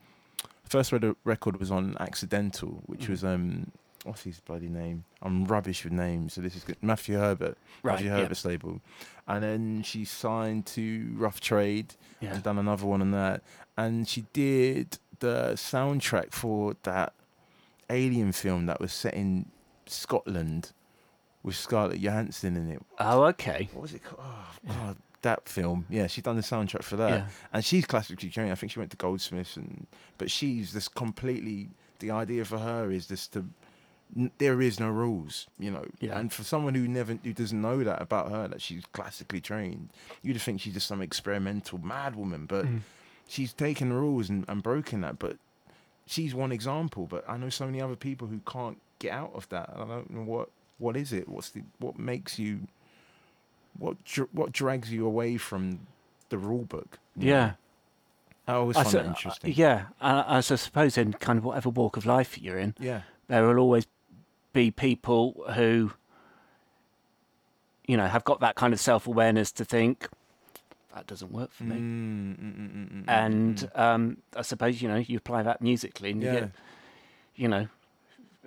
first 0.64 0.92
record 1.24 1.59
was 1.59 1.70
on 1.70 1.96
Accidental, 1.98 2.83
which 2.87 3.07
Mhm. 3.07 3.09
was 3.09 3.24
um 3.24 3.72
what's 4.05 4.22
his 4.22 4.40
bloody 4.40 4.68
name? 4.68 5.05
I'm 5.20 5.44
rubbish 5.44 5.83
with 5.85 5.92
names, 5.92 6.35
so 6.35 6.40
this 6.40 6.55
is 6.55 6.62
good. 6.64 6.77
Matthew 6.81 7.16
Herbert, 7.18 7.59
Right. 7.83 7.94
Matthew 7.94 8.09
Yeah. 8.11 8.18
Herbert's 8.18 8.44
label, 8.44 8.81
and 9.27 9.42
then 9.42 9.83
she 9.83 10.05
signed 10.05 10.66
to 10.66 11.11
Rough 11.16 11.40
Trade 11.40 11.94
yeah. 12.20 12.33
and 12.35 12.42
done 12.42 12.59
another 12.59 12.87
one 12.87 13.01
on 13.03 13.11
that, 13.11 13.42
and 13.79 14.07
she 14.09 14.27
did 14.35 14.99
the 15.21 15.53
soundtrack 15.55 16.33
for 16.33 16.77
that 16.83 17.12
Alien 17.88 18.33
film 18.33 18.67
that 18.67 18.81
was 18.81 18.93
set 18.93 19.14
in 19.14 19.47
Scotland 19.87 20.73
with 21.43 21.57
Scarlett 21.57 21.99
Johansson 22.01 22.57
in 22.57 22.71
it. 22.71 22.83
Oh, 22.99 23.23
okay. 23.25 23.69
What 23.73 23.83
was 23.83 23.95
it 23.95 24.05
called? 24.05 24.21
Oh, 24.23 24.49
God, 24.69 24.97
that 25.23 25.49
film. 25.49 25.87
Yeah, 25.88 26.07
she 26.07 26.21
done 26.21 26.37
the 26.37 26.43
soundtrack 26.43 26.83
for 26.83 26.97
that 26.97 27.11
Yeah. 27.11 27.27
and 27.53 27.64
she's 27.64 27.87
classically 27.87 28.29
trained. 28.29 28.53
I 28.53 28.57
think 28.57 28.73
she 28.73 28.79
went 28.79 28.91
to 28.91 28.97
Goldsmiths, 28.99 29.57
and 29.57 29.87
but 30.19 30.31
she's 30.31 30.73
just 30.73 30.95
completely. 30.95 31.69
The 32.01 32.11
idea 32.12 32.45
for 32.45 32.59
her 32.59 32.91
is 32.93 33.07
just 33.09 33.33
to. 33.33 33.47
n- 34.17 34.31
There 34.38 34.61
is 34.61 34.79
no 34.79 34.88
rules, 34.91 35.47
you 35.59 35.71
know. 35.71 35.85
Yeah. 36.01 36.19
And 36.19 36.33
for 36.33 36.45
someone 36.45 36.75
who 36.75 36.87
never, 36.87 37.14
who 37.25 37.33
doesn't 37.33 37.61
know 37.61 37.83
that 37.85 38.01
about 38.03 38.31
her, 38.31 38.47
that 38.49 38.61
she's 38.62 38.85
classically 38.93 39.41
trained, 39.41 39.88
you'd 40.23 40.41
think 40.41 40.61
she's 40.61 40.75
just 40.75 40.87
some 40.87 41.03
experimental 41.03 41.79
mad 41.79 42.14
woman. 42.14 42.47
But 42.47 42.67
Mm. 42.67 42.81
She's 43.29 43.53
taken 43.53 43.93
rules 43.93 44.29
and, 44.29 44.45
and 44.49 44.62
broken 44.62 45.03
that. 45.03 45.19
But 45.19 45.37
she's 46.07 46.35
one 46.35 46.51
example, 46.51 47.07
but 47.07 47.25
I 47.29 47.37
know 47.37 47.51
so 47.51 47.67
many 47.67 47.81
other 47.81 47.97
people 47.97 48.27
who 48.27 48.41
can't 48.47 48.79
get 48.99 49.12
out 49.12 49.31
of 49.35 49.49
that. 49.51 49.71
I 49.75 49.85
don't 49.85 50.11
know 50.11 50.23
what 50.23 50.49
what 50.79 50.97
is 50.97 51.12
it. 51.12 51.29
What's 51.29 51.51
the 51.51 51.62
what 51.79 51.99
makes 51.99 52.38
you 52.38 52.61
what 53.79 54.03
dr- 54.05 54.31
what 54.33 54.53
drags 54.53 54.91
you 54.91 55.07
away 55.07 55.37
from 55.37 55.81
the 56.31 56.38
rule 56.38 56.64
book? 56.64 56.99
Yeah. 57.17 57.53
I 58.47 58.55
always 58.55 58.77
find 58.77 58.88
that 58.88 59.07
interesting. 59.07 59.51
Uh, 59.51 59.55
yeah, 59.57 59.85
I, 60.01 60.38
I 60.38 60.41
suppose 60.41 60.97
in 60.97 61.12
kind 61.12 61.38
of 61.38 61.45
whatever 61.45 61.69
walk 61.69 61.99
of 61.99 62.07
life 62.07 62.38
you're 62.41 62.59
in, 62.59 62.75
yeah, 62.81 63.03
there 63.29 63.47
will 63.47 63.59
always 63.59 63.87
be 64.55 64.71
people 64.71 65.45
who, 65.55 65.93
you 67.87 67.99
know, 67.99 68.07
have 68.07 68.25
got 68.25 68.41
that 68.41 68.55
kind 68.55 68.73
of 68.73 68.81
self 68.81 69.07
awareness 69.07 69.53
to 69.53 69.67
think 69.67 70.09
that 70.98 71.06
doesn't 71.06 71.30
work 71.30 71.52
for 71.52 71.62
me. 71.62 71.76
Mm, 71.76 72.37
mm, 72.37 72.56
mm, 72.56 72.70
mm, 72.70 72.90
mm, 72.90 73.04
and 73.06 73.56
mm. 73.56 73.78
um, 73.78 74.16
I 74.34 74.42
suppose 74.42 74.82
you 74.82 74.88
know 74.88 74.96
you 74.96 75.16
apply 75.16 75.44
that 75.44 75.62
musically, 75.62 76.11
and 76.11 76.22
yeah. 76.22 76.32
you 76.32 76.40
get, 76.40 76.50
you 77.37 77.48
know, 77.48 77.68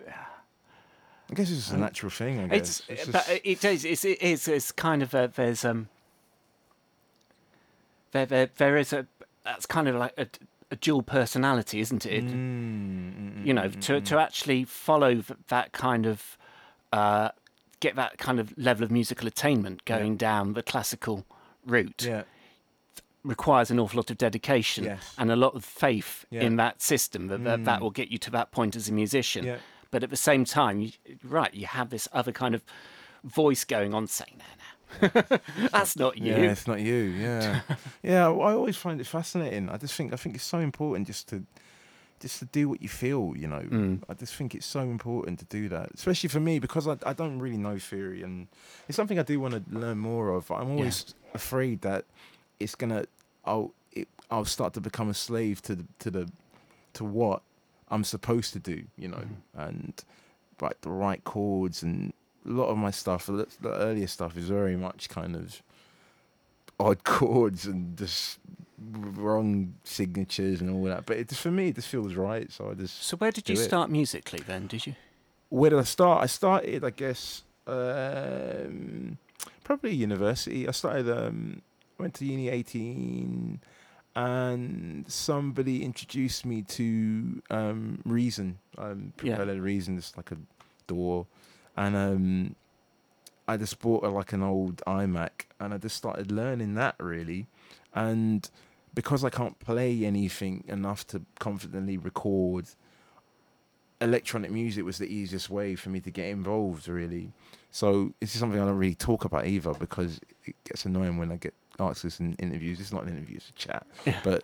I 0.06 1.34
guess 1.34 1.50
it's 1.50 1.72
a 1.72 1.78
natural 1.78 2.10
thing. 2.10 2.42
I 2.42 2.48
guess. 2.48 2.60
it's, 2.60 2.84
It's 2.90 3.06
but 3.06 3.26
just- 3.26 3.42
it 3.46 3.64
is 3.64 3.86
it's, 3.86 4.04
it 4.06 4.22
is 4.22 4.48
it's 4.50 4.72
kind 4.74 5.02
of 5.02 5.14
a 5.14 5.32
there's 5.34 5.64
um 5.64 5.88
there 8.12 8.26
there 8.26 8.50
there 8.58 8.76
is 8.78 8.92
a 8.92 9.08
that's 9.46 9.66
kind 9.66 9.88
of 9.88 9.96
like 9.96 10.14
a, 10.18 10.28
a 10.72 10.76
dual 10.76 11.04
personality, 11.04 11.80
isn't 11.80 12.06
it? 12.06 12.26
Mm, 12.26 12.34
mm, 12.34 13.34
mm, 13.38 13.46
you 13.46 13.54
know, 13.54 13.70
mm, 13.70 13.82
to 13.82 13.94
mm, 13.94 14.06
to 14.06 14.20
actually 14.20 14.66
follow 14.66 15.24
that 15.48 15.72
kind 15.72 16.06
of 16.06 16.38
uh, 16.92 17.30
get 17.80 17.96
that 17.96 18.18
kind 18.18 18.42
of 18.42 18.54
level 18.58 18.84
of 18.84 18.92
musical 18.92 19.26
attainment 19.26 19.86
going 19.86 20.18
down 20.18 20.52
the 20.54 20.64
classical 20.64 21.26
route 21.66 22.04
yeah, 22.06 22.24
requires 23.24 23.70
an 23.72 23.80
awful 23.80 23.98
lot 23.98 24.10
of 24.10 24.18
dedication 24.18 24.84
Yes. 24.84 25.14
and 25.18 25.32
a 25.32 25.36
lot 25.36 25.54
of 25.56 25.64
faith 25.64 26.26
Yeah. 26.32 26.42
in 26.42 26.56
that 26.58 26.82
system 26.82 27.28
that, 27.28 27.44
that 27.44 27.66
that 27.66 27.80
Mm. 27.80 27.84
will 27.84 27.92
get 27.92 28.10
you 28.10 28.18
to 28.18 28.32
that 28.32 28.52
point 28.52 28.76
as 28.76 28.90
a 28.90 28.92
musician. 28.94 29.46
yeah. 29.46 29.58
But 29.92 30.04
at 30.04 30.10
the 30.10 30.16
same 30.18 30.46
time, 30.46 30.80
you, 30.80 30.92
right, 31.24 31.54
you 31.54 31.68
have 31.68 31.90
this 31.90 32.08
other 32.14 32.32
kind 32.32 32.56
of 32.56 32.64
voice 33.24 33.64
going 33.66 33.94
on 33.94 34.08
saying, 34.08 34.38
"No, 35.02 35.10
no, 35.14 35.38
that's 35.72 35.96
not 35.98 36.18
you." 36.18 36.32
Yeah, 36.32 36.52
it's 36.52 36.66
not 36.68 36.80
you. 36.80 36.96
Yeah, 36.96 37.62
yeah. 38.04 38.28
I 38.28 38.54
always 38.54 38.78
find 38.78 39.00
it 39.02 39.08
fascinating. 39.08 39.70
I 39.70 39.78
just 39.78 39.94
think 39.96 40.14
I 40.14 40.16
think 40.16 40.36
it's 40.36 40.44
so 40.46 40.60
important 40.60 41.08
just 41.08 41.28
to 41.30 41.44
just 42.22 42.40
to 42.40 42.46
do 42.46 42.70
what 42.70 42.82
you 42.82 42.88
feel. 42.90 43.34
You 43.36 43.48
know, 43.48 43.62
Mm. 43.70 44.04
I 44.10 44.14
just 44.14 44.34
think 44.36 44.56
it's 44.56 44.66
so 44.66 44.80
important 44.82 45.40
to 45.40 45.46
do 45.46 45.70
that, 45.70 45.90
especially 45.94 46.30
for 46.30 46.40
me 46.40 46.58
because 46.60 46.88
I 46.88 46.96
I 47.06 47.14
don't 47.14 47.40
really 47.40 47.58
know 47.58 47.78
theory 47.78 48.24
and 48.24 48.48
it's 48.88 48.96
something 48.96 49.20
I 49.20 49.24
do 49.24 49.40
want 49.42 49.54
to 49.56 49.64
learn 49.78 49.98
more 49.98 50.30
of. 50.30 50.50
I'm 50.52 50.72
always 50.72 51.14
afraid 51.34 51.82
that 51.82 52.06
it's 52.62 52.76
gonna 52.76 53.06
I'll 53.46 53.74
it, 53.92 54.08
I'll 54.30 54.46
start 54.46 54.74
to 54.74 54.82
become 54.82 55.10
a 55.10 55.14
slave 55.14 55.62
to 55.64 55.76
the 55.76 55.86
to 56.00 56.12
the 56.12 56.32
to 56.94 57.04
what 57.04 57.42
I'm 57.90 58.04
supposed 58.04 58.54
to 58.54 58.60
do. 58.60 58.84
You 58.98 59.10
know, 59.10 59.24
and 59.56 59.94
like 60.62 60.82
the 60.82 60.90
right 60.90 61.24
chords 61.24 61.84
and 61.84 62.14
a 62.46 62.50
lot 62.50 62.68
of 62.68 62.78
my 62.78 62.92
stuff, 62.92 63.26
the 63.26 63.48
the 63.62 63.74
earlier 63.74 64.08
stuff 64.08 64.38
is 64.38 64.48
very 64.50 64.76
much 64.76 65.10
kind 65.10 65.36
of 65.36 65.62
odd 66.80 67.04
chords 67.04 67.66
and 67.66 67.98
just 67.98 68.40
wrong 68.92 69.74
signatures 69.84 70.62
and 70.62 70.70
all 70.70 70.84
that. 70.84 71.06
But 71.06 71.18
it 71.18 71.32
for 71.32 71.52
me, 71.52 71.70
it 71.70 71.76
just 71.76 71.88
feels 71.88 72.16
right. 72.16 72.52
So 72.52 72.72
I 72.72 72.74
just. 72.74 73.04
So 73.04 73.18
where 73.18 73.32
did 73.32 73.50
you 73.50 73.56
it. 73.56 73.60
start 73.60 73.90
musically 73.90 74.40
then? 74.40 74.68
Did 74.68 74.88
you? 74.88 74.96
Where 75.50 75.70
did 75.70 75.80
I 75.80 75.84
start? 75.84 76.24
I 76.24 76.28
started, 76.28 76.84
I 76.86 76.92
guess, 76.92 77.44
um, 77.68 79.18
probably 79.66 79.94
university. 79.94 80.66
I 80.66 80.72
started, 80.72 81.10
um, 81.10 81.62
went 82.02 82.14
to 82.16 82.26
uni 82.26 82.50
18 82.50 83.60
and 84.16 85.06
somebody 85.10 85.84
introduced 85.84 86.46
me 86.46 86.62
to 86.64 87.42
um, 87.50 88.02
Reason. 88.06 88.58
Um, 88.78 89.14
Yeah. 89.24 89.38
Propeller 89.38 89.62
Reason, 89.62 89.98
it's 89.98 90.16
like 90.18 90.32
a 90.32 90.38
DAW. 90.88 91.26
And 91.78 91.96
um, 91.96 92.56
I 93.48 93.58
just 93.58 93.80
bought 93.80 94.04
a, 94.04 94.10
like 94.10 94.34
an 94.34 94.44
old 94.44 94.78
iMac 94.88 95.46
and 95.60 95.74
I 95.74 95.78
just 95.78 95.96
started 95.96 96.32
learning 96.32 96.76
that 96.76 96.96
really. 97.00 97.48
And 97.94 98.50
because 98.94 99.24
I 99.24 99.30
can't 99.30 99.58
play 99.60 100.06
anything 100.06 100.66
enough 100.68 101.08
to 101.08 101.22
confidently 101.40 101.98
record, 101.98 102.68
electronic 104.02 104.52
music 104.52 104.84
was 104.84 104.98
the 104.98 105.08
easiest 105.08 105.50
way 105.50 105.76
for 105.76 105.90
me 105.90 106.02
to 106.02 106.12
get 106.12 106.28
involved 106.28 106.88
really. 106.88 107.32
So 107.72 108.14
this 108.20 108.34
is 108.34 108.40
something 108.40 108.60
I 108.60 108.66
don't 108.66 108.78
really 108.78 108.96
talk 108.96 109.24
about 109.24 109.48
either 109.48 109.74
because 109.74 110.20
it 110.44 110.56
gets 110.66 110.86
annoying 110.86 111.18
when 111.18 111.32
I 111.32 111.38
get 111.38 111.54
this 111.90 112.20
in 112.20 112.34
interviews. 112.36 112.80
It's 112.80 112.94
not 112.94 113.04
an 113.04 113.10
interview, 113.10 113.38
it's 113.38 113.50
a 113.50 113.54
chat. 113.54 113.86
Yeah. 114.06 114.20
But 114.24 114.44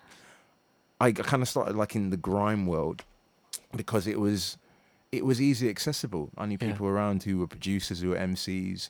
I 1.00 1.12
kind 1.12 1.42
of 1.44 1.50
started 1.50 1.76
like 1.76 1.96
in 1.96 2.10
the 2.10 2.18
grime 2.18 2.66
world 2.66 3.04
because 3.76 4.08
it 4.08 4.20
was 4.20 4.58
it 5.12 5.24
was 5.26 5.40
easily 5.42 5.70
accessible. 5.70 6.30
I 6.38 6.46
knew 6.48 6.58
Yeah. 6.60 6.72
people 6.72 6.88
around 6.88 7.24
who 7.24 7.38
were 7.38 7.48
producers, 7.48 8.02
who 8.02 8.10
were 8.10 8.18
MCs, 8.18 8.90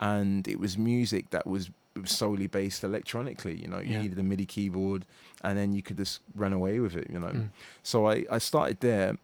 and 0.00 0.46
it 0.46 0.58
was 0.60 0.76
music 0.76 1.30
that 1.30 1.46
was 1.46 1.70
solely 2.04 2.46
based 2.48 2.84
electronically. 2.84 3.54
You 3.62 3.68
know, 3.68 3.78
you 3.78 3.92
Yeah. 3.92 4.02
needed 4.02 4.18
a 4.18 4.22
MIDI 4.22 4.44
keyboard, 4.46 5.06
and 5.42 5.56
then 5.56 5.72
you 5.72 5.80
could 5.82 5.96
just 5.96 6.20
run 6.34 6.52
away 6.52 6.80
with 6.80 6.96
it. 6.96 7.08
You 7.10 7.18
know, 7.20 7.28
Mm. 7.28 7.48
so 7.82 8.06
I 8.08 8.26
I 8.30 8.38
started 8.38 8.80
there, 8.80 9.16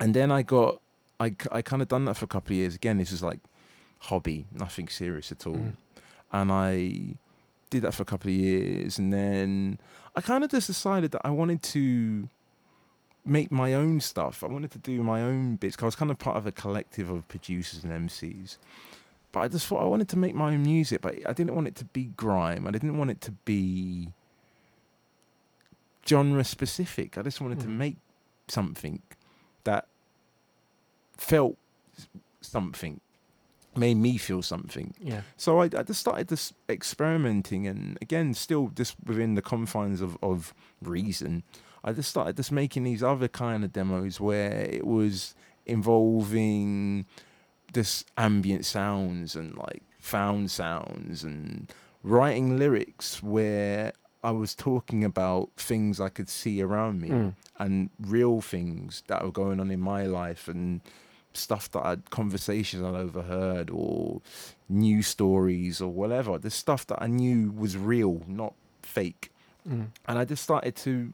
and 0.00 0.12
then 0.14 0.30
I 0.30 0.42
got 0.42 0.80
I 1.20 1.34
I 1.52 1.62
kind 1.62 1.80
of 1.80 1.88
done 1.88 2.04
that 2.06 2.16
for 2.16 2.24
a 2.24 2.28
couple 2.28 2.52
of 2.52 2.56
years. 2.58 2.74
Again, 2.74 2.98
this 2.98 3.12
is 3.12 3.22
like 3.22 3.40
hobby, 4.00 4.46
nothing 4.52 4.88
serious 4.88 5.30
at 5.32 5.46
all, 5.46 5.56
Mm. 5.56 5.76
and 6.32 6.50
I 6.52 7.14
did 7.72 7.82
that 7.82 7.94
for 7.94 8.02
a 8.02 8.06
couple 8.06 8.30
of 8.30 8.36
years, 8.36 8.98
and 8.98 9.12
then 9.12 9.78
I 10.14 10.20
kind 10.20 10.44
of 10.44 10.50
just 10.50 10.66
decided 10.68 11.10
that 11.12 11.22
I 11.24 11.30
wanted 11.30 11.62
to 11.76 12.28
make 13.24 13.50
my 13.50 13.72
own 13.74 14.00
stuff. 14.00 14.42
I 14.44 14.48
wanted 14.48 14.70
to 14.72 14.78
do 14.78 15.02
my 15.02 15.22
own 15.22 15.56
bits 15.56 15.76
I 15.80 15.84
was 15.84 15.94
kind 15.96 16.10
of 16.10 16.18
part 16.18 16.36
of 16.36 16.46
a 16.46 16.52
collective 16.52 17.08
of 17.10 17.26
producers 17.28 17.84
and 17.84 17.92
MCs. 18.08 18.56
But 19.32 19.40
I 19.40 19.48
just 19.48 19.66
thought 19.66 19.80
I 19.82 19.86
wanted 19.86 20.08
to 20.10 20.18
make 20.18 20.34
my 20.34 20.52
own 20.54 20.62
music, 20.62 21.00
but 21.00 21.14
I 21.26 21.32
didn't 21.32 21.54
want 21.54 21.66
it 21.66 21.76
to 21.76 21.84
be 21.86 22.04
grime. 22.16 22.66
I 22.66 22.70
didn't 22.70 22.98
want 22.98 23.10
it 23.10 23.20
to 23.22 23.32
be 23.44 24.12
genre 26.06 26.44
specific. 26.44 27.16
I 27.16 27.22
just 27.22 27.40
wanted 27.40 27.60
to 27.60 27.66
Mm. 27.68 27.76
make 27.78 27.96
something 28.48 29.00
that 29.64 29.86
felt 31.16 31.56
something, 32.40 33.00
made 33.76 33.96
me 33.96 34.18
feel 34.18 34.42
something. 34.42 34.94
Yeah. 35.00 35.22
So 35.36 35.60
I, 35.60 35.64
I 35.64 35.82
just 35.82 36.00
started 36.00 36.28
this 36.28 36.52
experimenting, 36.68 37.66
and 37.66 37.98
again, 38.02 38.34
still 38.34 38.68
just 38.74 38.96
within 39.06 39.34
the 39.34 39.42
confines 39.42 40.00
of, 40.00 40.16
of 40.22 40.52
reason. 40.82 41.42
I 41.84 41.92
just 41.92 42.10
started 42.10 42.36
just 42.36 42.52
making 42.52 42.84
these 42.84 43.02
other 43.02 43.28
kind 43.28 43.64
of 43.64 43.72
demos 43.72 44.20
where 44.20 44.52
it 44.62 44.86
was 44.86 45.34
involving 45.66 47.06
this 47.72 48.04
ambient 48.16 48.64
sounds 48.64 49.34
and 49.34 49.56
like 49.56 49.82
found 49.98 50.50
sounds 50.50 51.24
and 51.24 51.72
writing 52.02 52.58
lyrics 52.58 53.22
where 53.22 53.92
I 54.24 54.30
was 54.30 54.54
talking 54.54 55.04
about 55.04 55.50
things 55.56 56.00
I 56.00 56.08
could 56.08 56.28
see 56.28 56.62
around 56.62 57.00
me 57.00 57.08
Mm. 57.08 57.34
and 57.58 57.90
real 58.00 58.40
things 58.40 59.02
that 59.08 59.24
were 59.24 59.32
going 59.32 59.58
on 59.60 59.70
in 59.70 59.80
my 59.80 60.04
life 60.06 60.48
and 60.48 60.80
stuff 61.34 61.70
that 61.72 61.84
I'd 61.84 62.10
conversations 62.10 62.82
I'd 62.82 62.94
overheard 62.94 63.70
or 63.70 64.20
news 64.68 65.06
stories 65.06 65.80
or 65.80 65.88
whatever. 65.88 66.38
The 66.38 66.50
stuff 66.50 66.86
that 66.88 67.02
I 67.02 67.06
knew 67.06 67.50
was 67.50 67.76
real, 67.76 68.22
not 68.26 68.54
fake. 68.82 69.30
Mm. 69.68 69.88
And 70.06 70.18
I 70.18 70.24
just 70.24 70.42
started 70.42 70.76
to 70.76 71.12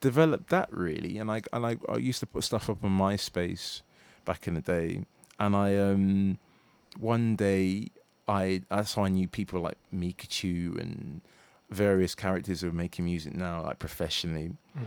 develop 0.00 0.48
that 0.48 0.72
really. 0.72 1.18
And 1.18 1.30
I 1.30 1.42
and 1.52 1.66
I, 1.66 1.76
I 1.88 1.96
used 1.96 2.20
to 2.20 2.26
put 2.26 2.44
stuff 2.44 2.68
up 2.70 2.84
on 2.84 2.90
MySpace 2.90 3.82
back 4.24 4.46
in 4.46 4.54
the 4.54 4.60
day. 4.60 5.04
And 5.38 5.54
I 5.56 5.76
um 5.76 6.38
one 6.98 7.36
day 7.36 7.88
I 8.26 8.62
that's 8.68 8.94
how 8.94 9.04
I 9.04 9.08
knew 9.08 9.28
people 9.28 9.60
like 9.60 9.78
Micachu 9.94 10.78
and 10.80 11.20
various 11.70 12.14
characters 12.14 12.60
who 12.60 12.68
are 12.68 12.72
making 12.72 13.04
music 13.04 13.34
now, 13.34 13.62
like 13.62 13.78
professionally. 13.78 14.52
Mm. 14.76 14.84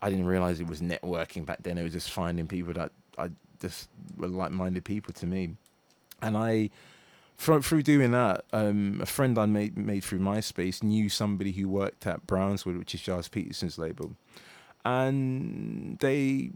I 0.00 0.10
didn't 0.10 0.26
realize 0.26 0.60
it 0.60 0.68
was 0.68 0.80
networking 0.80 1.44
back 1.44 1.62
then. 1.62 1.76
It 1.76 1.82
was 1.82 1.92
just 1.92 2.10
finding 2.10 2.46
people 2.46 2.72
that 2.74 2.92
I 3.16 3.30
just 3.60 3.88
were 4.16 4.28
like-minded 4.28 4.84
people 4.84 5.12
to 5.14 5.26
me, 5.26 5.56
and 6.22 6.36
I, 6.36 6.70
through, 7.36 7.62
through 7.62 7.82
doing 7.82 8.10
that, 8.12 8.44
um, 8.52 9.00
a 9.00 9.06
friend 9.06 9.38
I 9.38 9.46
made 9.46 9.76
made 9.76 10.04
through 10.04 10.20
MySpace 10.20 10.82
knew 10.82 11.08
somebody 11.08 11.52
who 11.52 11.68
worked 11.68 12.06
at 12.06 12.26
Brownswood, 12.26 12.78
which 12.78 12.94
is 12.94 13.00
Gilles 13.00 13.28
Peterson's 13.28 13.78
label, 13.78 14.12
and 14.84 15.98
they 15.98 16.50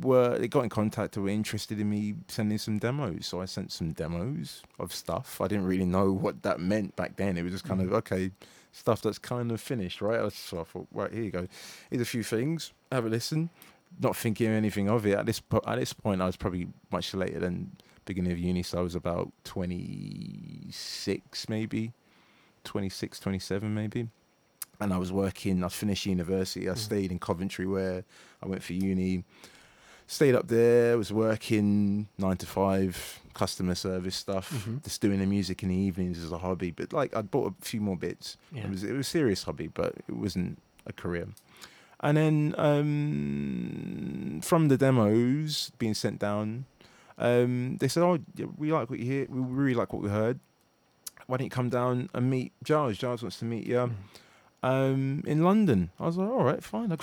were 0.00 0.38
they 0.38 0.48
got 0.48 0.64
in 0.64 0.70
contact. 0.70 1.14
They 1.14 1.20
were 1.20 1.28
interested 1.28 1.80
in 1.80 1.90
me 1.90 2.14
sending 2.28 2.58
some 2.58 2.78
demos, 2.78 3.26
so 3.26 3.40
I 3.40 3.46
sent 3.46 3.72
some 3.72 3.92
demos 3.92 4.62
of 4.78 4.94
stuff. 4.94 5.40
I 5.40 5.48
didn't 5.48 5.66
really 5.66 5.86
know 5.86 6.12
what 6.12 6.42
that 6.42 6.60
meant 6.60 6.96
back 6.96 7.16
then. 7.16 7.36
It 7.36 7.42
was 7.42 7.52
just 7.52 7.64
kind 7.64 7.80
of 7.80 7.92
okay, 7.92 8.30
stuff 8.72 9.02
that's 9.02 9.18
kind 9.18 9.50
of 9.50 9.60
finished, 9.60 10.00
right? 10.00 10.32
So 10.32 10.60
I 10.60 10.64
thought, 10.64 10.86
right 10.92 11.12
here 11.12 11.22
you 11.22 11.30
go. 11.30 11.48
Here's 11.90 12.02
a 12.02 12.06
few 12.06 12.22
things. 12.22 12.72
Have 12.92 13.06
a 13.06 13.08
listen. 13.08 13.50
Not 14.00 14.16
thinking 14.16 14.48
anything 14.48 14.88
of 14.88 15.06
it 15.06 15.18
at 15.18 15.26
this 15.26 15.40
po- 15.40 15.62
at 15.66 15.78
this 15.78 15.92
point. 15.92 16.22
I 16.22 16.26
was 16.26 16.36
probably 16.36 16.68
much 16.90 17.12
later 17.14 17.40
than 17.40 17.72
beginning 18.04 18.32
of 18.32 18.38
uni, 18.38 18.62
so 18.62 18.78
I 18.78 18.82
was 18.82 18.94
about 18.94 19.32
26 19.44 21.48
maybe, 21.48 21.92
26, 22.64 23.20
27 23.20 23.74
maybe. 23.74 24.08
And 24.80 24.92
I 24.92 24.98
was 24.98 25.10
working. 25.10 25.64
I 25.64 25.68
finished 25.68 26.06
university. 26.06 26.68
I 26.68 26.72
Mm. 26.74 26.78
stayed 26.78 27.10
in 27.10 27.18
Coventry 27.18 27.66
where 27.66 28.04
I 28.42 28.46
went 28.46 28.62
for 28.62 28.74
uni, 28.74 29.24
stayed 30.06 30.34
up 30.36 30.46
there, 30.48 30.96
was 30.96 31.12
working 31.12 32.06
nine 32.16 32.36
to 32.36 32.46
five, 32.46 33.20
customer 33.34 33.74
service 33.74 34.14
stuff, 34.16 34.50
Mm-hmm. 34.52 34.76
just 34.84 35.00
doing 35.00 35.18
the 35.18 35.26
music 35.26 35.62
in 35.64 35.70
the 35.70 35.74
evenings 35.74 36.22
as 36.22 36.30
a 36.30 36.38
hobby. 36.38 36.70
But 36.70 36.92
like 36.92 37.14
I 37.16 37.22
bought 37.22 37.54
a 37.60 37.64
few 37.64 37.80
more 37.80 37.96
bits. 37.96 38.36
Yeah. 38.52 38.64
It 38.64 38.70
was 38.70 38.84
it 38.84 38.92
was 38.92 39.06
a 39.06 39.10
serious 39.10 39.42
hobby, 39.42 39.66
but 39.66 39.94
it 40.08 40.14
wasn't 40.16 40.58
a 40.86 40.92
career. 40.92 41.26
And 42.00 42.16
then 42.16 42.54
um, 42.58 44.40
from 44.42 44.68
the 44.68 44.76
demos 44.76 45.72
being 45.78 45.94
sent 45.94 46.18
down, 46.20 46.64
um, 47.18 47.76
they 47.78 47.88
said, 47.88 48.02
"Oh, 48.02 48.18
we 48.56 48.72
like 48.72 48.88
what 48.90 48.98
you 49.00 49.04
hear. 49.04 49.26
We 49.28 49.40
really 49.40 49.74
like 49.74 49.92
what 49.92 50.02
we 50.02 50.08
heard. 50.08 50.38
Why 51.26 51.36
don't 51.36 51.44
you 51.46 51.50
come 51.50 51.68
down 51.68 52.08
and 52.14 52.30
meet 52.30 52.52
Gilles? 52.64 52.94
Gilles 52.98 53.22
wants 53.22 53.38
to 53.40 53.44
meet 53.44 53.66
you 53.66 53.76
Mm. 53.76 53.94
um, 54.62 55.22
in 55.26 55.42
London." 55.42 55.90
I 55.98 56.06
was 56.06 56.16
like, 56.16 56.28
"All 56.30 56.44
right, 56.44 56.62
fine. 56.62 56.92
I've 56.92 56.98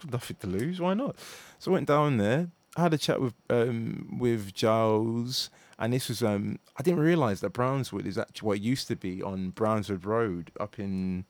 got 0.00 0.12
nothing 0.12 0.36
to 0.40 0.46
lose. 0.46 0.80
Why 0.80 0.94
not?" 0.94 1.16
So 1.58 1.72
I 1.72 1.74
went 1.74 1.88
down 1.88 2.18
there. 2.18 2.48
I 2.76 2.82
had 2.82 2.94
a 2.94 2.98
chat 2.98 3.20
with 3.20 3.34
um, 3.50 4.18
with 4.20 4.54
Gilles, 4.56 5.50
and 5.80 5.92
this 5.92 6.08
was 6.08 6.22
um, 6.22 6.60
I 6.76 6.82
didn't 6.84 7.00
realise 7.00 7.40
that 7.40 7.52
Brownswood 7.52 8.06
is 8.06 8.16
actually 8.18 8.46
what 8.46 8.60
used 8.60 8.86
to 8.88 8.94
be 8.94 9.20
on 9.20 9.50
Brownswood 9.52 10.04
Road 10.06 10.52
up 10.60 10.78
in 10.78 11.24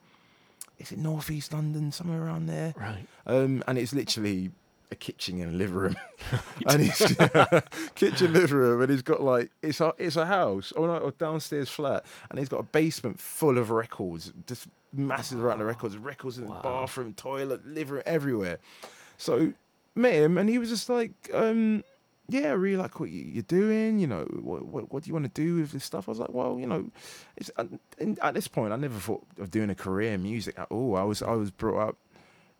is 0.78 0.92
it 0.92 0.98
North 0.98 1.30
East 1.30 1.52
London 1.52 1.92
somewhere 1.92 2.22
around 2.22 2.46
there? 2.46 2.74
Right. 2.76 3.06
Um, 3.26 3.62
and 3.66 3.78
it's 3.78 3.92
literally 3.92 4.50
a 4.90 4.94
kitchen 4.94 5.40
and 5.42 5.52
a 5.54 5.56
living 5.58 5.74
room, 5.76 5.96
and 6.66 6.82
it's 6.82 7.92
kitchen 7.94 8.32
living 8.32 8.56
room, 8.56 8.80
and 8.82 8.90
he's 8.90 9.02
got 9.02 9.22
like 9.22 9.50
it's 9.62 9.80
a 9.80 9.92
it's 9.98 10.16
a 10.16 10.26
house 10.26 10.72
or 10.72 10.94
a 11.08 11.10
downstairs 11.12 11.68
flat, 11.68 12.04
and 12.30 12.38
he's 12.38 12.48
got 12.48 12.60
a 12.60 12.64
basement 12.64 13.20
full 13.20 13.58
of 13.58 13.70
records, 13.70 14.32
just 14.46 14.66
massive 14.92 15.42
amount 15.44 15.60
of 15.60 15.66
records, 15.66 15.96
records 15.98 16.38
in 16.38 16.48
Wow. 16.48 16.56
the 16.56 16.62
bathroom, 16.62 17.12
toilet, 17.14 17.66
living 17.66 17.94
room, 17.94 18.02
everywhere. 18.06 18.58
So 19.18 19.52
met 19.94 20.14
him, 20.14 20.38
and 20.38 20.48
he 20.48 20.58
was 20.58 20.68
just 20.70 20.88
like, 20.88 21.12
um, 21.34 21.82
"Yeah, 22.28 22.50
I 22.50 22.52
really 22.52 22.76
like 22.76 23.00
what 23.00 23.10
you- 23.10 23.24
you're 23.24 23.42
doing. 23.42 23.98
You 23.98 24.06
know, 24.06 24.24
what, 24.40 24.64
what 24.66 24.92
what 24.92 25.02
do 25.02 25.08
you 25.08 25.14
want 25.14 25.32
to 25.32 25.42
do 25.42 25.56
with 25.56 25.72
this 25.72 25.84
stuff?" 25.84 26.08
I 26.08 26.12
was 26.12 26.18
like, 26.18 26.32
"Well, 26.32 26.58
you 26.60 26.66
know, 26.66 26.90
it's 27.36 27.50
and 27.58 28.18
at 28.20 28.34
this 28.34 28.48
point, 28.48 28.72
I 28.72 28.76
never 28.76 28.98
thought 28.98 29.24
of 29.38 29.50
doing 29.50 29.70
a 29.70 29.74
career 29.74 30.12
in 30.12 30.22
music 30.22 30.58
at 30.58 30.68
all. 30.70 30.96
I 30.96 31.02
was 31.04 31.22
I 31.22 31.32
was 31.32 31.50
brought 31.50 31.88
up 31.88 31.96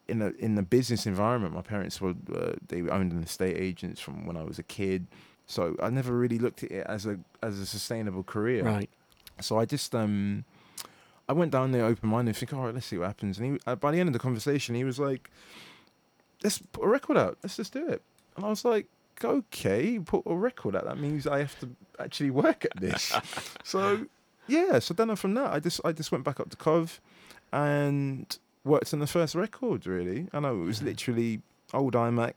in 0.09 0.23
a 0.23 0.29
in 0.39 0.55
the 0.55 0.63
business 0.63 1.07
environment. 1.07 1.55
My 1.55 1.63
parents 1.63 2.01
were 2.01 2.15
uh, 2.35 2.53
they 2.67 2.81
owned 2.83 3.13
an 3.13 3.23
estate 3.23 3.57
agents 3.59 4.01
from 4.01 4.27
when 4.27 4.37
I 4.37 4.43
was 4.43 4.59
a 4.59 4.63
kid, 4.63 5.07
so 5.47 5.77
I 5.83 5.91
never 5.91 6.17
really 6.17 6.39
looked 6.39 6.65
at 6.65 6.71
it 6.73 6.87
as 6.87 7.05
a 7.07 7.19
as 7.43 7.59
a 7.59 7.67
sustainable 7.67 8.23
career. 8.25 8.65
Right. 8.65 8.91
So 9.41 9.59
I 9.59 9.67
just 9.67 9.95
um 9.95 10.45
I 11.29 11.35
went 11.35 11.53
down 11.53 11.73
there 11.73 11.85
open 11.85 12.09
minded, 12.09 12.31
and 12.31 12.37
think, 12.39 12.55
all 12.55 12.65
right, 12.65 12.73
let's 12.75 12.87
see 12.87 12.97
what 12.97 13.07
happens. 13.09 13.39
And 13.39 13.53
he 13.55 13.61
uh, 13.67 13.77
by 13.77 13.91
the 13.93 14.01
end 14.01 14.09
of 14.09 14.15
the 14.15 14.19
conversation, 14.19 14.75
he 14.75 14.83
was 14.85 14.99
like, 14.99 15.31
"Let's 16.43 16.59
put 16.59 16.85
a 16.85 16.89
record 16.89 17.19
out. 17.19 17.37
Let's 17.43 17.57
just 17.57 17.73
do 17.75 17.87
it." 17.87 18.03
And 18.37 18.47
I 18.47 18.49
was 18.49 18.65
like. 18.65 18.87
Okay, 19.25 19.99
put 19.99 20.23
a 20.27 20.35
record 20.35 20.77
out. 20.77 20.85
That 20.85 20.99
means 20.99 21.27
I 21.27 21.39
have 21.41 21.59
to 21.61 21.71
actually 21.99 22.31
work 22.31 22.65
at 22.65 22.77
this. 22.81 23.13
so, 23.65 24.07
yeah. 24.47 24.79
So 24.79 24.95
then 24.95 25.15
from 25.17 25.35
that, 25.35 25.53
I 25.53 25.61
just 25.61 25.81
I 25.85 25.93
just 25.93 26.13
went 26.13 26.25
back 26.25 26.41
up 26.41 26.51
to 26.51 26.57
Cov, 26.57 27.01
and 27.53 28.39
worked 28.65 28.93
on 28.93 29.01
the 29.01 29.07
first 29.07 29.35
record. 29.35 29.87
Really, 29.87 30.29
I 30.33 30.41
know 30.41 30.63
it 30.63 30.67
was 30.67 30.83
literally 30.83 31.43
old 31.73 31.95
iMac. 31.95 32.35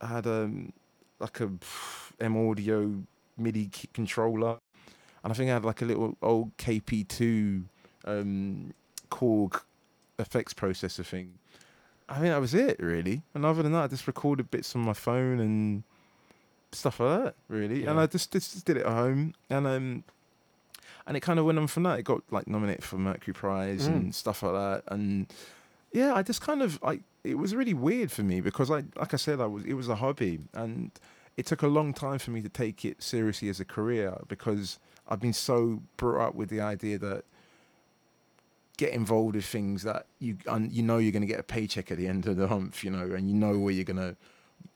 I 0.00 0.06
had 0.06 0.26
um 0.26 0.72
like 1.18 1.40
a 1.40 1.50
M 2.20 2.36
Audio 2.36 3.02
MIDI 3.38 3.70
controller, 3.92 4.58
and 5.22 5.32
I 5.32 5.34
think 5.34 5.50
I 5.50 5.54
had 5.54 5.64
like 5.64 5.82
a 5.82 5.84
little 5.84 6.16
old 6.22 6.56
KP2 6.56 7.64
um, 8.04 8.72
Korg 9.10 9.62
effects 10.18 10.54
processor 10.54 11.04
thing. 11.04 11.34
I 12.08 12.14
think 12.14 12.26
that 12.26 12.40
was 12.40 12.54
it 12.54 12.78
really. 12.80 13.22
And 13.34 13.44
other 13.44 13.62
than 13.62 13.72
that, 13.72 13.84
I 13.84 13.86
just 13.88 14.06
recorded 14.06 14.50
bits 14.50 14.74
on 14.76 14.82
my 14.82 14.92
phone 14.92 15.40
and 15.40 15.82
stuff 16.72 17.00
like 17.00 17.24
that. 17.24 17.34
Really, 17.48 17.84
and 17.86 17.98
I 17.98 18.06
just, 18.06 18.32
just 18.32 18.64
did 18.64 18.76
it 18.76 18.86
at 18.86 18.92
home, 18.92 19.34
and 19.50 19.66
um, 19.66 20.04
and 21.06 21.16
it 21.16 21.20
kind 21.20 21.38
of 21.38 21.44
went 21.44 21.58
on 21.58 21.66
from 21.66 21.82
that. 21.84 21.98
It 21.98 22.04
got 22.04 22.22
like 22.30 22.46
nominated 22.48 22.84
for 22.84 22.96
Mercury 22.98 23.34
Prize 23.34 23.88
Mm. 23.88 23.92
and 23.94 24.14
stuff 24.14 24.42
like 24.42 24.52
that, 24.52 24.82
and 24.92 25.26
yeah, 25.92 26.14
I 26.14 26.22
just 26.22 26.40
kind 26.42 26.62
of 26.62 26.80
like 26.82 27.00
it 27.24 27.38
was 27.38 27.54
really 27.54 27.74
weird 27.74 28.12
for 28.12 28.22
me 28.22 28.40
because 28.40 28.70
I 28.70 28.84
like 28.96 29.12
I 29.14 29.16
said 29.16 29.40
I 29.40 29.46
was 29.46 29.64
it 29.64 29.74
was 29.74 29.88
a 29.88 29.96
hobby 29.96 30.40
and 30.54 30.90
it 31.36 31.44
took 31.46 31.62
a 31.62 31.66
long 31.68 31.92
time 31.92 32.18
for 32.18 32.30
me 32.30 32.40
to 32.42 32.48
take 32.48 32.84
it 32.84 33.02
seriously 33.02 33.48
as 33.48 33.60
a 33.60 33.64
career 33.64 34.16
because 34.28 34.78
I've 35.08 35.20
been 35.20 35.32
so 35.32 35.82
brought 35.96 36.28
up 36.28 36.34
with 36.34 36.48
the 36.50 36.60
idea 36.60 36.98
that 36.98 37.24
get 38.76 38.90
involved 38.92 39.34
with 39.36 39.44
things 39.46 39.82
that 39.84 40.06
you 40.18 40.36
un, 40.46 40.68
you 40.70 40.82
know 40.82 40.98
you're 40.98 41.12
going 41.12 41.22
to 41.22 41.26
get 41.26 41.40
a 41.40 41.42
paycheck 41.42 41.90
at 41.90 41.96
the 41.98 42.06
end 42.08 42.26
of 42.26 42.36
the 42.36 42.46
month, 42.46 42.84
you 42.84 42.90
know, 42.90 43.14
and 43.14 43.28
you 43.28 43.34
know 43.34 43.58
where 43.58 43.72
you're 43.72 43.84
going 43.84 43.96
to 43.96 44.16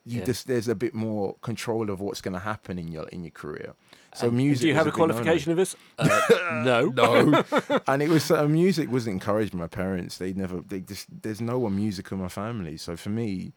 you 0.05 0.21
Yeah. 0.21 0.25
just 0.25 0.47
there's 0.47 0.69
a 0.69 0.75
bit 0.75 0.95
more 0.95 1.35
control 1.43 1.91
of 1.91 2.01
what's 2.01 2.21
going 2.21 2.33
to 2.35 2.41
happen 2.41 2.79
in 2.79 2.89
your 2.89 3.07
in 3.09 3.23
your 3.25 3.31
career. 3.33 3.75
So 4.15 4.29
And- 4.29 4.37
music 4.37 4.63
Do 4.63 4.69
you 4.69 4.75
have 4.75 4.87
a 4.87 4.93
qualification 4.93 5.51
of 5.53 5.57
this? 5.59 5.77
Uh, 5.99 6.09
no. 6.65 6.87
No, 6.97 7.45
and 7.87 8.03
it 8.03 8.09
was 8.09 8.31
uh, 8.31 8.49
music 8.49 8.91
wasn't 8.91 9.15
encouraged 9.15 9.53
by 9.53 9.59
my 9.59 9.67
parents. 9.69 10.17
They 10.19 10.33
never, 10.33 10.61
they 10.67 10.81
just 10.81 11.07
there's 11.23 11.41
no 11.41 11.59
one 11.59 11.77
musical 11.77 12.17
in 12.17 12.23
my 12.23 12.29
family. 12.29 12.77
So 12.77 12.97
for 12.97 13.11
me, 13.11 13.53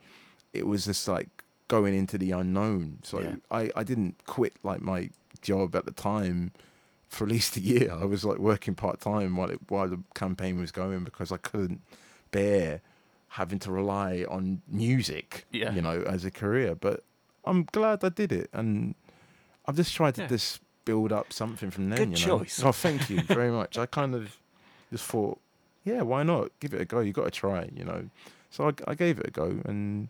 it 0.53 0.67
was 0.67 0.85
just 0.85 1.07
like 1.07 1.29
going 1.69 1.93
into 1.95 2.17
the 2.17 2.31
unknown. 2.31 2.99
So 3.03 3.21
Yeah. 3.21 3.35
I 3.49 3.71
I 3.75 3.83
didn't 3.83 4.15
quit 4.25 4.53
like 4.63 4.81
my 4.81 5.09
job 5.41 5.75
at 5.75 5.85
the 5.85 5.91
time 5.91 6.51
for 7.13 7.25
at 7.25 7.29
least 7.31 7.55
a 7.57 7.61
year. 7.61 7.91
I 7.91 8.05
was 8.05 8.25
like 8.25 8.39
working 8.39 8.75
part 8.75 8.99
time 8.99 9.35
while 9.37 9.49
it, 9.51 9.59
while 9.69 9.87
the 9.87 9.99
campaign 10.15 10.59
was 10.59 10.71
going 10.71 11.03
because 11.03 11.31
I 11.31 11.37
couldn't 11.37 11.81
bear 12.31 12.81
having 13.29 13.59
to 13.59 13.71
rely 13.71 14.25
on 14.29 14.61
music, 14.67 15.45
Yeah. 15.51 15.73
you 15.73 15.81
know, 15.81 16.01
as 16.03 16.25
a 16.25 16.31
career. 16.31 16.75
But 16.75 17.03
I'm 17.45 17.63
glad 17.71 18.03
I 18.03 18.09
did 18.09 18.31
it, 18.31 18.49
and 18.53 18.95
I've 19.65 19.75
just 19.75 19.93
tried 19.95 20.15
to 20.15 20.21
Yeah. 20.23 20.27
just 20.27 20.59
build 20.85 21.11
up 21.13 21.31
something 21.31 21.71
from 21.71 21.89
then. 21.89 21.97
Good 21.97 22.19
you 22.19 22.27
know? 22.27 22.39
choice. 22.39 22.61
Oh, 22.63 22.71
thank 22.71 23.09
you 23.09 23.21
very 23.21 23.51
much. 23.59 23.77
I 23.77 23.85
kind 23.85 24.13
of 24.15 24.37
just 24.91 25.05
thought, 25.05 25.39
yeah, 25.83 26.01
why 26.01 26.23
not? 26.23 26.51
Give 26.59 26.73
it 26.73 26.81
a 26.81 26.85
go. 26.85 26.99
You 26.99 27.11
got 27.13 27.25
to 27.25 27.31
try, 27.31 27.69
you 27.75 27.83
know. 27.83 28.09
So 28.51 28.69
I, 28.69 28.73
I 28.91 28.95
gave 28.95 29.19
it 29.19 29.27
a 29.27 29.31
go, 29.31 29.61
and 29.65 30.09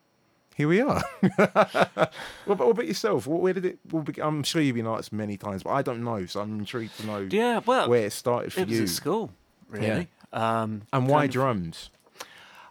here 0.56 0.68
we 0.68 0.82
are. 0.82 1.02
what, 1.36 1.38
about, 1.46 2.14
what 2.46 2.70
about 2.70 2.88
yourself? 2.88 3.26
Where 3.28 3.54
did 3.54 3.66
it? 3.66 3.80
Well, 3.92 4.04
be- 4.04 4.22
I'm 4.22 4.44
sure 4.44 4.62
you've 4.62 4.76
been 4.76 4.88
asked 4.88 5.12
many 5.14 5.38
times, 5.38 5.64
but 5.64 5.72
I 5.72 5.82
don't 5.82 6.04
know. 6.04 6.26
So 6.26 6.42
I'm 6.42 6.60
intrigued 6.60 6.98
to 6.98 7.06
know 7.06 7.28
Yeah, 7.30 7.60
well, 7.66 7.90
where 7.90 8.06
it 8.06 8.14
started 8.14 8.54
for 8.54 8.62
it 8.62 8.68
was 8.70 8.78
you 8.78 8.84
at 8.84 8.90
school, 8.90 9.32
really. 9.70 10.08
Um, 10.32 10.84
and 10.94 11.08
why 11.08 11.22
kind 11.22 11.30
of- 11.30 11.34
drums. 11.34 11.90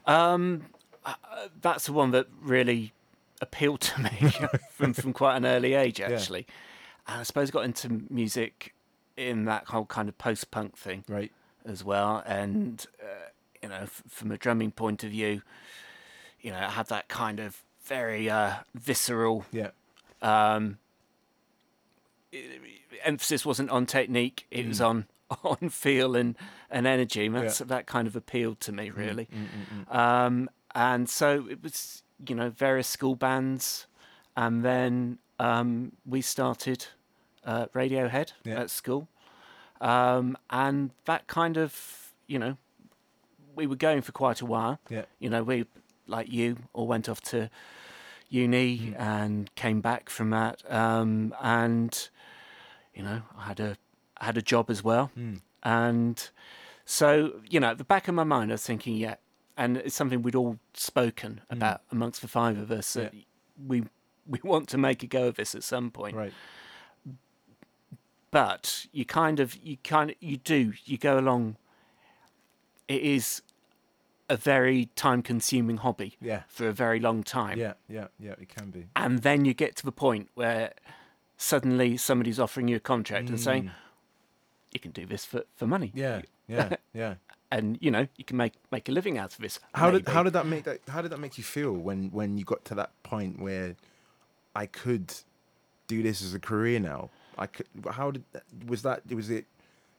Um, 0.07 0.65
uh, 1.05 1.15
that's 1.61 1.87
the 1.87 1.93
one 1.93 2.11
that 2.13 2.27
really 2.41 2.93
appealed 3.41 3.81
to 3.81 4.01
me 4.03 4.11
from 4.71 4.93
from 4.95 5.13
quite 5.13 5.37
an 5.37 5.47
early 5.47 5.75
age, 5.75 6.01
actually. 6.01 6.47
And 7.07 7.21
I 7.21 7.23
suppose 7.25 7.51
got 7.51 7.65
into 7.65 8.03
music 8.11 8.75
in 9.17 9.45
that 9.45 9.67
whole 9.67 9.85
kind 9.87 10.09
of 10.09 10.17
post 10.19 10.51
punk 10.51 10.77
thing 10.77 11.05
Right. 11.09 11.33
as 11.65 11.85
well. 11.85 12.23
And 12.27 12.85
uh, 13.03 13.07
you 13.63 13.69
know, 13.69 13.81
f- 13.83 14.03
from 14.09 14.31
a 14.33 14.37
drumming 14.39 14.71
point 14.73 15.03
of 15.05 15.11
view, 15.11 15.43
you 16.41 16.51
know, 16.51 16.59
I 16.59 16.71
had 16.71 16.87
that 16.89 17.09
kind 17.09 17.41
of 17.41 17.63
very 17.85 18.29
uh, 18.31 18.55
visceral 18.75 19.45
Yeah. 19.53 19.71
um, 20.23 20.79
emphasis 23.05 23.45
wasn't 23.45 23.71
on 23.71 23.87
technique; 23.87 24.47
it 24.51 24.67
was 24.67 24.81
on 24.81 25.07
on 25.45 25.69
feel 25.71 26.15
and, 26.17 26.37
and 26.71 26.87
energy. 26.87 27.27
And 27.27 27.35
that's, 27.35 27.59
that 27.59 27.87
kind 27.87 28.07
of 28.07 28.17
appealed 28.17 28.61
to 28.61 28.73
me, 28.73 28.91
really. 28.91 29.29
Mm, 29.91 29.95
Um, 29.95 30.51
and 30.75 31.09
so 31.09 31.47
it 31.51 31.63
was, 31.63 32.03
you 32.27 32.35
know, 32.35 32.51
various 32.51 32.89
school 32.89 33.15
bands, 33.15 33.87
and 34.37 34.65
then 34.65 35.19
um, 35.39 35.93
we 36.07 36.21
started 36.23 36.87
uh, 37.45 37.67
Radiohead 37.75 38.33
Yeah. 38.45 38.61
at 38.61 38.71
school, 38.71 39.09
um, 39.81 40.37
and 40.51 40.91
that 41.05 41.27
kind 41.27 41.57
of, 41.59 42.13
you 42.27 42.39
know, 42.39 42.57
we 43.55 43.67
were 43.67 43.77
going 43.77 44.01
for 44.03 44.13
quite 44.13 44.41
a 44.41 44.47
while. 44.47 44.79
Yeah. 44.89 45.05
You 45.19 45.29
know, 45.29 45.43
we 45.43 45.67
like 46.07 46.31
you 46.31 46.57
all 46.73 46.87
went 46.87 47.09
off 47.09 47.21
to 47.23 47.51
uni 48.29 48.79
Mm. 48.79 49.01
and 49.01 49.55
came 49.55 49.81
back 49.81 50.09
from 50.11 50.31
that, 50.31 50.63
um, 50.73 51.35
and 51.41 52.09
you 52.95 53.03
know, 53.03 53.23
I 53.37 53.45
had 53.45 53.61
a 53.61 53.77
I 54.17 54.27
had 54.27 54.37
a 54.37 54.43
job 54.43 54.71
as 54.71 54.83
well, 54.85 55.11
Mm. 55.17 55.41
and 55.63 56.31
so 56.85 57.41
you 57.49 57.61
know, 57.61 57.71
at 57.71 57.79
the 57.79 57.85
back 57.85 58.09
of 58.09 58.15
my 58.15 58.25
mind, 58.25 58.51
I 58.51 58.55
was 58.55 58.65
thinking, 58.67 58.97
yeah, 58.97 59.17
and 59.57 59.77
it's 59.77 59.95
something 59.95 60.23
we'd 60.23 60.35
all 60.35 60.59
spoken 60.75 61.41
about 61.51 61.83
amongst 61.91 62.21
the 62.23 62.29
five 62.29 62.57
of 62.59 62.71
us. 62.71 62.93
That 62.95 63.15
we 63.67 63.85
we 64.27 64.39
want 64.45 64.69
to 64.71 64.79
make 64.79 65.03
a 65.03 65.07
go 65.07 65.27
of 65.29 65.35
this 65.35 65.55
at 65.55 65.63
some 65.65 65.91
point, 65.91 66.17
Right. 66.17 66.33
but 68.31 68.87
you 68.93 69.05
kind 69.05 69.41
of 69.41 69.57
you 69.57 69.77
kind 69.79 70.11
of 70.11 70.17
you 70.21 70.37
do 70.37 70.73
you 70.85 70.97
go 70.99 71.19
along. 71.19 71.57
It 72.89 73.03
is 73.03 73.43
a 74.33 74.37
very 74.37 74.87
time 74.97 75.21
consuming 75.23 75.77
hobby 75.79 76.17
Yeah. 76.21 76.43
for 76.49 76.69
a 76.69 76.73
very 76.73 77.01
long 77.01 77.23
time. 77.23 77.59
Yeah. 77.59 77.75
Yeah. 77.89 78.09
Yeah. 78.19 78.35
It 78.41 78.49
can 78.57 78.71
be. 78.71 78.87
And 78.97 79.23
then 79.23 79.45
you 79.45 79.55
get 79.55 79.77
to 79.77 79.85
the 79.85 79.93
point 79.93 80.29
where 80.35 80.73
suddenly 81.37 81.97
somebody's 81.97 82.41
offering 82.41 82.69
you 82.69 82.77
a 82.77 82.81
contract 82.81 83.29
and 83.29 83.39
saying, 83.41 83.65
Mm. 83.65 83.73
you 84.73 84.81
can 84.81 84.91
do 84.93 85.05
this 85.07 85.25
for, 85.25 85.43
for 85.57 85.67
money. 85.67 85.91
Yeah. 85.95 86.23
Yeah. 86.49 86.75
Yeah. 86.93 87.15
and 87.51 87.79
you 87.81 87.91
know 87.91 88.07
you 88.19 88.25
can 88.25 88.37
make 88.37 88.55
make 88.71 88.87
a 88.89 88.93
living 88.93 89.17
out 89.17 89.33
of 89.33 89.39
this. 89.45 89.61
How 89.75 89.87
maybe. 89.91 90.03
did 90.05 90.13
how 90.15 90.23
did 90.23 90.33
that 90.35 90.47
make 90.47 90.65
that 90.65 90.81
how 90.89 91.01
did 91.03 91.11
that 91.13 91.21
make 91.21 91.39
you 91.39 91.45
feel 91.45 91.73
when 91.73 92.11
when 92.11 92.37
you 92.37 92.45
got 92.45 92.63
to 92.71 92.75
that 92.75 92.91
point 93.05 93.41
where 93.41 93.77
I 94.55 94.67
could 94.67 95.15
do 95.87 96.03
this 96.03 96.21
as 96.23 96.35
a 96.35 96.41
career 96.41 96.79
now? 96.81 97.11
I 97.39 97.47
could. 97.47 97.69
How 97.99 98.11
did 98.11 98.25
that, 98.33 98.43
was 98.67 98.83
that? 98.83 99.01
Was 99.21 99.31
it 99.31 99.47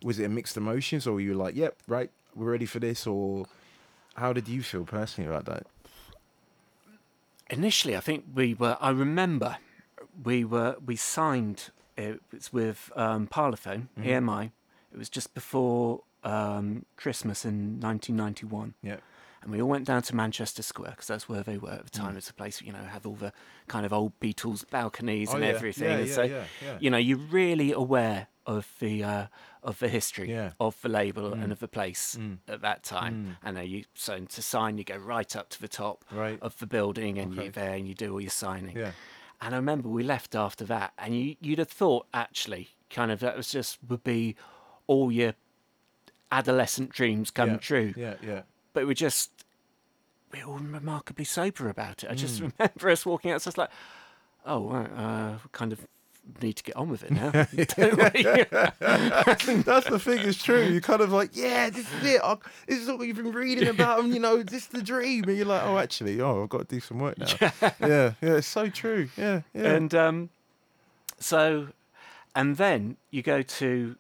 was 0.04 0.20
it 0.20 0.26
a 0.26 0.30
mixed 0.30 0.58
emotions, 0.58 1.08
or 1.08 1.14
were 1.14 1.22
you 1.22 1.34
like, 1.34 1.56
yep, 1.56 1.74
right, 1.88 2.12
we're 2.36 2.52
ready 2.52 2.66
for 2.68 2.80
this, 2.80 3.08
or 3.08 3.46
how 4.16 4.34
did 4.34 4.48
you 4.48 4.62
feel 4.64 4.86
personally 4.86 5.30
about 5.30 5.46
that? 5.46 5.66
Initially, 7.50 7.96
I 7.96 8.00
think 8.00 8.26
we 8.34 8.54
were. 8.54 8.78
I 8.80 8.90
remember 8.90 9.58
we 10.24 10.44
were 10.46 10.76
we 10.86 10.96
signed. 10.96 11.70
It 11.98 12.22
was 12.32 12.52
with 12.52 12.92
um, 12.96 13.28
Parlophone 13.28 13.88
Mhm. 14.00 14.06
EMI. 14.06 14.52
It 14.92 14.98
was 14.98 15.10
just 15.10 15.34
before 15.34 16.02
um, 16.24 16.86
Christmas 16.96 17.46
in 17.46 17.80
1991. 17.80 18.74
Yeah. 18.82 18.98
And 19.44 19.52
we 19.52 19.62
all 19.62 19.70
went 19.70 19.86
down 19.86 20.02
to 20.04 20.16
Manchester 20.16 20.64
Square 20.64 20.92
because 20.92 21.08
that's 21.08 21.28
where 21.30 21.44
they 21.44 21.58
were 21.58 21.72
at 21.72 21.84
the 21.84 21.90
time. 21.92 22.14
Mm. 22.14 22.18
It's 22.18 22.30
a 22.30 22.34
place 22.34 22.62
you 22.62 22.72
know 22.72 22.80
have 22.84 23.06
all 23.06 23.16
the 23.16 23.32
kind 23.68 23.86
of 23.86 23.94
old 23.94 24.20
Beatles 24.20 24.68
balconies 24.70 25.30
Oh, 25.32 25.36
and 25.36 25.44
yeah. 25.44 25.50
everything. 25.52 25.90
Yeah, 25.90 25.98
and 25.98 26.08
yeah, 26.08 26.14
so 26.16 26.22
yeah, 26.24 26.44
you 26.80 26.90
know 26.90 26.98
you're 26.98 27.18
really 27.18 27.72
aware 27.72 28.28
of 28.46 28.68
the 28.80 29.04
uh, 29.04 29.28
of 29.62 29.80
the 29.80 29.88
history 29.88 30.36
of 30.60 30.82
the 30.82 30.90
label 30.90 31.32
Mm. 31.32 31.44
and 31.44 31.52
of 31.52 31.60
the 31.60 31.68
place 31.68 32.18
Mm. 32.20 32.40
at 32.48 32.62
that 32.62 32.84
time. 32.84 33.14
Mm. 33.44 33.48
And 33.48 33.58
uh, 33.58 33.62
you 33.62 33.86
so 33.94 34.20
to 34.20 34.42
sign, 34.42 34.78
you 34.78 34.84
go 34.84 34.98
right 34.98 35.36
up 35.36 35.50
to 35.50 35.62
the 35.62 35.68
top 35.70 36.04
Right. 36.12 36.40
of 36.42 36.58
the 36.60 36.68
building, 36.68 37.18
and 37.20 37.32
Okay. 37.34 37.44
you're 37.44 37.52
there 37.52 37.74
and 37.74 37.88
you 37.88 37.94
do 37.94 38.14
all 38.14 38.22
your 38.22 38.30
signing. 38.30 38.76
Yeah. 38.78 38.92
And 39.42 39.54
I 39.54 39.58
remember 39.58 39.90
we 39.90 40.04
left 40.04 40.36
after 40.36 40.66
that, 40.66 40.94
and 40.98 41.16
you 41.18 41.36
you'd 41.42 41.60
have 41.60 41.70
thought 41.70 42.08
actually 42.14 42.70
kind 42.90 43.12
of 43.12 43.20
that 43.22 43.36
was 43.38 43.50
just 43.52 43.80
would 43.88 44.04
be 44.04 44.36
all 44.88 45.12
your 45.12 45.34
adolescent 46.32 46.92
dreams 46.92 47.32
come 47.32 47.52
yeah. 47.52 47.58
true 47.58 47.94
Yeah. 47.96 48.16
Yeah. 48.22 48.42
But 48.74 48.88
we 48.88 48.94
just 48.94 49.32
we 50.32 50.44
were 50.44 50.52
all 50.52 50.58
remarkably 50.60 51.26
sober 51.26 51.70
about 51.70 52.04
it. 52.04 52.10
I 52.12 52.16
just 52.16 52.42
Mm. 52.42 52.52
remember 52.58 52.90
us 52.90 53.06
walking 53.06 53.32
out, 53.32 53.42
just 53.44 53.58
like, 53.58 53.70
oh, 54.46 54.70
uh, 54.72 55.38
kind 55.52 55.72
of 55.72 55.86
need 56.42 56.54
to 56.54 56.64
get 56.64 56.76
on 56.76 56.90
with 56.90 57.04
it 57.04 57.12
now? 57.12 57.30
That's 58.80 59.90
the 59.90 60.00
thing. 60.02 60.20
It's 60.28 60.42
true. 60.42 60.64
You're 60.64 60.82
kind 60.82 61.02
of 61.02 61.12
like, 61.12 61.32
yeah, 61.36 61.70
this 61.70 61.86
is 61.94 62.04
it. 62.16 62.22
I, 62.24 62.38
this 62.68 62.80
is 62.80 62.88
what 62.88 63.02
you've 63.06 63.18
been 63.18 63.32
reading 63.32 63.68
about, 63.68 64.00
and 64.00 64.14
you 64.14 64.20
know, 64.20 64.42
this 64.42 64.64
is 64.64 64.68
the 64.70 64.82
dream. 64.82 65.26
And 65.26 65.38
you're 65.38 65.46
like, 65.46 65.64
oh, 65.64 65.78
actually, 65.78 66.20
oh, 66.22 66.44
I've 66.44 66.50
got 66.50 66.68
to 66.68 66.76
do 66.76 66.80
some 66.80 67.00
work 67.00 67.18
now. 67.18 67.28
yeah, 67.42 67.52
yeah, 67.80 68.14
it's 68.22 68.48
so 68.48 68.70
true. 68.70 69.10
Yeah, 69.18 69.42
yeah. 69.54 69.74
and 69.74 69.94
um, 69.94 70.30
so, 71.20 71.68
and 72.36 72.58
then 72.58 72.98
you 73.12 73.22
go 73.22 73.42
to. 73.42 73.96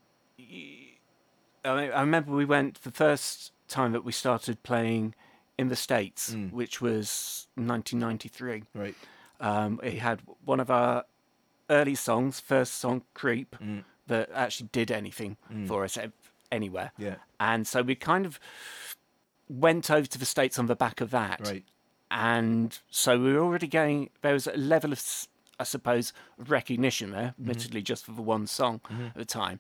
I, 1.65 1.75
mean, 1.75 1.91
I 1.91 2.01
remember 2.01 2.33
we 2.33 2.45
went 2.45 2.81
the 2.83 2.91
first 2.91 3.51
time 3.67 3.91
that 3.93 4.03
we 4.03 4.11
started 4.11 4.61
playing 4.63 5.15
in 5.57 5.67
the 5.69 5.75
states, 5.75 6.33
Mm. 6.33 6.51
which 6.51 6.81
was 6.81 7.47
1993. 7.55 8.63
right. 8.73 8.95
Um, 9.39 9.79
it 9.83 9.99
had 9.99 10.21
one 10.45 10.59
of 10.59 10.69
our 10.71 11.05
early 11.69 11.95
songs, 11.95 12.39
first 12.39 12.75
song, 12.75 13.03
"Creep." 13.13 13.55
Mm. 13.59 13.83
that 14.07 14.29
actually 14.33 14.67
did 14.73 14.91
anything 14.91 15.37
Mm. 15.49 15.65
for 15.67 15.85
us 15.85 15.97
anywhere. 16.51 16.91
Yeah. 16.97 17.15
And 17.39 17.65
so 17.65 17.81
we 17.81 17.95
kind 17.95 18.25
of 18.25 18.37
went 19.49 19.89
over 19.89 20.05
to 20.07 20.17
the 20.17 20.25
States 20.25 20.59
on 20.59 20.65
the 20.67 20.75
back 20.75 21.01
of 21.01 21.09
that. 21.11 21.39
Right. 21.47 21.65
And 22.11 22.77
so 22.89 23.17
we 23.19 23.31
were 23.33 23.39
already 23.39 23.67
going, 23.67 24.09
there 24.21 24.33
was 24.33 24.45
a 24.45 24.57
level 24.57 24.91
of, 24.91 25.01
I 25.59 25.63
suppose, 25.63 26.11
recognition 26.37 27.11
there, 27.11 27.29
Mm-hmm. 27.29 27.41
admittedly 27.43 27.81
just 27.81 28.05
for 28.05 28.11
the 28.11 28.21
one 28.21 28.45
song 28.47 28.81
at 28.89 29.15
the 29.15 29.25
time. 29.25 29.59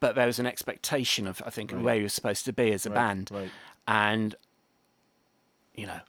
But 0.00 0.14
there 0.14 0.26
was 0.26 0.38
an 0.38 0.46
expectation 0.46 1.26
of, 1.26 1.42
I 1.44 1.50
think, 1.50 1.72
Right. 1.72 1.82
where 1.82 1.94
you 1.96 2.02
were 2.04 2.08
supposed 2.08 2.44
to 2.44 2.52
be 2.52 2.72
as 2.72 2.86
a 2.86 2.90
right, 2.90 2.94
band. 2.94 3.30
Right. 3.32 3.50
And, 3.86 4.34
you 5.74 5.86
know, 5.86 6.00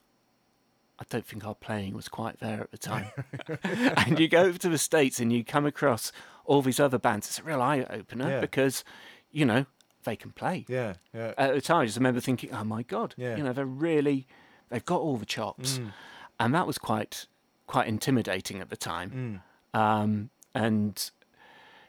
I 0.99 1.03
don't 1.09 1.25
think 1.25 1.45
our 1.45 1.55
playing 1.55 1.93
was 1.93 2.07
quite 2.07 2.39
there 2.39 2.61
at 2.61 2.71
the 2.71 2.77
time. 2.77 3.07
and 3.63 4.19
you 4.19 4.27
go 4.27 4.41
over 4.43 4.57
to 4.59 4.69
the 4.69 4.77
States 4.77 5.19
and 5.19 5.31
you 5.33 5.43
come 5.43 5.65
across 5.65 6.11
all 6.45 6.61
these 6.61 6.79
other 6.79 6.97
bands. 6.99 7.27
It's 7.27 7.39
a 7.39 7.43
real 7.43 7.61
eye 7.61 7.85
opener 7.89 8.29
Yeah. 8.29 8.39
because, 8.41 8.83
you 9.31 9.45
know, 9.45 9.65
they 10.03 10.15
can 10.15 10.31
play. 10.31 10.65
Yeah. 10.67 10.95
Yeah. 11.13 11.33
At 11.37 11.53
the 11.53 11.61
time, 11.61 11.81
I 11.81 11.85
just 11.85 11.97
remember 11.97 12.19
thinking, 12.19 12.53
oh 12.53 12.63
my 12.63 12.83
God, 12.83 13.15
Yeah. 13.17 13.35
you 13.37 13.43
know, 13.43 13.53
they're 13.53 13.65
really, 13.65 14.27
they've 14.69 14.85
got 14.85 15.01
all 15.01 15.17
the 15.17 15.25
chops. 15.25 15.79
Mm. 15.79 15.93
And 16.39 16.53
that 16.53 16.67
was 16.67 16.77
quite, 16.77 17.27
quite 17.67 17.87
intimidating 17.87 18.59
at 18.59 18.69
the 18.69 18.77
time. 18.77 19.41
Mm. 19.73 19.79
Um, 19.79 20.29
and, 20.53 21.11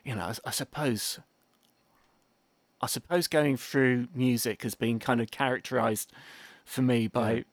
you 0.04 0.14
know, 0.14 0.22
I, 0.22 0.34
I 0.44 0.50
suppose, 0.50 1.18
I 2.80 2.86
suppose 2.86 3.26
going 3.26 3.56
through 3.56 4.08
music 4.14 4.62
has 4.62 4.74
been 4.74 4.98
kind 4.98 5.20
of 5.20 5.30
characterized 5.30 6.12
for 6.64 6.82
me 6.82 7.08
by, 7.08 7.44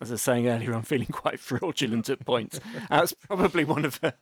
as 0.00 0.10
I 0.10 0.14
was 0.14 0.22
saying 0.22 0.48
earlier, 0.48 0.74
I'm 0.74 0.82
feeling 0.82 1.06
quite 1.12 1.38
fraudulent 1.38 2.08
at 2.08 2.24
points. 2.24 2.58
That's 2.90 3.12
probably 3.12 3.64
one 3.64 3.84
of 3.84 4.00
the, 4.00 4.14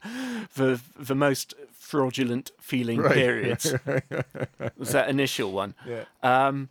the, 0.55 0.81
the 0.99 1.15
most 1.15 1.55
fraudulent 1.73 2.51
feeling 2.61 3.01
Right. 3.01 3.15
periods, 3.15 3.75
was 4.77 4.93
that 4.93 5.09
initial 5.09 5.51
one. 5.53 5.75
Yeah. 5.87 6.05
Um, 6.23 6.69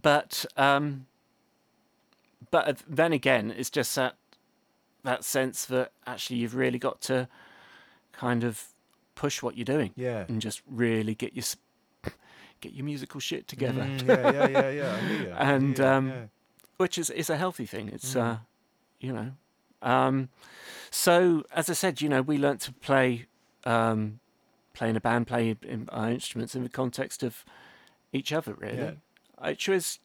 but 0.00 0.44
um, 0.56 1.06
but 2.50 2.82
then 2.88 3.12
again, 3.12 3.52
it's 3.56 3.70
just 3.70 3.94
that 3.96 4.14
that 5.04 5.24
sense 5.24 5.64
that 5.66 5.92
actually 6.06 6.36
you've 6.36 6.54
really 6.54 6.78
got 6.78 7.00
to 7.00 7.28
kind 8.12 8.44
of 8.44 8.64
push 9.14 9.42
what 9.42 9.56
you're 9.56 9.64
doing 9.64 9.92
Yeah. 9.96 10.24
and 10.28 10.40
just 10.42 10.62
really 10.68 11.14
get 11.14 11.34
your 11.34 11.44
get 12.60 12.72
your 12.72 12.84
musical 12.84 13.20
shit 13.20 13.46
together, 13.48 13.82
Mm, 13.82 14.06
yeah. 14.08 14.30
Yeah. 14.32 14.48
Yeah. 14.48 14.70
Yeah. 14.70 14.92
I 14.96 15.00
hear 15.08 15.28
ya, 15.28 15.36
I 15.36 15.52
And, 15.54 15.78
ya, 15.78 15.96
um, 15.96 16.08
yeah. 16.08 16.24
which 16.78 16.98
is 16.98 17.10
is 17.10 17.30
a 17.30 17.36
healthy 17.36 17.66
thing. 17.66 17.88
It's 17.88 18.14
Mm. 18.14 18.22
uh, 18.22 18.36
you 19.00 19.12
know, 19.12 19.32
um, 19.82 20.28
so 20.90 21.44
as 21.52 21.68
I 21.70 21.74
said, 21.74 22.00
you 22.00 22.08
know, 22.08 22.22
we 22.22 22.38
learnt 22.38 22.60
to 22.62 22.72
play 22.72 23.26
um, 23.64 24.20
play 24.74 24.88
in 24.90 24.96
a 24.96 25.00
band, 25.00 25.26
play 25.26 25.56
in 25.62 25.88
our 25.90 26.10
instruments 26.10 26.54
in 26.54 26.62
the 26.62 26.68
context 26.68 27.22
of 27.22 27.44
each 28.12 28.32
other, 28.32 28.54
really. 28.54 28.78
Yeah. 28.78 28.92
Which 29.48 29.68
was, 29.68 29.98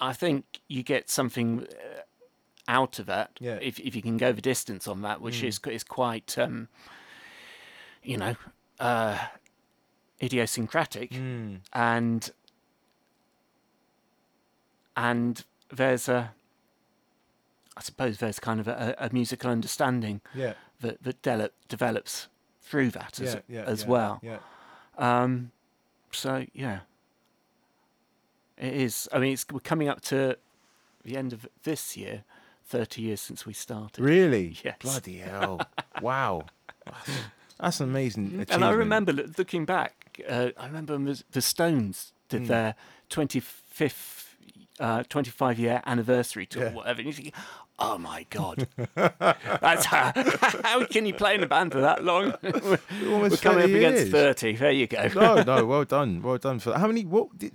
I 0.00 0.12
think, 0.12 0.60
you 0.68 0.82
get 0.82 1.10
something 1.10 1.66
uh, 1.68 2.00
out 2.68 2.98
of 2.98 3.06
that 3.06 3.30
Yeah. 3.40 3.58
if 3.60 3.78
if 3.80 3.94
you 3.96 4.02
can 4.02 4.16
go 4.16 4.32
the 4.32 4.40
distance 4.42 4.86
on 4.88 5.02
that, 5.02 5.20
which 5.20 5.42
Mm. 5.42 5.48
is 5.48 5.60
is 5.66 5.84
quite, 5.84 6.38
um, 6.38 6.68
you 8.02 8.16
know, 8.16 8.34
uh, 8.78 9.18
idiosyncratic 10.22 11.10
Mm. 11.12 11.60
and 11.72 12.30
and 14.96 15.44
there's 15.72 16.08
a 16.08 16.32
I 17.76 17.82
suppose 17.82 18.18
there's 18.18 18.38
kind 18.40 18.60
of 18.60 18.68
a, 18.68 18.94
a 18.98 19.08
musical 19.12 19.50
understanding 19.50 20.20
Yeah. 20.34 20.54
that 20.80 21.02
that 21.02 21.22
de- 21.22 21.50
develops 21.68 22.28
through 22.60 22.90
that 22.90 23.20
as 23.20 23.34
Yeah. 23.34 23.40
Yeah. 23.48 23.64
as 23.64 23.82
yeah, 23.82 23.88
well. 23.88 24.20
Um, 24.98 25.52
so 26.12 26.44
yeah, 26.52 26.80
it 28.58 28.74
is. 28.74 29.08
I 29.12 29.18
mean, 29.18 29.32
it's 29.32 29.46
we're 29.50 29.60
coming 29.60 29.88
up 29.88 30.00
to 30.02 30.36
the 31.04 31.16
end 31.16 31.32
of 31.32 31.48
this 31.62 31.96
year, 31.96 32.24
thirty 32.66 33.00
years 33.02 33.20
since 33.22 33.46
we 33.46 33.54
started. 33.54 34.02
Really? 34.02 34.56
Yes. 34.64 34.76
Bloody 34.80 35.18
hell! 35.18 35.60
wow. 36.02 36.42
That's, 37.60 37.80
amazing 37.80 38.26
achievement. 38.26 38.50
And 38.52 38.64
I 38.64 38.70
remember 38.72 39.12
looking 39.12 39.64
back. 39.64 40.20
Uh, 40.28 40.50
I 40.58 40.66
remember 40.66 40.98
the, 41.30 41.40
Stones 41.42 42.12
did 42.28 42.42
Mm. 42.42 42.46
their 42.48 42.74
twenty 43.08 43.40
fifth, 43.40 44.36
uh, 44.78 45.02
twenty 45.08 45.30
five 45.30 45.58
year 45.58 45.82
anniversary 45.86 46.46
tour, 46.46 46.64
Yeah. 46.64 46.72
whatever. 46.74 47.00
And 47.00 47.06
you 47.06 47.12
think, 47.12 47.34
oh 47.78 47.98
my 47.98 48.26
god, 48.30 48.66
that's 48.94 49.84
how, 49.86 50.12
how 50.64 50.84
can 50.86 51.06
you 51.06 51.14
play 51.14 51.34
in 51.34 51.42
a 51.42 51.46
band 51.46 51.72
for 51.72 51.80
that 51.80 52.04
long? 52.04 52.34
we're, 52.42 52.78
we're 53.02 53.30
coming 53.36 53.64
up 53.64 53.70
30 53.70 53.74
against 53.76 53.98
years. 54.00 54.10
thirty. 54.10 54.56
There 54.56 54.70
you 54.70 54.86
go. 54.86 55.08
no, 55.14 55.42
no, 55.42 55.64
well 55.66 55.84
done, 55.84 56.22
well 56.22 56.38
done 56.38 56.58
for 56.60 56.70
that. 56.70 56.78
How 56.78 56.86
many? 56.86 57.04
What? 57.04 57.36
Did, 57.38 57.52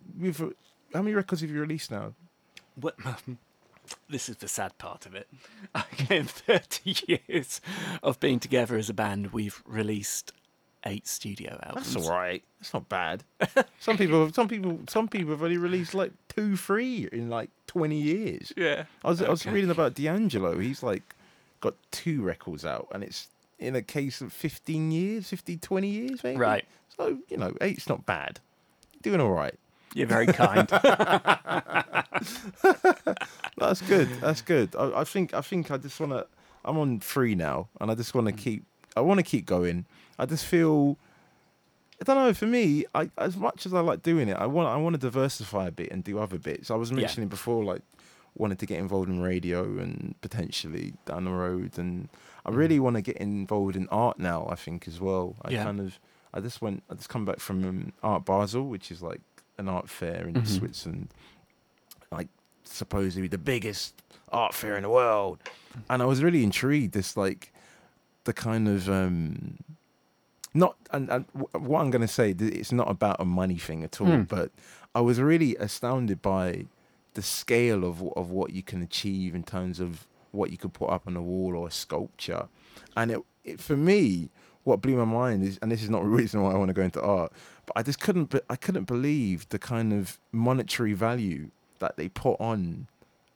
how 0.94 1.02
many 1.02 1.14
records 1.16 1.42
have 1.42 1.50
you 1.52 1.60
released 1.62 1.92
now? 1.92 2.14
What- 2.76 2.96
this 4.10 4.30
is 4.30 4.38
the 4.38 4.48
sad 4.48 4.78
part 4.78 5.06
of 5.06 5.16
it. 5.16 5.28
Okay, 5.76 6.18
in 6.18 6.26
30 6.26 6.96
years 7.08 7.60
of 8.02 8.20
being 8.20 8.40
together 8.40 8.78
as 8.78 8.90
a 8.90 8.94
band, 8.94 9.34
we've 9.34 9.62
released 9.66 10.32
eight 10.86 11.08
studio 11.08 11.60
albums. 11.64 11.94
That's 11.94 12.06
all 12.06 12.14
right. 12.14 12.44
That's 12.60 12.74
not 12.74 12.88
bad. 12.88 13.24
some 13.80 13.98
people, 13.98 14.32
some 14.32 14.48
people, 14.48 14.80
some 14.88 15.08
people 15.08 15.32
have 15.32 15.44
only 15.44 15.58
released 15.58 15.94
like 15.94 16.12
two, 16.30 16.56
three 16.56 17.10
in 17.12 17.30
like 17.30 17.50
twenty 17.68 17.98
years. 17.98 18.54
Yeah. 18.56 18.86
I 19.04 19.10
was, 19.10 19.22
I 19.22 19.30
was 19.30 19.46
reading 19.46 19.70
about 19.70 19.96
D'Angelo. 19.96 20.58
He's 20.60 20.84
like 20.84 21.04
got 21.60 21.76
two 21.92 22.22
records 22.22 22.64
out, 22.64 22.88
and 22.92 23.04
it's 23.04 23.28
in 23.60 23.76
a 23.76 23.82
case 23.82 24.22
of 24.22 24.34
15 24.34 24.92
years, 24.92 25.30
15, 25.30 25.60
20 25.60 25.88
years, 25.88 26.24
maybe. 26.24 26.38
Right. 26.38 26.66
So 26.96 27.18
you 27.30 27.38
know, 27.38 27.54
eight's 27.62 27.90
not 27.90 28.06
bad. 28.06 28.40
Doing 29.02 29.22
all 29.22 29.32
right. 29.32 29.56
You're 29.96 30.08
very 30.08 30.28
kind. 30.28 30.68
That's 33.58 33.82
good. 33.88 34.10
That's 34.20 34.42
good. 34.42 34.76
I, 34.76 35.00
I 35.00 35.04
think. 35.06 35.34
I 35.34 35.40
think. 35.40 35.72
I 35.72 35.78
just 35.78 35.98
want 36.02 36.12
to. 36.12 36.28
I'm 36.66 36.78
on 36.78 37.00
three 37.00 37.34
now, 37.34 37.70
and 37.80 37.90
I 37.90 37.96
just 37.96 38.14
want 38.14 38.28
to 38.28 38.34
keep. 38.34 38.66
I 38.98 39.02
want 39.02 39.20
to 39.20 39.24
keep 39.24 39.46
going. 39.46 39.86
I 40.20 40.26
just 40.26 40.46
feel. 40.46 40.98
I 42.02 42.04
don't 42.04 42.18
know. 42.18 42.34
For 42.34 42.46
me, 42.46 42.84
I, 42.94 43.10
as 43.18 43.38
much 43.38 43.66
as 43.66 43.74
I 43.74 43.80
like 43.80 44.04
doing 44.04 44.28
it, 44.28 44.36
I 44.36 44.48
want 44.48 44.68
I 44.68 44.76
want 44.76 44.96
to 44.96 45.00
diversify 45.00 45.68
a 45.68 45.72
bit 45.72 45.92
and 45.92 46.04
do 46.04 46.20
other 46.20 46.38
bits. 46.38 46.70
I 46.70 46.76
was 46.76 46.92
mentioning 46.92 47.30
yeah. 47.30 47.32
before, 47.32 47.64
like 47.64 47.82
wanted 48.36 48.60
to 48.60 48.66
get 48.66 48.80
involved 48.80 49.08
in 49.08 49.22
radio 49.22 49.64
and 49.64 50.14
potentially 50.20 50.96
down 51.06 51.24
the 51.24 51.32
road, 51.32 51.78
and 51.78 52.10
I 52.46 52.52
mm. 52.52 52.58
really 52.58 52.82
want 52.82 52.98
to 52.98 53.02
get 53.02 53.16
involved 53.16 53.78
in 53.78 53.88
art 53.88 54.20
now. 54.20 54.46
I 54.50 54.56
think 54.56 54.90
as 54.90 55.00
well. 55.00 55.38
I 55.42 55.52
yeah. 55.52 55.64
kind 55.64 55.80
of 55.80 55.98
I 56.34 56.42
just 56.42 56.62
went. 56.62 56.84
I 56.90 56.96
just 56.96 57.08
come 57.08 57.24
back 57.24 57.40
from 57.40 57.64
um, 57.64 57.94
Art 58.04 58.26
Basel, 58.26 58.68
which 58.68 58.92
is 58.92 59.02
like 59.02 59.22
an 59.58 59.70
art 59.70 59.90
fair 59.90 60.28
in 60.28 60.36
mm-hmm. 60.36 60.46
Switzerland, 60.46 61.10
like 62.12 62.28
supposedly 62.64 63.28
the 63.28 63.38
biggest 63.38 64.02
art 64.30 64.54
fair 64.54 64.76
in 64.76 64.84
the 64.84 64.90
world, 64.90 65.40
and 65.90 66.02
I 66.02 66.06
was 66.06 66.24
really 66.24 66.44
intrigued. 66.44 66.94
This 66.94 67.16
like 67.16 67.52
the 68.26 68.34
kind 68.34 68.68
of 68.68 68.90
um, 68.90 69.58
not 70.54 70.76
and, 70.92 71.10
and 71.10 71.26
what 71.54 71.82
I'm 71.82 71.92
going 71.92 72.02
to 72.02 72.08
say, 72.08 72.32
it's 72.38 72.72
not 72.72 72.90
about 72.90 73.18
a 73.20 73.26
money 73.26 73.58
thing 73.58 73.84
at 73.84 74.00
all. 74.02 74.08
Mm. 74.08 74.28
But 74.28 74.52
I 74.94 75.02
was 75.02 75.20
really 75.20 75.56
astounded 75.58 76.22
by 76.22 76.66
the 77.14 77.22
scale 77.22 77.84
of 77.84 78.04
of 78.16 78.30
what 78.30 78.52
you 78.52 78.64
can 78.64 78.82
achieve 78.82 79.36
in 79.36 79.44
terms 79.44 79.80
of 79.80 80.08
what 80.32 80.52
you 80.52 80.58
could 80.58 80.74
put 80.74 80.90
up 80.90 81.08
on 81.08 81.16
a 81.16 81.22
wall 81.22 81.56
or 81.56 81.68
a 81.68 81.72
sculpture, 81.72 82.48
and 82.96 83.12
it, 83.12 83.20
it 83.44 83.60
for 83.60 83.78
me, 83.78 84.30
what 84.66 84.82
blew 84.82 84.98
my 84.98 85.06
mind 85.06 85.44
is, 85.44 85.58
and 85.62 85.72
this 85.72 85.82
is 85.82 85.90
not 85.90 86.02
the 86.02 86.10
reason 86.10 86.42
why 86.42 86.52
I 86.52 86.58
want 86.58 86.70
to 86.70 86.74
go 86.74 86.82
into 86.82 87.02
art, 87.02 87.32
but 87.66 87.74
I 87.78 87.84
just 87.84 88.00
couldn't, 88.00 88.36
I 88.50 88.58
couldn't 88.58 88.86
believe 88.86 89.48
the 89.50 89.60
kind 89.60 89.94
of 89.94 90.20
monetary 90.32 90.94
value 90.94 91.52
that 91.80 91.96
they 91.98 92.10
put 92.10 92.36
on 92.42 92.88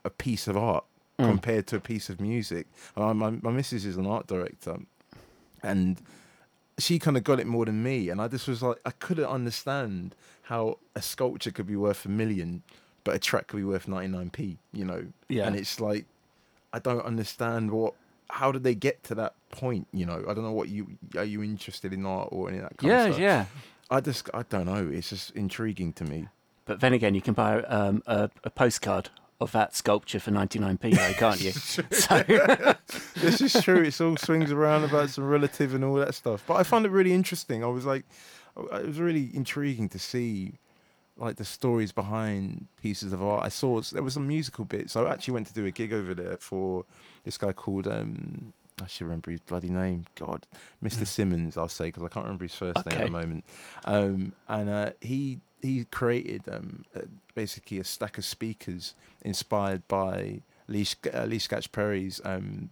a 0.03 0.09
piece 0.09 0.47
of 0.47 0.57
art 0.57 0.83
mm. 1.17 1.25
compared 1.25 1.67
to 1.67 1.75
a 1.75 1.79
piece 1.79 2.09
of 2.09 2.19
music. 2.19 2.65
Uh, 2.97 3.13
my 3.13 3.29
my 3.29 3.51
missus 3.51 3.85
is 3.85 3.95
an 3.95 4.07
art 4.07 4.27
director, 4.27 4.79
and 5.61 6.01
she 6.79 6.97
kind 6.97 7.15
of 7.15 7.23
got 7.23 7.39
it 7.39 7.47
more 7.47 7.65
than 7.65 7.83
me, 7.83 8.09
and 8.09 8.19
I 8.19 8.27
just 8.27 8.47
was 8.47 8.61
like, 8.61 8.77
I 8.85 8.91
couldn't 8.91 9.25
understand 9.25 10.15
how 10.43 10.79
a 10.95 11.01
sculpture 11.01 11.51
could 11.51 11.67
be 11.67 11.75
worth 11.75 12.05
a 12.05 12.09
million, 12.09 12.63
but 13.03 13.13
a 13.15 13.19
track 13.19 13.47
could 13.47 13.57
be 13.57 13.63
worth 13.63 13.87
ninety 13.87 14.07
nine 14.07 14.29
p. 14.31 14.57
You 14.73 14.85
know, 14.85 15.05
yeah. 15.27 15.45
And 15.45 15.55
it's 15.55 15.79
like, 15.79 16.05
I 16.73 16.79
don't 16.79 17.05
understand 17.05 17.71
what. 17.71 17.93
How 18.29 18.51
did 18.51 18.63
they 18.63 18.75
get 18.75 19.03
to 19.05 19.15
that 19.15 19.33
point? 19.51 19.87
You 19.91 20.05
know, 20.05 20.23
I 20.27 20.33
don't 20.33 20.43
know 20.43 20.51
what 20.51 20.69
you 20.69 20.87
are 21.17 21.23
you 21.23 21.43
interested 21.43 21.93
in 21.93 22.05
art 22.05 22.29
or 22.31 22.49
any 22.49 22.57
of 22.57 22.63
that 22.63 22.77
kind 22.77 22.91
yeah, 22.91 23.05
of 23.05 23.13
stuff. 23.13 23.21
Yeah, 23.21 23.27
yeah. 23.27 23.45
I 23.89 24.01
just 24.01 24.29
I 24.33 24.43
don't 24.43 24.65
know. 24.65 24.89
It's 24.91 25.09
just 25.09 25.31
intriguing 25.31 25.93
to 25.93 26.03
me. 26.03 26.27
But 26.65 26.81
then 26.81 26.93
again, 26.93 27.15
you 27.15 27.21
can 27.21 27.33
buy 27.33 27.63
um, 27.63 28.03
a, 28.05 28.29
a 28.43 28.49
postcard 28.51 29.09
of 29.41 29.51
that 29.53 29.75
sculpture 29.75 30.19
for 30.19 30.31
99p, 30.31 30.95
though, 30.95 31.13
can't 31.17 31.41
you? 31.41 31.51
so. 31.51 32.23
this 33.15 33.41
is 33.41 33.63
true. 33.63 33.81
It's 33.87 33.99
all 33.99 34.17
swings 34.17 34.51
around 34.51 34.83
about 34.83 35.09
some 35.09 35.27
relative 35.27 35.73
and 35.73 35.83
all 35.83 35.95
that 35.95 36.13
stuff. 36.13 36.43
But 36.45 36.55
I 36.55 36.63
found 36.63 36.85
it 36.85 36.91
really 36.91 37.13
interesting. 37.13 37.63
I 37.63 37.67
was 37.67 37.85
like, 37.85 38.05
it 38.55 38.85
was 38.85 38.99
really 38.99 39.31
intriguing 39.33 39.89
to 39.89 39.99
see 39.99 40.59
like 41.19 41.35
the 41.35 41.45
stories 41.45 41.91
behind 41.91 42.67
pieces 42.81 43.13
of 43.13 43.21
art. 43.21 43.43
I 43.43 43.49
saw 43.49 43.81
there 43.81 44.03
was 44.03 44.13
some 44.13 44.27
musical 44.27 44.65
bits. 44.65 44.95
I 44.95 45.09
actually 45.11 45.33
went 45.33 45.47
to 45.47 45.53
do 45.53 45.65
a 45.65 45.71
gig 45.71 45.93
over 45.93 46.13
there 46.13 46.37
for 46.37 46.85
this 47.23 47.37
guy 47.37 47.51
called 47.51 47.87
um, 47.87 48.53
I 48.81 48.87
should 48.87 49.05
remember 49.05 49.31
his 49.31 49.41
bloody 49.41 49.69
name. 49.69 50.05
God, 50.15 50.47
Mr. 50.83 50.99
Hmm. 50.99 51.03
Simmons, 51.03 51.57
I'll 51.57 51.67
say 51.67 51.85
because 51.85 52.03
I 52.03 52.07
can't 52.07 52.25
remember 52.25 52.45
his 52.45 52.55
first 52.55 52.77
okay. 52.79 52.91
name 52.91 53.01
at 53.01 53.05
the 53.05 53.11
moment. 53.11 53.45
Um, 53.85 54.33
and 54.47 54.69
uh, 54.69 54.91
he 55.01 55.39
he 55.61 55.85
created 55.85 56.43
um, 56.49 56.85
uh, 56.95 57.01
basically 57.35 57.79
a 57.79 57.83
stack 57.83 58.17
of 58.17 58.25
speakers 58.25 58.95
inspired 59.21 59.87
by 59.87 60.41
Lee, 60.67 60.87
uh, 61.13 61.25
Lee 61.25 61.39
Scratch 61.39 61.71
Perry's 61.71 62.21
um, 62.23 62.69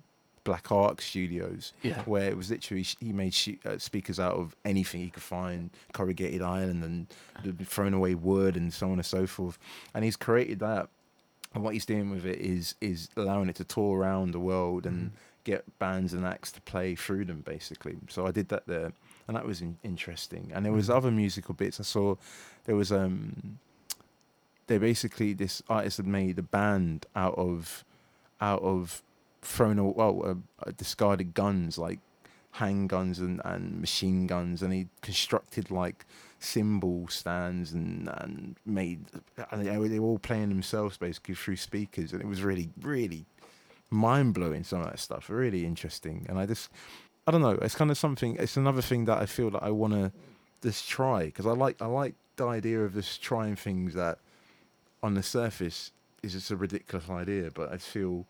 Black 0.47 0.71
Ark 0.71 1.01
Studios, 1.01 1.73
yeah. 1.83 2.01
where 2.03 2.29
it 2.29 2.37
was 2.37 2.49
literally 2.49 2.85
he 3.01 3.11
made 3.11 3.35
uh, 3.65 3.77
speakers 3.77 4.17
out 4.17 4.35
of 4.35 4.55
anything 4.63 5.01
he 5.01 5.09
could 5.09 5.21
find, 5.21 5.71
corrugated 5.91 6.41
iron 6.41 6.83
and 7.43 7.67
thrown 7.67 7.93
away 7.93 8.15
wood 8.15 8.55
and 8.55 8.73
so 8.73 8.87
on 8.87 8.93
and 8.93 9.05
so 9.05 9.27
forth. 9.27 9.59
And 9.93 10.05
he's 10.05 10.15
created 10.15 10.59
that, 10.59 10.87
and 11.53 11.65
what 11.65 11.73
he's 11.73 11.85
doing 11.85 12.11
with 12.11 12.25
it 12.25 12.39
is 12.39 12.75
is 12.79 13.09
allowing 13.17 13.49
it 13.49 13.57
to 13.57 13.65
tour 13.65 13.97
around 13.97 14.31
the 14.31 14.39
world 14.39 14.85
and 14.85 15.07
mm. 15.07 15.11
get 15.43 15.65
bands 15.79 16.13
and 16.13 16.25
acts 16.25 16.53
to 16.53 16.61
play 16.61 16.95
through 16.95 17.25
them, 17.25 17.41
basically. 17.41 17.97
So 18.07 18.25
I 18.25 18.31
did 18.31 18.47
that 18.47 18.67
there, 18.67 18.93
and 19.27 19.35
that 19.35 19.45
was 19.45 19.59
in- 19.59 19.79
interesting. 19.83 20.49
And 20.55 20.65
there 20.65 20.71
was 20.71 20.87
mm. 20.87 20.95
other 20.95 21.11
musical 21.11 21.55
bits 21.55 21.77
I 21.81 21.83
saw. 21.83 22.15
There 22.63 22.77
was 22.77 22.89
um, 22.89 23.59
they 24.67 24.77
basically 24.77 25.33
this 25.33 25.61
artist 25.67 25.97
had 25.97 26.07
made 26.07 26.39
a 26.39 26.41
band 26.41 27.05
out 27.17 27.37
of 27.37 27.83
out 28.39 28.61
of 28.61 29.03
thrown 29.47 29.79
all 29.79 29.93
well 29.93 30.21
uh, 30.25 30.67
uh, 30.67 30.71
discarded 30.77 31.33
guns 31.33 31.77
like 31.77 31.99
handguns 32.55 33.19
and, 33.19 33.41
and 33.45 33.79
machine 33.79 34.27
guns 34.27 34.61
and 34.61 34.73
he 34.73 34.87
constructed 35.01 35.69
like 35.71 36.05
cymbal 36.39 37.07
stands 37.07 37.71
and 37.71 38.09
and 38.17 38.55
made 38.65 39.05
and 39.51 39.65
they, 39.65 39.87
they 39.87 39.99
were 39.99 40.07
all 40.07 40.19
playing 40.19 40.49
themselves 40.49 40.97
basically 40.97 41.35
through 41.35 41.55
speakers 41.55 42.13
and 42.13 42.21
it 42.21 42.27
was 42.27 42.41
really 42.41 42.69
really 42.81 43.25
mind 43.89 44.33
blowing 44.33 44.63
some 44.63 44.81
of 44.81 44.87
that 44.87 44.99
stuff 44.99 45.29
really 45.29 45.65
interesting. 45.65 46.25
And 46.29 46.37
I 46.37 46.45
just 46.45 46.69
I 47.25 47.31
don't 47.31 47.41
know 47.41 47.57
it's 47.61 47.75
kind 47.75 47.91
of 47.91 47.97
something 47.97 48.35
it's 48.37 48.57
another 48.57 48.81
thing 48.81 49.05
that 49.05 49.17
I 49.17 49.25
feel 49.25 49.49
that 49.51 49.63
I 49.63 49.71
want 49.71 49.93
to 49.93 50.11
just 50.61 50.89
try 50.89 51.25
because 51.25 51.45
I 51.45 51.51
like 51.51 51.81
I 51.81 51.85
like 51.85 52.15
the 52.35 52.47
idea 52.47 52.81
of 52.81 52.93
just 52.93 53.21
trying 53.21 53.55
things 53.55 53.93
that 53.93 54.19
on 55.01 55.13
the 55.13 55.23
surface 55.23 55.91
is 56.23 56.33
just 56.33 56.51
a 56.51 56.55
ridiculous 56.55 57.09
idea 57.09 57.49
but 57.53 57.71
I 57.71 57.77
feel 57.77 58.25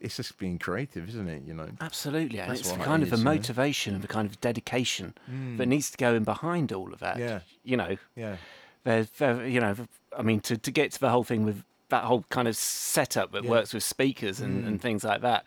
it's 0.00 0.16
just 0.16 0.38
being 0.38 0.58
creative, 0.58 1.08
isn't 1.08 1.28
it? 1.28 1.42
You 1.46 1.54
know, 1.54 1.68
absolutely, 1.80 2.40
and 2.40 2.52
it's 2.52 2.72
kind 2.72 3.02
of 3.02 3.12
a 3.12 3.16
motivation 3.16 3.94
and 3.94 4.04
a 4.04 4.08
kind 4.08 4.28
of 4.28 4.40
dedication 4.40 5.14
mm. 5.30 5.56
that 5.58 5.66
needs 5.66 5.90
to 5.90 5.96
go 5.96 6.14
in 6.14 6.24
behind 6.24 6.72
all 6.72 6.92
of 6.92 7.00
that. 7.00 7.18
Yeah, 7.18 7.40
you 7.64 7.76
know, 7.76 7.96
yeah. 8.16 8.36
There's, 8.82 9.08
you 9.20 9.60
know, 9.60 9.76
I 10.16 10.22
mean, 10.22 10.40
to 10.40 10.56
to 10.56 10.70
get 10.70 10.92
to 10.92 11.00
the 11.00 11.10
whole 11.10 11.24
thing 11.24 11.44
with 11.44 11.64
that 11.90 12.04
whole 12.04 12.24
kind 12.30 12.48
of 12.48 12.56
setup 12.56 13.32
that 13.32 13.44
yeah. 13.44 13.50
works 13.50 13.74
with 13.74 13.82
speakers 13.82 14.40
and, 14.40 14.64
mm. 14.64 14.66
and 14.66 14.80
things 14.80 15.04
like 15.04 15.20
that. 15.20 15.44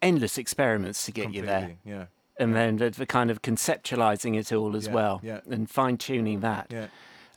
Endless 0.00 0.38
experiments 0.38 1.04
to 1.06 1.12
get 1.12 1.22
Completely, 1.24 1.40
you 1.40 1.46
there. 1.46 1.76
Yeah. 1.84 2.04
And 2.38 2.54
then 2.54 2.76
the, 2.76 2.90
the, 2.90 3.06
kind 3.06 3.32
of 3.32 3.42
conceptualizing 3.42 4.38
it 4.38 4.52
all 4.52 4.76
as 4.76 4.86
yeah, 4.86 4.92
well, 4.92 5.20
yeah. 5.24 5.40
and 5.50 5.68
fine 5.68 5.96
tuning 5.96 6.38
that. 6.40 6.70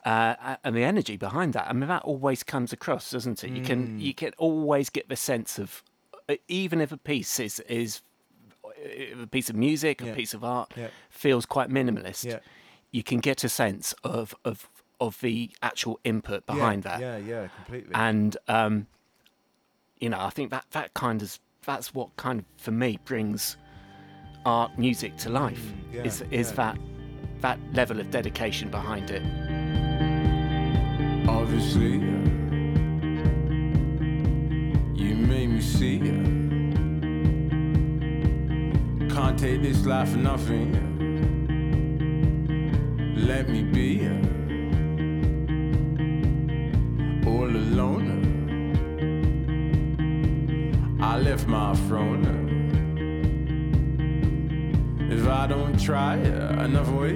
Uh, 0.03 0.55
and 0.63 0.75
the 0.75 0.83
energy 0.83 1.15
behind 1.15 1.53
that. 1.53 1.67
I 1.69 1.73
mean, 1.73 1.87
that 1.87 2.01
always 2.03 2.41
comes 2.41 2.73
across, 2.73 3.11
doesn't 3.11 3.43
it? 3.43 3.51
You 3.51 3.61
can 3.61 3.87
mm. 3.87 4.01
you 4.01 4.15
can 4.15 4.31
always 4.39 4.89
get 4.89 5.09
the 5.09 5.15
sense 5.15 5.59
of 5.59 5.83
uh, 6.27 6.35
even 6.47 6.81
if 6.81 6.91
a 6.91 6.97
piece 6.97 7.39
is 7.39 7.59
is 7.61 8.01
a 9.21 9.27
piece 9.27 9.49
of 9.49 9.55
music, 9.55 10.01
yeah. 10.01 10.07
a 10.07 10.15
piece 10.15 10.33
of 10.33 10.43
art 10.43 10.73
yeah. 10.75 10.87
feels 11.09 11.45
quite 11.45 11.69
minimalist. 11.69 12.25
Yeah. 12.25 12.39
You 12.89 13.03
can 13.03 13.19
get 13.19 13.43
a 13.43 13.49
sense 13.49 13.93
of 14.03 14.33
of 14.43 14.67
of 14.99 15.19
the 15.21 15.51
actual 15.61 15.99
input 16.03 16.45
behind 16.45 16.83
that. 16.83 16.99
Yeah, 16.99 17.17
yeah, 17.17 17.47
completely. 17.55 17.91
And 17.93 18.35
um, 18.47 18.87
you 19.99 20.09
know, 20.09 20.19
I 20.19 20.31
think 20.31 20.49
that 20.51 20.65
that 20.71 20.93
kind 20.93 21.21
of 21.21 21.39
that's 21.63 21.93
what 21.93 22.15
kind 22.17 22.39
of 22.39 22.45
for 22.57 22.71
me 22.71 22.99
brings 23.05 23.57
art 24.45 24.77
music 24.77 25.15
to 25.17 25.29
life. 25.29 25.73
Mm, 25.91 26.05
is 26.05 26.23
is 26.31 26.53
that 26.53 26.77
that 27.41 27.59
level 27.73 27.99
of 27.99 28.09
dedication 28.11 28.69
behind 28.69 29.09
it 29.09 29.23
obviously. 31.39 31.93
You 35.01 35.15
made 35.15 35.49
me 35.49 35.61
see. 35.61 35.99
Can't 39.13 39.37
take 39.39 39.61
this 39.61 39.85
life 39.85 40.09
for 40.09 40.17
nothing. 40.17 40.69
Let 43.15 43.49
me 43.49 43.63
be 43.63 44.07
all 47.25 47.49
alone. 47.63 48.09
I 51.01 51.17
left 51.17 51.47
my 51.47 51.75
throne. 51.87 52.25
If 55.09 55.27
I 55.27 55.47
don't 55.47 55.77
try 55.79 56.15
another 56.15 56.93
way, 56.93 57.15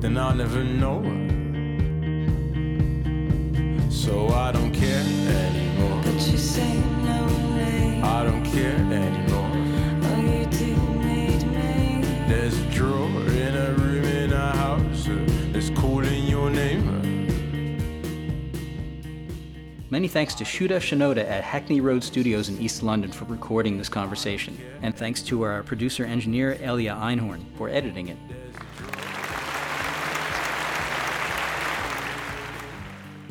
then 0.00 0.16
I'll 0.16 0.34
never 0.34 0.64
know. 0.64 1.25
So 3.90 4.28
I 4.28 4.52
don't 4.52 4.72
care 4.72 5.00
anymore. 5.00 6.02
But 6.04 6.14
you 6.28 6.38
say 6.38 6.74
no 7.02 7.26
way. 7.56 8.00
I 8.02 8.24
don't 8.24 8.44
care 8.44 8.76
anymore. 8.76 9.50
Oh, 10.04 10.20
you 10.20 10.46
do 10.46 10.76
need 11.04 11.42
me. 11.46 12.02
There's 12.28 12.58
a 12.58 12.70
drawer 12.70 13.08
in 13.08 13.56
a 13.56 13.72
room 13.72 14.04
in 14.04 14.32
a 14.32 14.56
house 14.56 15.08
uh, 15.08 15.18
that's 15.52 15.70
calling 15.70 16.24
your 16.24 16.50
name. 16.50 16.96
Many 19.88 20.08
thanks 20.08 20.34
to 20.34 20.44
Shuda 20.44 20.78
Shinoda 20.78 21.28
at 21.28 21.44
Hackney 21.44 21.80
Road 21.80 22.02
Studios 22.02 22.48
in 22.48 22.60
East 22.60 22.82
London 22.82 23.12
for 23.12 23.24
recording 23.26 23.78
this 23.78 23.88
conversation. 23.88 24.58
And 24.82 24.96
thanks 24.96 25.22
to 25.22 25.42
our 25.42 25.62
producer 25.62 26.04
engineer 26.04 26.58
Elia 26.60 26.94
Einhorn 26.96 27.44
for 27.56 27.68
editing 27.68 28.08
it. 28.08 28.18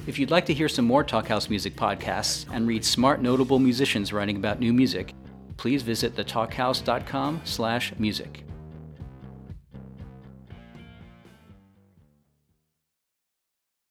If 0.07 0.19
you'd 0.19 0.29
like 0.29 0.45
to 0.45 0.53
hear 0.53 0.69
some 0.69 0.85
more 0.85 1.03
Talkhouse 1.03 1.49
Music 1.49 1.75
podcasts 1.75 2.45
and 2.51 2.67
read 2.67 2.85
smart, 2.85 3.23
notable 3.23 3.57
musicians 3.57 4.13
writing 4.13 4.37
about 4.37 4.59
new 4.59 4.71
music, 4.71 5.15
please 5.57 5.81
visit 5.81 6.15
thetalkhouse.com/music. 6.15 8.43